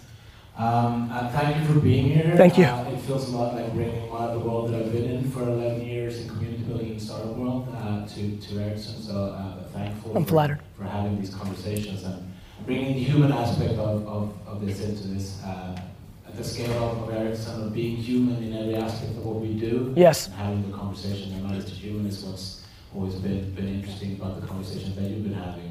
Um, 0.60 1.10
uh, 1.10 1.30
thank 1.30 1.56
you 1.56 1.74
for 1.74 1.80
being 1.80 2.10
here. 2.10 2.34
Thank 2.36 2.58
you. 2.58 2.66
Uh, 2.66 2.92
it 2.92 3.00
feels 3.00 3.30
a 3.30 3.38
lot 3.38 3.56
like 3.56 3.72
bringing 3.72 4.12
my, 4.12 4.34
the 4.34 4.40
world 4.40 4.70
that 4.70 4.82
I've 4.82 4.92
been 4.92 5.10
in 5.10 5.32
for 5.32 5.44
11 5.44 5.86
years 5.86 6.20
in 6.20 6.28
community 6.28 6.64
building 6.64 6.90
in 6.92 7.00
startup 7.00 7.34
world 7.38 7.74
uh, 7.78 8.06
to, 8.06 8.38
to 8.38 8.60
Ericsson. 8.60 9.02
So 9.02 9.16
uh, 9.16 9.64
thankful 9.70 10.18
I'm 10.18 10.26
for, 10.26 10.60
for 10.78 10.84
having 10.84 11.18
these 11.18 11.34
conversations 11.34 12.04
and 12.04 12.34
bringing 12.66 12.94
the 12.94 13.04
human 13.04 13.32
aspect 13.32 13.76
of, 13.76 14.06
of, 14.06 14.34
of 14.46 14.66
this 14.66 14.82
into 14.82 15.08
this. 15.08 15.42
Uh, 15.44 15.80
at 16.28 16.36
the 16.36 16.44
scale 16.44 16.72
of, 16.84 17.10
of 17.10 17.16
Ericsson, 17.16 17.64
of 17.64 17.74
being 17.74 17.96
human 17.96 18.44
in 18.44 18.54
every 18.54 18.76
aspect 18.76 19.12
of 19.14 19.26
what 19.26 19.38
we 19.38 19.54
do. 19.54 19.94
Yes. 19.96 20.28
And 20.28 20.36
having 20.36 20.72
the 20.72 20.78
conversation 20.78 21.32
humanist 21.32 21.70
to 21.70 21.74
human 21.74 22.06
is 22.06 22.24
what's 22.24 22.64
always 22.94 23.16
been, 23.16 23.50
been 23.56 23.68
interesting 23.68 24.14
about 24.14 24.42
the 24.42 24.46
conversations 24.46 24.96
that 24.96 25.04
you've 25.10 25.24
been 25.24 25.34
having. 25.34 25.69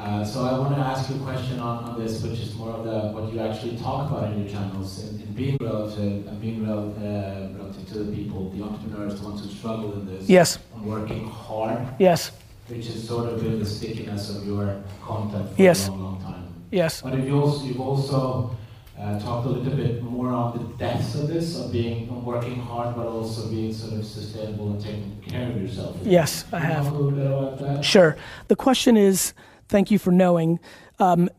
Uh, 0.00 0.24
so 0.24 0.46
I 0.46 0.58
want 0.58 0.74
to 0.74 0.80
ask 0.80 1.10
you 1.10 1.16
a 1.16 1.18
question 1.18 1.58
on, 1.58 1.84
on 1.84 2.02
this, 2.02 2.22
which 2.22 2.38
is 2.40 2.54
more 2.54 2.70
of 2.70 2.84
the 2.84 3.12
what 3.12 3.30
you 3.30 3.38
actually 3.40 3.76
talk 3.76 4.10
about 4.10 4.32
in 4.32 4.40
your 4.40 4.48
channels, 4.50 5.04
in, 5.04 5.20
in 5.20 5.32
being 5.34 5.58
relative 5.60 6.26
and 6.26 6.40
being 6.40 6.66
rel, 6.66 6.94
uh, 6.96 7.58
relative 7.58 7.86
to 7.88 7.98
the 8.04 8.16
people, 8.16 8.48
the 8.50 8.62
entrepreneurs, 8.62 9.20
the 9.20 9.28
ones 9.28 9.44
who 9.44 9.50
struggle 9.50 9.92
in 9.92 10.06
this. 10.06 10.26
Yes. 10.28 10.58
Working 10.82 11.28
hard. 11.28 11.86
Yes. 11.98 12.32
Which 12.68 12.86
has 12.86 13.06
sort 13.06 13.28
of 13.30 13.42
been 13.42 13.58
the 13.58 13.66
stickiness 13.66 14.34
of 14.34 14.46
your 14.46 14.82
content 15.02 15.54
for 15.54 15.62
Yes. 15.62 15.88
a 15.88 15.90
long, 15.90 16.02
long 16.02 16.22
time. 16.22 16.54
Yes. 16.70 17.02
But 17.02 17.14
if 17.18 17.26
you 17.26 17.38
also, 17.38 17.64
you've 17.66 17.80
also 17.80 18.56
uh, 18.98 19.18
talked 19.18 19.46
a 19.46 19.50
little 19.50 19.76
bit 19.76 20.02
more 20.02 20.28
on 20.28 20.56
the 20.56 20.64
depths 20.78 21.14
of 21.14 21.28
this, 21.28 21.58
of 21.60 21.72
being 21.72 22.08
of 22.08 22.24
working 22.24 22.56
hard, 22.56 22.96
but 22.96 23.04
also 23.06 23.48
being 23.50 23.74
sort 23.74 23.94
of 23.94 24.06
sustainable 24.06 24.70
and 24.72 24.80
taking 24.80 25.20
care 25.28 25.50
of 25.50 25.60
yourself. 25.60 25.94
Yes, 26.04 26.46
I 26.52 26.60
have. 26.60 26.86
A 26.86 26.90
little 26.90 27.10
bit 27.10 27.26
about 27.26 27.58
that. 27.58 27.84
Sure. 27.84 28.16
The 28.48 28.56
question 28.56 28.96
is 28.96 29.34
thank 29.70 29.90
you 29.90 29.98
for 29.98 30.10
knowing 30.10 30.60
um, 30.98 31.30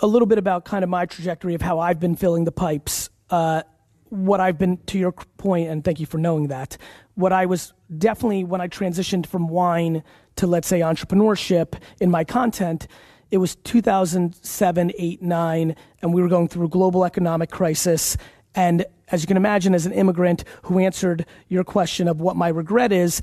a 0.00 0.06
little 0.06 0.26
bit 0.26 0.38
about 0.38 0.64
kind 0.64 0.84
of 0.84 0.90
my 0.90 1.06
trajectory 1.06 1.54
of 1.54 1.62
how 1.62 1.80
I've 1.80 1.98
been 1.98 2.14
filling 2.14 2.44
the 2.44 2.52
pipes. 2.52 3.10
Uh, 3.30 3.62
what 4.10 4.40
I've 4.40 4.58
been, 4.58 4.76
to 4.86 4.98
your 4.98 5.12
point, 5.12 5.68
and 5.68 5.84
thank 5.84 6.00
you 6.00 6.06
for 6.06 6.18
knowing 6.18 6.48
that, 6.48 6.76
what 7.14 7.32
I 7.32 7.46
was 7.46 7.72
definitely 7.96 8.44
when 8.44 8.60
I 8.60 8.66
transitioned 8.66 9.26
from 9.26 9.48
wine 9.48 10.02
to, 10.36 10.46
let's 10.46 10.66
say, 10.66 10.80
entrepreneurship 10.80 11.80
in 12.00 12.10
my 12.10 12.24
content, 12.24 12.86
it 13.30 13.38
was 13.38 13.54
2007, 13.56 14.92
8, 14.98 15.22
9, 15.22 15.76
and 16.02 16.14
we 16.14 16.22
were 16.22 16.28
going 16.28 16.48
through 16.48 16.66
a 16.66 16.68
global 16.68 17.04
economic 17.04 17.50
crisis. 17.50 18.16
And 18.54 18.84
as 19.12 19.22
you 19.22 19.28
can 19.28 19.36
imagine, 19.36 19.74
as 19.74 19.86
an 19.86 19.92
immigrant 19.92 20.42
who 20.62 20.80
answered 20.80 21.24
your 21.48 21.62
question 21.62 22.08
of 22.08 22.20
what 22.20 22.34
my 22.36 22.48
regret 22.48 22.90
is, 22.90 23.22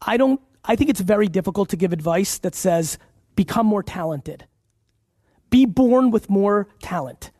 I 0.00 0.16
don't, 0.16 0.40
I 0.64 0.74
think 0.74 0.88
it's 0.88 1.00
very 1.00 1.28
difficult 1.28 1.68
to 1.70 1.76
give 1.76 1.92
advice 1.92 2.38
that 2.38 2.54
says, 2.54 2.98
become 3.36 3.66
more 3.66 3.82
talented. 3.82 4.46
Be 5.50 5.66
born 5.66 6.10
with 6.10 6.28
more 6.28 6.68
talent. 6.82 7.30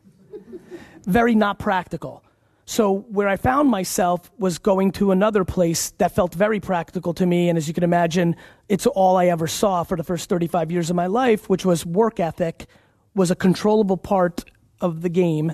Very 1.05 1.35
not 1.35 1.59
practical. 1.59 2.23
So 2.65 3.05
where 3.09 3.27
I 3.27 3.37
found 3.37 3.69
myself 3.69 4.31
was 4.39 4.57
going 4.57 4.91
to 4.93 5.11
another 5.11 5.45
place 5.45 5.91
that 5.99 6.15
felt 6.15 6.33
very 6.33 6.59
practical 6.59 7.13
to 7.13 7.25
me, 7.25 7.47
and 7.47 7.57
as 7.57 7.67
you 7.67 7.75
can 7.75 7.83
imagine, 7.83 8.35
it's 8.67 8.87
all 8.87 9.17
I 9.17 9.27
ever 9.27 9.45
saw 9.45 9.83
for 9.83 9.95
the 9.95 10.03
first 10.03 10.29
35 10.29 10.71
years 10.71 10.89
of 10.89 10.95
my 10.95 11.05
life, 11.05 11.47
which 11.47 11.63
was 11.63 11.85
work 11.85 12.19
ethic, 12.19 12.65
was 13.13 13.29
a 13.29 13.35
controllable 13.35 13.97
part 13.97 14.45
of 14.81 15.01
the 15.01 15.09
game. 15.09 15.53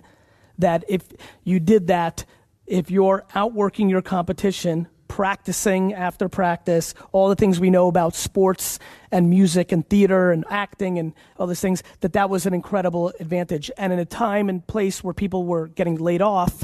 That 0.58 0.86
if 0.88 1.04
you 1.44 1.60
did 1.60 1.88
that, 1.88 2.24
if 2.66 2.89
you're 2.89 3.26
outworking 3.36 3.89
your 3.89 4.02
competition, 4.02 4.88
practicing 5.12 5.93
after 5.93 6.30
practice, 6.30 6.93
all 7.12 7.28
the 7.28 7.36
things 7.36 7.59
we 7.59 7.70
know 7.70 7.89
about 7.89 8.16
sports 8.16 8.80
and 9.12 9.30
music 9.30 9.74
and 9.74 9.86
theater 9.89 10.32
and 10.32 10.45
acting 10.49 10.97
and 10.97 11.14
all 11.38 11.45
those 11.45 11.59
things, 11.59 11.84
that 11.99 12.14
that 12.14 12.30
was 12.30 12.45
an 12.45 12.53
incredible 12.53 13.12
advantage. 13.20 13.70
And 13.78 13.91
in 13.91 13.99
a 13.99 14.05
time 14.05 14.47
and 14.47 14.66
place 14.66 15.03
where 15.03 15.14
people 15.14 15.43
were 15.43 15.68
getting 15.68 15.97
laid 15.97 16.22
off 16.22 16.64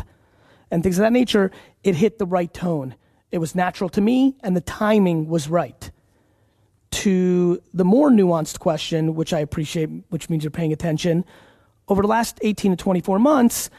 and 0.72 0.82
things 0.82 0.98
of 0.98 1.02
that 1.02 1.12
nature, 1.12 1.52
it 1.84 1.96
hit 1.96 2.20
the 2.20 2.26
right 2.26 2.52
tone. 2.54 2.96
It 3.32 3.40
was 3.40 3.54
natural 3.54 3.90
to 3.90 4.00
me, 4.00 4.38
and 4.42 4.56
the 4.56 4.62
timing 4.62 5.28
was 5.28 5.50
right. 5.50 5.92
To 6.92 7.62
the 7.74 7.84
more 7.84 8.10
nuanced 8.10 8.60
question, 8.60 9.16
which 9.16 9.34
I 9.34 9.40
appreciate, 9.40 9.90
which 10.08 10.30
means 10.30 10.46
you're 10.46 10.52
paying 10.52 10.72
attention, 10.72 11.26
over 11.90 12.02
the 12.02 12.08
last 12.08 12.40
18 12.42 12.72
to 12.72 12.78
24 12.78 13.20
months, 13.20 13.70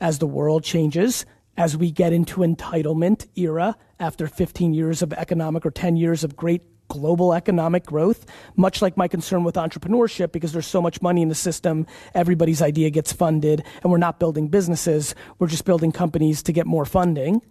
as 0.00 0.18
the 0.18 0.26
world 0.26 0.64
changes, 0.64 1.24
as 1.58 1.76
we 1.76 1.90
get 1.90 2.12
into 2.12 2.40
entitlement 2.40 3.26
era 3.34 3.76
after 3.98 4.28
15 4.28 4.72
years 4.72 5.02
of 5.02 5.12
economic 5.12 5.66
or 5.66 5.72
10 5.72 5.96
years 5.96 6.22
of 6.22 6.36
great 6.36 6.62
global 6.86 7.34
economic 7.34 7.84
growth, 7.84 8.24
much 8.56 8.80
like 8.80 8.96
my 8.96 9.08
concern 9.08 9.42
with 9.42 9.56
entrepreneurship, 9.56 10.30
because 10.30 10.52
there's 10.52 10.68
so 10.68 10.80
much 10.80 11.02
money 11.02 11.20
in 11.20 11.28
the 11.28 11.34
system, 11.34 11.84
everybody's 12.14 12.62
idea 12.62 12.88
gets 12.90 13.12
funded, 13.12 13.62
and 13.82 13.90
we're 13.90 13.98
not 13.98 14.20
building 14.20 14.48
businesses, 14.48 15.16
we're 15.38 15.48
just 15.48 15.64
building 15.64 15.90
companies 15.90 16.44
to 16.44 16.52
get 16.52 16.64
more 16.64 16.86
funding. 16.86 17.42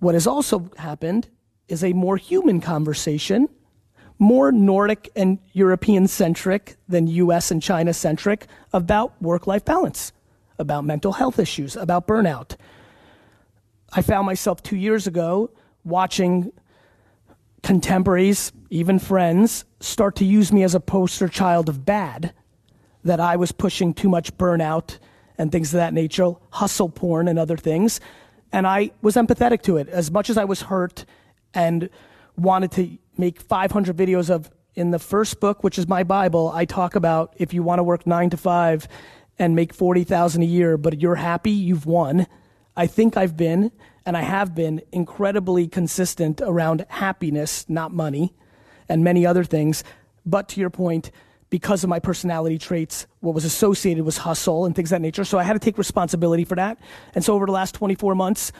What 0.00 0.14
has 0.14 0.26
also 0.26 0.70
happened 0.78 1.28
is 1.68 1.84
a 1.84 1.92
more 1.92 2.16
human 2.16 2.60
conversation, 2.60 3.48
more 4.18 4.50
Nordic 4.50 5.10
and 5.14 5.38
European 5.52 6.08
centric 6.08 6.76
than 6.88 7.06
US 7.06 7.50
and 7.50 7.62
China 7.62 7.92
centric 7.92 8.46
about 8.72 9.20
work 9.20 9.46
life 9.46 9.64
balance, 9.64 10.10
about 10.58 10.84
mental 10.84 11.12
health 11.12 11.38
issues, 11.38 11.76
about 11.76 12.06
burnout. 12.06 12.56
I 13.96 14.02
found 14.02 14.26
myself 14.26 14.60
two 14.62 14.76
years 14.76 15.06
ago 15.06 15.50
watching 15.84 16.52
contemporaries, 17.62 18.52
even 18.68 18.98
friends, 18.98 19.64
start 19.78 20.16
to 20.16 20.24
use 20.24 20.52
me 20.52 20.64
as 20.64 20.74
a 20.74 20.80
poster 20.80 21.28
child 21.28 21.68
of 21.68 21.84
bad, 21.84 22.34
that 23.04 23.20
I 23.20 23.36
was 23.36 23.52
pushing 23.52 23.94
too 23.94 24.08
much 24.08 24.36
burnout 24.36 24.98
and 25.38 25.52
things 25.52 25.72
of 25.72 25.78
that 25.78 25.94
nature, 25.94 26.32
hustle 26.50 26.88
porn 26.88 27.28
and 27.28 27.38
other 27.38 27.56
things. 27.56 28.00
And 28.52 28.66
I 28.66 28.90
was 29.00 29.14
empathetic 29.14 29.62
to 29.62 29.76
it. 29.76 29.88
As 29.88 30.10
much 30.10 30.28
as 30.28 30.36
I 30.36 30.44
was 30.44 30.62
hurt 30.62 31.04
and 31.52 31.88
wanted 32.36 32.72
to 32.72 32.98
make 33.16 33.40
500 33.40 33.96
videos 33.96 34.28
of, 34.28 34.50
in 34.74 34.90
the 34.90 34.98
first 34.98 35.38
book, 35.38 35.62
which 35.62 35.78
is 35.78 35.86
my 35.86 36.02
Bible, 36.02 36.50
I 36.52 36.64
talk 36.64 36.96
about 36.96 37.34
if 37.36 37.54
you 37.54 37.62
want 37.62 37.78
to 37.78 37.84
work 37.84 38.06
nine 38.08 38.30
to 38.30 38.36
five 38.36 38.88
and 39.38 39.54
make 39.54 39.72
40,000 39.72 40.42
a 40.42 40.46
year, 40.46 40.76
but 40.76 41.00
you're 41.00 41.14
happy, 41.14 41.52
you've 41.52 41.86
won. 41.86 42.26
I 42.76 42.86
think 42.86 43.16
I've 43.16 43.36
been, 43.36 43.70
and 44.04 44.16
I 44.16 44.22
have 44.22 44.54
been, 44.54 44.82
incredibly 44.92 45.68
consistent 45.68 46.40
around 46.40 46.84
happiness, 46.88 47.64
not 47.68 47.92
money, 47.92 48.34
and 48.88 49.04
many 49.04 49.24
other 49.24 49.44
things. 49.44 49.84
But 50.26 50.48
to 50.50 50.60
your 50.60 50.70
point, 50.70 51.10
because 51.50 51.84
of 51.84 51.90
my 51.90 52.00
personality 52.00 52.58
traits, 52.58 53.06
what 53.20 53.34
was 53.34 53.44
associated 53.44 54.04
was 54.04 54.18
hustle 54.18 54.64
and 54.64 54.74
things 54.74 54.90
of 54.90 54.96
that 54.96 55.02
nature. 55.02 55.24
So 55.24 55.38
I 55.38 55.44
had 55.44 55.52
to 55.52 55.58
take 55.60 55.78
responsibility 55.78 56.44
for 56.44 56.56
that. 56.56 56.78
And 57.14 57.24
so 57.24 57.34
over 57.34 57.46
the 57.46 57.52
last 57.52 57.74
24 57.74 58.14
months, 58.16 58.50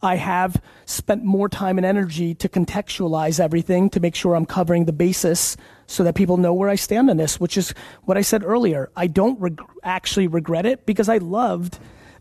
I 0.00 0.16
have 0.16 0.62
spent 0.86 1.24
more 1.24 1.48
time 1.48 1.76
and 1.76 1.84
energy 1.84 2.34
to 2.36 2.48
contextualize 2.48 3.40
everything 3.40 3.90
to 3.90 4.00
make 4.00 4.14
sure 4.14 4.34
I'm 4.34 4.46
covering 4.46 4.84
the 4.84 4.92
basis 4.92 5.56
so 5.86 6.04
that 6.04 6.14
people 6.14 6.36
know 6.36 6.54
where 6.54 6.68
I 6.68 6.76
stand 6.76 7.10
on 7.10 7.16
this, 7.16 7.40
which 7.40 7.58
is 7.58 7.74
what 8.04 8.16
I 8.16 8.22
said 8.22 8.44
earlier. 8.44 8.90
I 8.96 9.08
don't 9.08 9.38
reg- 9.40 9.60
actually 9.82 10.28
regret 10.28 10.66
it 10.66 10.86
because 10.86 11.08
I 11.08 11.18
loved 11.18 11.78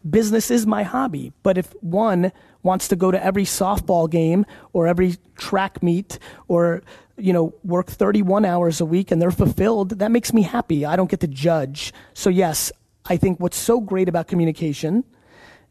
business 0.10 0.52
is 0.52 0.66
my 0.66 0.84
hobby. 0.84 1.34
But 1.44 1.58
if 1.58 1.72
one 1.82 2.32
wants 2.64 2.88
to 2.90 2.96
go 2.96 3.12
to 3.12 3.24
every 3.24 3.44
softball 3.44 4.10
game 4.10 4.46
or 4.74 4.88
every 4.88 5.16
track 5.38 5.82
meet 5.82 6.20
or 6.48 6.82
you 7.18 7.34
know 7.34 7.54
work 7.64 7.88
31 7.88 8.46
hours 8.46 8.80
a 8.82 8.86
week 8.86 9.12
and 9.12 9.22
they're 9.22 9.32
fulfilled, 9.32 10.00
that 10.00 10.12
makes 10.12 10.34
me 10.34 10.42
happy. 10.42 10.86
I 10.86 10.96
don't 10.96 11.10
get 11.10 11.22
to 11.22 11.28
judge. 11.28 11.94
So 12.14 12.30
yes, 12.30 12.72
I 13.06 13.18
think 13.18 13.40
what's 13.40 13.58
so 13.58 13.80
great 13.80 14.10
about 14.10 14.28
communication 14.28 15.04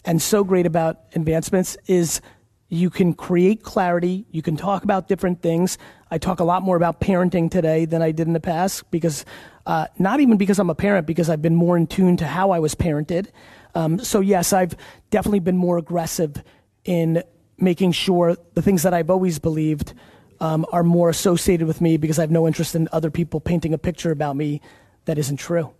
and 0.04 0.22
so 0.22 0.44
great 0.44 0.66
about 0.66 1.00
advancements 1.14 1.76
is 1.86 2.20
you 2.68 2.90
can 2.90 3.14
create 3.14 3.62
clarity, 3.62 4.26
you 4.30 4.42
can 4.42 4.56
talk 4.56 4.82
about 4.82 5.06
different 5.06 5.40
things. 5.40 5.78
I 6.10 6.18
talk 6.18 6.40
a 6.40 6.44
lot 6.44 6.62
more 6.62 6.76
about 6.76 7.00
parenting 7.00 7.50
today 7.50 7.84
than 7.84 8.02
I 8.02 8.10
did 8.10 8.26
in 8.26 8.32
the 8.32 8.40
past 8.40 8.90
because, 8.90 9.24
uh, 9.66 9.86
not 9.98 10.20
even 10.20 10.36
because 10.36 10.58
I'm 10.58 10.70
a 10.70 10.74
parent, 10.74 11.06
because 11.06 11.30
I've 11.30 11.42
been 11.42 11.54
more 11.54 11.76
in 11.76 11.86
tune 11.86 12.16
to 12.18 12.26
how 12.26 12.50
I 12.50 12.58
was 12.58 12.74
parented. 12.74 13.28
Um, 13.76 13.98
so, 13.98 14.20
yes, 14.20 14.54
I've 14.54 14.74
definitely 15.10 15.40
been 15.40 15.58
more 15.58 15.76
aggressive 15.76 16.42
in 16.86 17.22
making 17.58 17.92
sure 17.92 18.34
the 18.54 18.62
things 18.62 18.82
that 18.84 18.94
I've 18.94 19.10
always 19.10 19.38
believed 19.38 19.92
um, 20.40 20.64
are 20.72 20.82
more 20.82 21.10
associated 21.10 21.66
with 21.66 21.82
me 21.82 21.98
because 21.98 22.18
I 22.18 22.22
have 22.22 22.30
no 22.30 22.46
interest 22.46 22.74
in 22.74 22.88
other 22.90 23.10
people 23.10 23.38
painting 23.38 23.74
a 23.74 23.78
picture 23.78 24.10
about 24.10 24.34
me 24.34 24.62
that 25.04 25.18
isn't 25.18 25.36
true. 25.36 25.74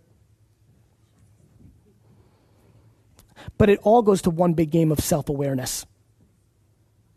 But 3.57 3.71
it 3.71 3.79
all 3.81 4.03
goes 4.03 4.21
to 4.23 4.29
one 4.29 4.53
big 4.53 4.69
game 4.69 4.91
of 4.91 4.99
self 4.99 5.27
awareness. 5.27 5.87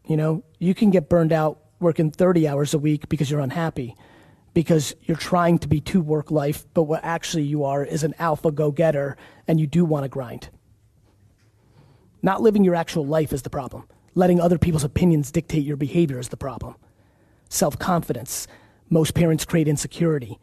You 0.07 0.17
know, 0.17 0.45
you 0.59 0.73
can 0.73 0.91
get 0.91 1.11
burned 1.11 1.33
out 1.33 1.59
working 1.79 2.11
30 2.11 2.49
hours 2.49 2.73
a 2.73 2.79
week 2.79 3.11
because 3.11 3.31
you're 3.31 3.41
unhappy, 3.41 3.97
because 4.55 4.95
you're 5.03 5.19
trying 5.19 5.59
to 5.59 5.69
be 5.69 5.83
to 5.83 6.01
work 6.01 6.31
life, 6.31 6.65
but 6.73 6.85
what 6.85 7.05
actually 7.05 7.45
you 7.45 7.65
are 7.65 7.85
is 7.85 8.03
an 8.03 8.15
alpha 8.19 8.51
go 8.51 8.71
getter 8.71 9.19
and 9.47 9.61
you 9.61 9.67
do 9.67 9.85
want 9.85 10.05
to 10.05 10.09
grind. 10.09 10.49
Not 12.23 12.43
living 12.43 12.65
your 12.65 12.75
actual 12.75 13.07
life 13.07 13.33
is 13.33 13.43
the 13.43 13.51
problem. 13.51 13.87
Letting 14.15 14.41
other 14.41 14.59
people's 14.59 14.85
opinions 14.85 15.31
dictate 15.31 15.65
your 15.65 15.77
behavior 15.77 16.19
is 16.19 16.29
the 16.29 16.37
problem. 16.37 16.75
Self 17.49 17.79
confidence. 17.79 18.47
Most 18.89 19.15
parents 19.15 19.45
create 19.45 19.69
insecurity. 19.69 20.39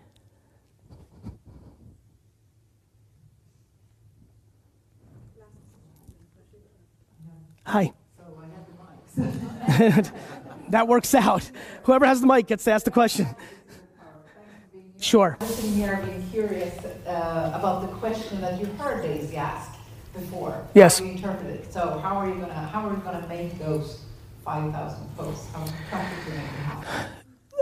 Hi. 7.66 7.92
that 10.70 10.88
works 10.88 11.14
out. 11.14 11.52
Whoever 11.84 12.06
has 12.06 12.22
the 12.22 12.28
mic 12.28 12.48
gets 12.48 12.64
to 12.64 12.72
ask 12.72 12.86
the 12.86 12.92
question. 12.92 13.28
Sure. 15.00 15.38
I'm 15.40 15.48
sitting 15.48 15.74
here 15.74 16.02
being 16.06 16.30
curious 16.32 16.86
uh, 16.86 17.52
about 17.54 17.82
the 17.82 17.88
question 17.98 18.40
that 18.42 18.60
you 18.60 18.66
heard 18.78 19.04
Daisy 19.04 19.36
ask 19.36 19.77
before. 20.20 20.68
Yes. 20.74 21.00
How 21.00 21.06
you 21.06 21.12
interpret 21.12 21.50
it. 21.50 21.74
So 21.74 22.00
how 22.00 22.18
are 22.18 22.28
you 22.28 22.36
gonna 22.36 22.54
how 22.54 22.88
are 22.88 22.94
you 22.94 23.02
gonna 23.02 23.28
make 23.28 23.58
those 23.60 24.02
five 24.44 24.72
thousand 24.72 25.08
posts? 25.18 25.48
How 25.54 25.66
practically 25.90 26.34
make 26.34 26.44
it 26.44 26.50
happen? 26.50 27.12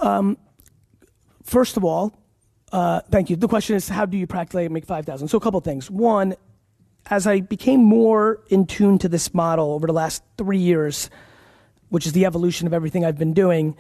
Um, 0.02 0.38
first 1.44 1.78
of 1.78 1.84
all, 1.84 2.14
uh, 2.72 3.02
thank 3.10 3.30
you. 3.30 3.36
The 3.36 3.48
question 3.48 3.76
is, 3.76 3.88
how 3.88 4.06
do 4.06 4.18
you 4.18 4.28
practically 4.28 4.68
make 4.70 4.86
5,000? 4.86 5.28
So 5.28 5.38
a 5.38 5.42
couple 5.42 5.60
things. 5.62 5.90
One, 5.90 6.36
as 7.10 7.26
I 7.26 7.40
became 7.40 7.84
more 7.84 8.42
in 8.50 8.66
tune 8.66 8.98
to 9.00 9.10
this 9.10 9.34
model 9.34 9.72
over 9.72 9.88
the 9.88 9.94
last 9.94 10.24
three 10.38 10.58
years, 10.58 11.10
which 11.90 12.06
is 12.06 12.12
the 12.12 12.26
evolution 12.26 12.68
of 12.68 12.74
everything 12.74 13.06
I've 13.06 13.18
been 13.18 13.34
doing, 13.34 13.78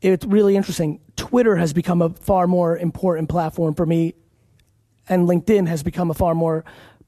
it's 0.00 0.24
really 0.24 0.54
interesting. 0.54 1.00
Twitter 1.16 1.56
has 1.56 1.72
become 1.72 2.02
a 2.02 2.10
far 2.10 2.46
more 2.46 2.78
important 2.78 3.28
platform 3.28 3.74
for 3.74 3.86
me, 3.86 4.14
and 5.08 5.28
LinkedIn 5.28 5.66
has 5.66 5.82
become 5.82 6.10
a 6.10 6.14
far 6.14 6.34
more 6.34 6.64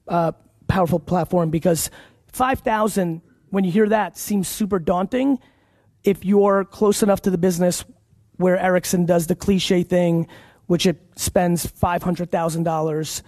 uh, 0.07 0.33
powerful 0.71 0.99
platform 0.99 1.49
because 1.49 1.89
5,000, 2.31 3.21
when 3.49 3.65
you 3.65 3.71
hear 3.71 3.89
that, 3.89 4.17
seems 4.17 4.47
super 4.47 4.79
daunting. 4.79 5.37
If 6.05 6.23
you're 6.23 6.63
close 6.63 7.03
enough 7.03 7.21
to 7.23 7.29
the 7.29 7.37
business 7.37 7.83
where 8.37 8.57
Ericsson 8.57 9.05
does 9.05 9.27
the 9.27 9.35
cliche 9.35 9.83
thing, 9.83 10.27
which 10.67 10.85
it 10.85 10.97
spends 11.17 11.67
$500,000 11.67 13.21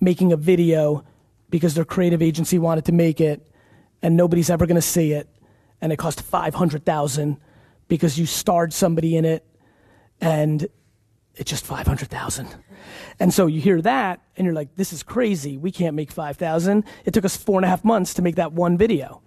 making 0.00 0.32
a 0.32 0.36
video 0.36 1.02
because 1.48 1.74
their 1.74 1.86
creative 1.86 2.20
agency 2.20 2.58
wanted 2.58 2.84
to 2.84 2.92
make 2.92 3.22
it 3.22 3.40
and 4.02 4.14
nobody's 4.14 4.50
ever 4.50 4.66
going 4.66 4.76
to 4.76 4.82
see 4.82 5.12
it 5.12 5.26
and 5.80 5.92
it 5.92 5.96
cost 5.96 6.20
500,000 6.20 7.38
because 7.88 8.18
you 8.18 8.26
starred 8.26 8.74
somebody 8.74 9.16
in 9.16 9.24
it 9.24 9.46
and 10.20 10.68
it's 11.36 11.50
just 11.50 11.66
500,000. 11.66 12.48
And 13.20 13.32
so 13.32 13.46
you 13.46 13.60
hear 13.60 13.80
that 13.82 14.20
and 14.36 14.44
you're 14.44 14.54
like, 14.54 14.74
this 14.76 14.92
is 14.92 15.02
crazy. 15.02 15.56
We 15.56 15.70
can't 15.70 15.94
make 15.94 16.10
5,000. 16.10 16.84
It 17.04 17.14
took 17.14 17.24
us 17.24 17.36
four 17.36 17.58
and 17.58 17.64
a 17.64 17.68
half 17.68 17.84
months 17.84 18.14
to 18.14 18.22
make 18.22 18.36
that 18.36 18.52
one 18.52 18.78
video. 18.78 19.22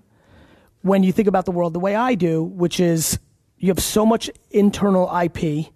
When 0.81 1.03
you 1.03 1.11
think 1.11 1.27
about 1.27 1.45
the 1.45 1.51
world 1.51 1.73
the 1.73 1.79
way 1.79 1.95
I 1.95 2.15
do, 2.15 2.43
which 2.43 2.79
is 2.79 3.19
you 3.57 3.67
have 3.69 3.79
so 3.79 4.05
much 4.05 4.29
internal 4.49 5.09
IP 5.15 5.67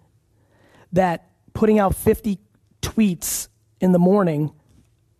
that 0.92 1.30
putting 1.52 1.78
out 1.78 1.94
50 1.94 2.38
tweets 2.82 3.48
in 3.80 3.92
the 3.92 3.98
morning 3.98 4.52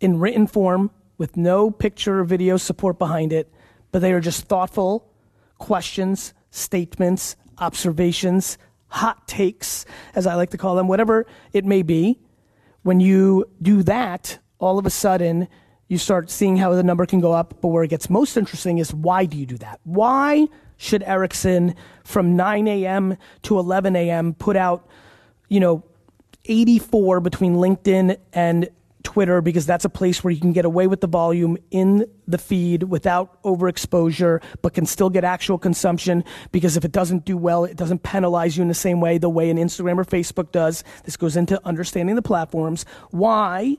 in 0.01 0.19
written 0.19 0.47
form 0.47 0.91
with 1.19 1.37
no 1.37 1.71
picture 1.71 2.21
or 2.21 2.25
video 2.25 2.57
support 2.57 2.99
behind 2.99 3.33
it, 3.33 3.53
but 3.93 4.01
they 4.01 4.13
are 4.13 4.21
just 4.21 4.47
thoughtful 4.47 5.11
questions, 5.59 6.35
statements, 6.51 7.37
observations, 7.59 8.59
hot 8.95 9.27
takes, 9.27 9.85
as 10.15 10.25
I 10.25 10.35
like 10.37 10.51
to 10.51 10.59
call 10.59 10.77
them, 10.77 10.87
whatever 10.87 11.27
it 11.53 11.65
may 11.65 11.83
be. 11.83 12.21
When 12.83 13.01
you 13.01 13.51
do 13.61 13.83
that, 13.83 14.39
all 14.61 14.79
of 14.79 14.87
a 14.87 14.91
sudden, 14.91 15.49
you 15.89 15.99
start 15.99 16.31
seeing 16.31 16.57
how 16.57 16.73
the 16.75 16.83
number 16.85 17.05
can 17.05 17.21
go 17.21 17.33
up. 17.33 17.61
But 17.61 17.69
where 17.69 17.83
it 17.83 17.89
gets 17.89 18.09
most 18.09 18.37
interesting 18.37 18.79
is 18.79 18.95
why 18.95 19.25
do 19.27 19.37
you 19.37 19.47
do 19.47 19.59
that? 19.59 19.81
Why 19.83 20.47
should 20.77 21.03
Ericsson 21.03 21.75
from 22.05 22.37
9 22.37 22.69
a.m. 22.69 23.17
to 23.43 23.59
11 23.59 23.97
a.m. 23.97 24.33
put 24.35 24.57
out, 24.57 24.89
you 25.49 25.59
know, 25.59 25.83
84 26.45 27.21
between 27.21 27.57
LinkedIn 27.57 28.17
and 28.33 28.69
Twitter 29.05 29.41
because 29.41 29.67
that's 29.67 29.85
a 29.85 29.89
place 29.89 30.25
where 30.25 30.33
you 30.33 30.41
can 30.41 30.53
get 30.53 30.65
away 30.65 30.89
with 30.89 31.01
the 31.01 31.07
volume 31.07 31.57
in 31.71 32.07
the 32.27 32.39
feed 32.39 32.83
without 32.85 33.41
overexposure, 33.45 34.43
but 34.63 34.75
can 34.75 34.87
still 34.87 35.11
get 35.11 35.23
actual 35.23 35.59
consumption 35.59 36.25
because 36.51 36.77
if 36.77 36.85
it 36.85 36.91
doesn't 36.91 37.25
do 37.25 37.37
well, 37.37 37.65
it 37.65 37.77
doesn't 37.77 38.03
penalize 38.03 38.57
you 38.57 38.63
in 38.63 38.69
the 38.69 38.75
same 38.75 39.01
way 39.01 39.19
the 39.19 39.29
way 39.29 39.51
an 39.51 39.57
Instagram 39.57 39.99
or 39.99 40.05
Facebook 40.05 40.51
does. 40.51 40.83
This 41.05 41.17
goes 41.17 41.37
into 41.37 41.65
understanding 41.65 42.17
the 42.17 42.23
platforms. 42.23 42.85
Why? 43.11 43.79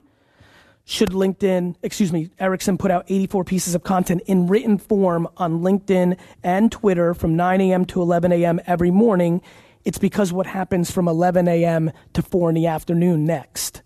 should 0.88 1.10
LinkedIn, 1.10 1.74
excuse 1.82 2.12
me, 2.12 2.30
Ericsson 2.38 2.78
put 2.78 2.92
out 2.92 3.04
84 3.08 3.42
pieces 3.42 3.74
of 3.74 3.82
content 3.82 4.22
in 4.26 4.46
written 4.46 4.78
form 4.78 5.26
on 5.36 5.60
LinkedIn 5.60 6.16
and 6.44 6.70
Twitter 6.70 7.12
from 7.12 7.34
9 7.34 7.60
a.m. 7.60 7.84
to 7.86 8.00
11 8.00 8.30
a.m. 8.30 8.60
every 8.68 8.92
morning. 8.92 9.42
It's 9.84 9.98
because 9.98 10.32
what 10.32 10.46
happens 10.46 10.92
from 10.92 11.08
11 11.08 11.48
a.m. 11.48 11.90
to 12.12 12.22
4 12.22 12.50
in 12.50 12.54
the 12.54 12.68
afternoon 12.68 13.24
next. 13.24 13.82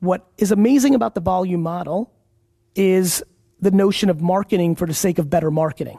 What 0.00 0.26
is 0.38 0.50
amazing 0.50 0.94
about 0.94 1.14
the 1.14 1.20
volume 1.20 1.62
model 1.62 2.12
is 2.74 3.22
the 3.60 3.70
notion 3.70 4.08
of 4.08 4.20
marketing 4.20 4.74
for 4.74 4.86
the 4.86 4.94
sake 4.94 5.18
of 5.18 5.28
better 5.28 5.50
marketing. 5.50 5.98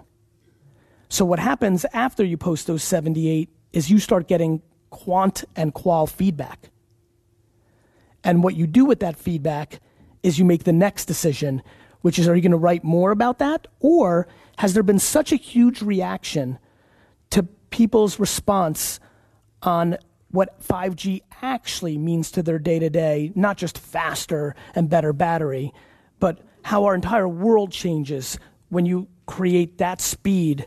So 1.10 1.26
what 1.26 1.40
happens 1.40 1.86
after 1.94 2.24
you 2.24 2.38
post 2.38 2.68
those 2.68 2.84
78 2.84 3.50
is 3.74 3.92
you 3.92 4.00
start 4.00 4.28
getting 4.28 4.62
quant 4.90 5.44
and 5.56 5.74
qual 5.74 6.08
feedback. 6.08 6.70
And 8.24 8.44
what 8.44 8.56
you 8.56 8.68
do 8.68 8.86
with 8.86 9.00
that 9.02 9.18
feedback 9.18 9.80
is 10.24 10.40
you 10.40 10.46
make 10.46 10.64
the 10.64 10.74
next 10.74 11.06
decision, 11.06 11.62
which 12.02 12.18
is 12.18 12.28
are 12.28 12.36
you 12.36 12.42
going 12.42 12.52
to 12.52 12.58
write 12.58 12.84
more 12.84 13.12
about 13.12 13.40
that? 13.40 13.68
Or 13.80 14.28
has 14.58 14.74
there 14.74 14.84
been 14.84 15.00
such 15.00 15.32
a 15.32 15.36
huge 15.36 15.82
reaction 15.82 16.60
to 17.32 17.44
people's 17.72 18.20
response 18.20 19.00
on 19.64 19.98
what 20.32 20.62
5G 20.62 21.22
actually 21.42 21.98
means 21.98 22.32
to 22.32 22.44
their 22.44 22.60
day 22.60 22.80
to 22.80 22.90
day, 22.90 23.32
not 23.36 23.58
just 23.58 23.78
faster 23.78 24.56
and 24.76 24.90
better 24.90 25.14
battery, 25.14 25.74
but 26.20 26.40
how 26.64 26.86
our 26.86 26.96
entire 26.96 27.28
world 27.28 27.72
changes 27.72 28.40
when 28.70 28.86
you 28.86 29.08
create 29.26 29.78
that 29.80 30.00
speed 30.00 30.66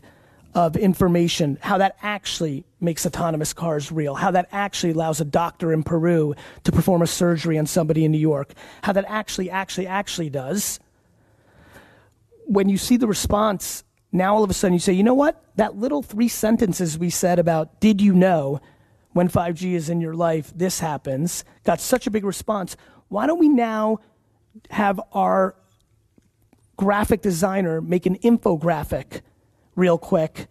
of 0.53 0.77
information, 0.77 1.57
how 1.61 1.77
that 1.77 1.97
actually 2.01 2.63
makes 2.79 3.05
autonomous 3.05 3.51
cars 3.51 3.91
real, 3.91 4.15
how 4.15 4.31
that 4.31 4.47
actually 4.51 4.91
allows 4.91 5.19
a 5.19 5.25
doctor 5.25 5.73
in 5.73 5.83
Peru 5.83 6.33
to 6.63 6.71
perform 6.71 7.01
a 7.01 7.07
surgery 7.07 7.57
on 7.57 7.65
somebody 7.65 8.05
in 8.05 8.11
New 8.11 8.17
York, 8.17 8.53
how 8.83 8.93
that 8.93 9.05
actually, 9.07 9.49
actually, 9.49 9.87
actually 9.87 10.29
does. 10.29 10.79
When 12.45 12.69
you 12.69 12.77
see 12.77 12.95
the 12.95 13.07
response, 13.07 13.83
now 14.11 14.35
all 14.35 14.43
of 14.43 14.49
a 14.49 14.53
sudden 14.53 14.73
you 14.73 14.79
say, 14.79 14.93
you 14.93 15.03
know 15.03 15.13
what? 15.13 15.43
That 15.57 15.75
little 15.75 16.01
three 16.01 16.29
sentences 16.29 16.97
we 16.97 17.09
said 17.09 17.37
about, 17.37 17.81
did 17.81 17.99
you 18.01 18.13
know 18.13 18.61
when 19.15 19.29
5G 19.29 19.73
is 19.73 19.89
in 19.89 20.01
your 20.01 20.13
life, 20.13 20.51
this 20.55 20.79
happens, 20.79 21.43
got 21.63 21.79
such 21.79 22.05
a 22.05 22.11
big 22.11 22.25
response. 22.25 22.75
Why 23.07 23.27
don't 23.27 23.39
we 23.39 23.49
now 23.49 23.99
have 24.69 24.99
our 25.13 25.55
graphic 26.75 27.21
designer 27.21 27.81
make 27.81 28.05
an 28.05 28.17
infographic? 28.19 29.21
real 29.75 29.97
quick 29.97 30.47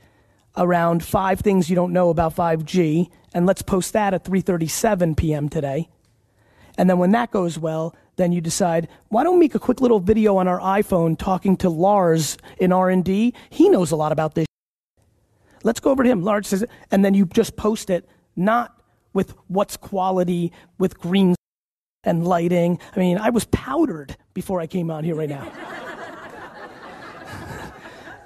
around 0.56 1.02
five 1.02 1.40
things 1.40 1.68
you 1.68 1.74
don't 1.74 1.92
know 1.92 2.10
about 2.10 2.36
5G, 2.36 3.10
and 3.32 3.46
let's 3.46 3.62
post 3.62 3.92
that 3.94 4.14
at 4.14 4.24
3:37 4.24 5.16
p.m. 5.16 5.48
today. 5.48 5.88
And 6.78 6.88
then 6.88 6.98
when 6.98 7.12
that 7.12 7.30
goes 7.30 7.58
well, 7.58 7.94
then 8.16 8.32
you 8.32 8.40
decide, 8.40 8.88
why 9.08 9.24
don't 9.24 9.34
we 9.34 9.40
make 9.40 9.54
a 9.54 9.60
quick 9.60 9.80
little 9.80 10.00
video 10.00 10.36
on 10.36 10.48
our 10.48 10.60
iPhone 10.60 11.18
talking 11.18 11.56
to 11.58 11.68
Lars 11.68 12.36
in 12.58 12.72
R&D? 12.72 13.32
He 13.50 13.68
knows 13.68 13.92
a 13.92 13.96
lot 13.96 14.12
about 14.12 14.34
this. 14.34 14.46
Let's 15.62 15.78
go 15.80 15.90
over 15.90 16.02
to 16.02 16.08
him. 16.08 16.22
Lars 16.22 16.48
says, 16.48 16.64
and 16.90 17.04
then 17.04 17.14
you 17.14 17.26
just 17.26 17.56
post 17.56 17.90
it, 17.90 18.08
not 18.36 18.80
with 19.12 19.34
what's 19.48 19.76
quality, 19.76 20.52
with 20.78 20.98
green 20.98 21.34
and 22.02 22.26
lighting. 22.26 22.78
I 22.94 22.98
mean, 22.98 23.18
I 23.18 23.30
was 23.30 23.44
powdered 23.46 24.16
before 24.34 24.60
I 24.60 24.66
came 24.66 24.90
out 24.90 25.04
here 25.04 25.14
right 25.14 25.28
now. 25.28 25.50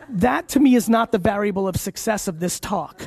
that 0.09 0.49
to 0.49 0.61
me 0.61 0.75
is 0.75 0.89
not 0.89 1.13
the 1.13 1.19
variable 1.19 1.69
of 1.69 1.77
success 1.77 2.29
of 2.29 2.41
this 2.41 2.59
talk. 2.59 3.07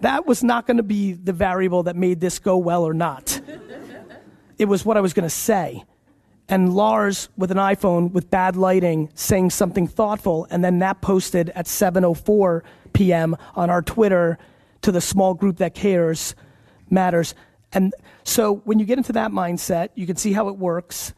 that 0.00 0.26
was 0.26 0.42
not 0.42 0.66
going 0.66 0.76
to 0.76 0.82
be 0.82 1.12
the 1.12 1.32
variable 1.32 1.84
that 1.84 1.96
made 1.96 2.20
this 2.20 2.38
go 2.38 2.56
well 2.56 2.84
or 2.84 2.92
not. 2.94 3.40
It 4.58 4.66
was 4.66 4.84
what 4.84 4.96
I 4.96 5.00
was 5.00 5.12
going 5.12 5.28
to 5.28 5.34
say. 5.34 5.84
And 6.48 6.74
Lars 6.74 7.28
with 7.36 7.50
an 7.50 7.56
iPhone 7.58 8.12
with 8.12 8.30
bad 8.30 8.56
lighting 8.56 9.10
saying 9.14 9.50
something 9.50 9.88
thoughtful 9.88 10.46
and 10.50 10.64
then 10.64 10.78
that 10.78 11.00
posted 11.00 11.50
at 11.50 11.66
7:04 11.66 12.62
p.m. 12.92 13.36
on 13.54 13.68
our 13.68 13.82
Twitter 13.82 14.38
to 14.82 14.92
the 14.92 15.00
small 15.00 15.34
group 15.34 15.58
that 15.58 15.74
cares 15.74 16.34
matters. 16.90 17.34
And 17.72 17.94
so 18.24 18.56
when 18.64 18.78
you 18.78 18.84
get 18.84 18.98
into 18.98 19.12
that 19.12 19.30
mindset, 19.30 19.88
you 19.94 20.06
can 20.06 20.16
see 20.16 20.32
how 20.32 20.48
it 20.48 20.56
works 20.56 21.12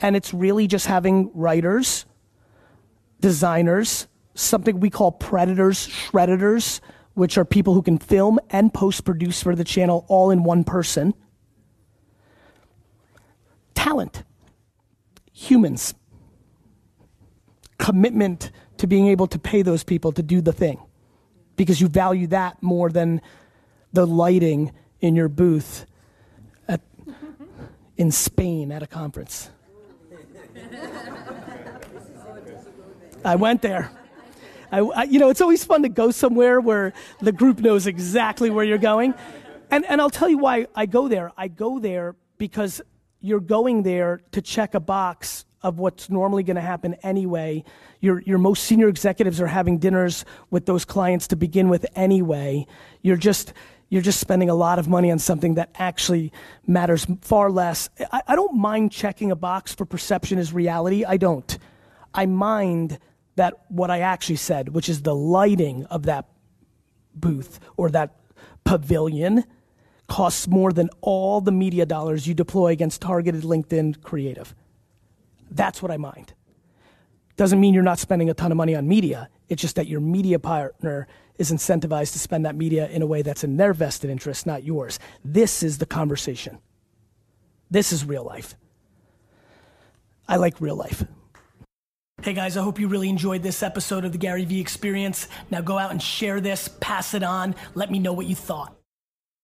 and 0.00 0.14
it's 0.14 0.34
really 0.34 0.66
just 0.66 0.86
having 0.86 1.30
writers, 1.34 2.04
designers, 3.20 4.06
something 4.34 4.78
we 4.78 4.90
call 4.90 5.12
preditors, 5.12 5.88
shredditors, 5.88 6.80
which 7.14 7.38
are 7.38 7.44
people 7.44 7.72
who 7.72 7.82
can 7.82 7.98
film 7.98 8.38
and 8.50 8.72
post 8.74 9.04
produce 9.04 9.42
for 9.42 9.54
the 9.54 9.64
channel 9.64 10.04
all 10.08 10.30
in 10.30 10.42
one 10.42 10.64
person. 10.64 11.14
Talent, 13.74 14.22
humans, 15.32 15.94
commitment 17.78 18.50
to 18.76 18.86
being 18.86 19.06
able 19.06 19.26
to 19.28 19.38
pay 19.38 19.62
those 19.62 19.82
people 19.82 20.12
to 20.12 20.22
do 20.22 20.42
the 20.42 20.52
thing 20.52 20.78
because 21.56 21.80
you 21.80 21.88
value 21.88 22.26
that 22.28 22.62
more 22.62 22.90
than 22.90 23.20
the 23.92 24.06
lighting 24.06 24.72
in 25.00 25.16
your 25.16 25.28
booth 25.28 25.86
at, 26.68 26.80
in 27.96 28.10
Spain 28.10 28.70
at 28.70 28.82
a 28.82 28.86
conference. 28.86 29.50
I 33.24 33.36
went 33.36 33.62
there. 33.62 33.90
I, 34.70 34.80
I, 34.80 35.02
you 35.04 35.18
know, 35.18 35.30
it's 35.30 35.40
always 35.40 35.64
fun 35.64 35.82
to 35.82 35.88
go 35.88 36.10
somewhere 36.10 36.60
where 36.60 36.92
the 37.20 37.32
group 37.32 37.60
knows 37.60 37.86
exactly 37.86 38.50
where 38.50 38.64
you're 38.64 38.78
going. 38.78 39.14
And, 39.70 39.84
and 39.86 40.00
I'll 40.00 40.10
tell 40.10 40.28
you 40.28 40.38
why 40.38 40.66
I 40.74 40.86
go 40.86 41.08
there. 41.08 41.32
I 41.36 41.48
go 41.48 41.78
there 41.78 42.14
because 42.38 42.80
you're 43.20 43.40
going 43.40 43.82
there 43.82 44.20
to 44.32 44.40
check 44.40 44.74
a 44.74 44.80
box 44.80 45.44
of 45.66 45.80
what's 45.80 46.08
normally 46.08 46.44
going 46.44 46.54
to 46.54 46.60
happen 46.62 46.94
anyway. 47.02 47.64
Your, 48.00 48.20
your 48.20 48.38
most 48.38 48.62
senior 48.62 48.88
executives 48.88 49.40
are 49.40 49.48
having 49.48 49.78
dinners 49.78 50.24
with 50.48 50.64
those 50.64 50.84
clients 50.84 51.26
to 51.28 51.36
begin 51.36 51.68
with 51.68 51.84
anyway. 51.96 52.68
You're 53.02 53.16
just, 53.16 53.52
you're 53.88 54.02
just 54.02 54.20
spending 54.20 54.48
a 54.48 54.54
lot 54.54 54.78
of 54.78 54.86
money 54.86 55.10
on 55.10 55.18
something 55.18 55.54
that 55.54 55.70
actually 55.74 56.32
matters 56.68 57.04
far 57.20 57.50
less. 57.50 57.90
I, 58.12 58.22
I 58.28 58.36
don't 58.36 58.56
mind 58.56 58.92
checking 58.92 59.32
a 59.32 59.36
box 59.36 59.74
for 59.74 59.84
perception 59.84 60.38
as 60.38 60.52
reality. 60.52 61.04
I 61.04 61.16
don't. 61.16 61.58
I 62.14 62.26
mind 62.26 63.00
that 63.34 63.54
what 63.66 63.90
I 63.90 64.00
actually 64.00 64.36
said, 64.36 64.68
which 64.68 64.88
is 64.88 65.02
the 65.02 65.16
lighting 65.16 65.84
of 65.86 66.04
that 66.04 66.28
booth 67.12 67.58
or 67.76 67.90
that 67.90 68.14
pavilion 68.62 69.44
costs 70.06 70.46
more 70.46 70.72
than 70.72 70.90
all 71.00 71.40
the 71.40 71.50
media 71.50 71.84
dollars 71.84 72.28
you 72.28 72.34
deploy 72.34 72.68
against 72.68 73.02
targeted 73.02 73.42
LinkedIn 73.42 74.00
creative. 74.02 74.54
That's 75.50 75.82
what 75.82 75.90
I 75.90 75.96
mind. 75.96 76.34
Doesn't 77.36 77.60
mean 77.60 77.74
you're 77.74 77.82
not 77.82 77.98
spending 77.98 78.30
a 78.30 78.34
ton 78.34 78.50
of 78.50 78.56
money 78.56 78.74
on 78.74 78.88
media. 78.88 79.28
It's 79.48 79.60
just 79.60 79.76
that 79.76 79.86
your 79.86 80.00
media 80.00 80.38
partner 80.38 81.06
is 81.38 81.52
incentivized 81.52 82.12
to 82.12 82.18
spend 82.18 82.46
that 82.46 82.56
media 82.56 82.88
in 82.88 83.02
a 83.02 83.06
way 83.06 83.22
that's 83.22 83.44
in 83.44 83.56
their 83.56 83.74
vested 83.74 84.10
interest, 84.10 84.46
not 84.46 84.64
yours. 84.64 84.98
This 85.24 85.62
is 85.62 85.78
the 85.78 85.86
conversation. 85.86 86.58
This 87.70 87.92
is 87.92 88.04
real 88.04 88.24
life. 88.24 88.54
I 90.28 90.36
like 90.36 90.60
real 90.60 90.76
life. 90.76 91.04
Hey 92.22 92.32
guys, 92.32 92.56
I 92.56 92.62
hope 92.62 92.80
you 92.80 92.88
really 92.88 93.08
enjoyed 93.08 93.42
this 93.42 93.62
episode 93.62 94.04
of 94.04 94.12
the 94.12 94.18
Gary 94.18 94.44
Vee 94.44 94.60
Experience. 94.60 95.28
Now 95.50 95.60
go 95.60 95.78
out 95.78 95.90
and 95.90 96.02
share 96.02 96.40
this, 96.40 96.68
pass 96.80 97.12
it 97.12 97.22
on, 97.22 97.54
let 97.74 97.90
me 97.90 97.98
know 97.98 98.14
what 98.14 98.26
you 98.26 98.34
thought. 98.34 98.75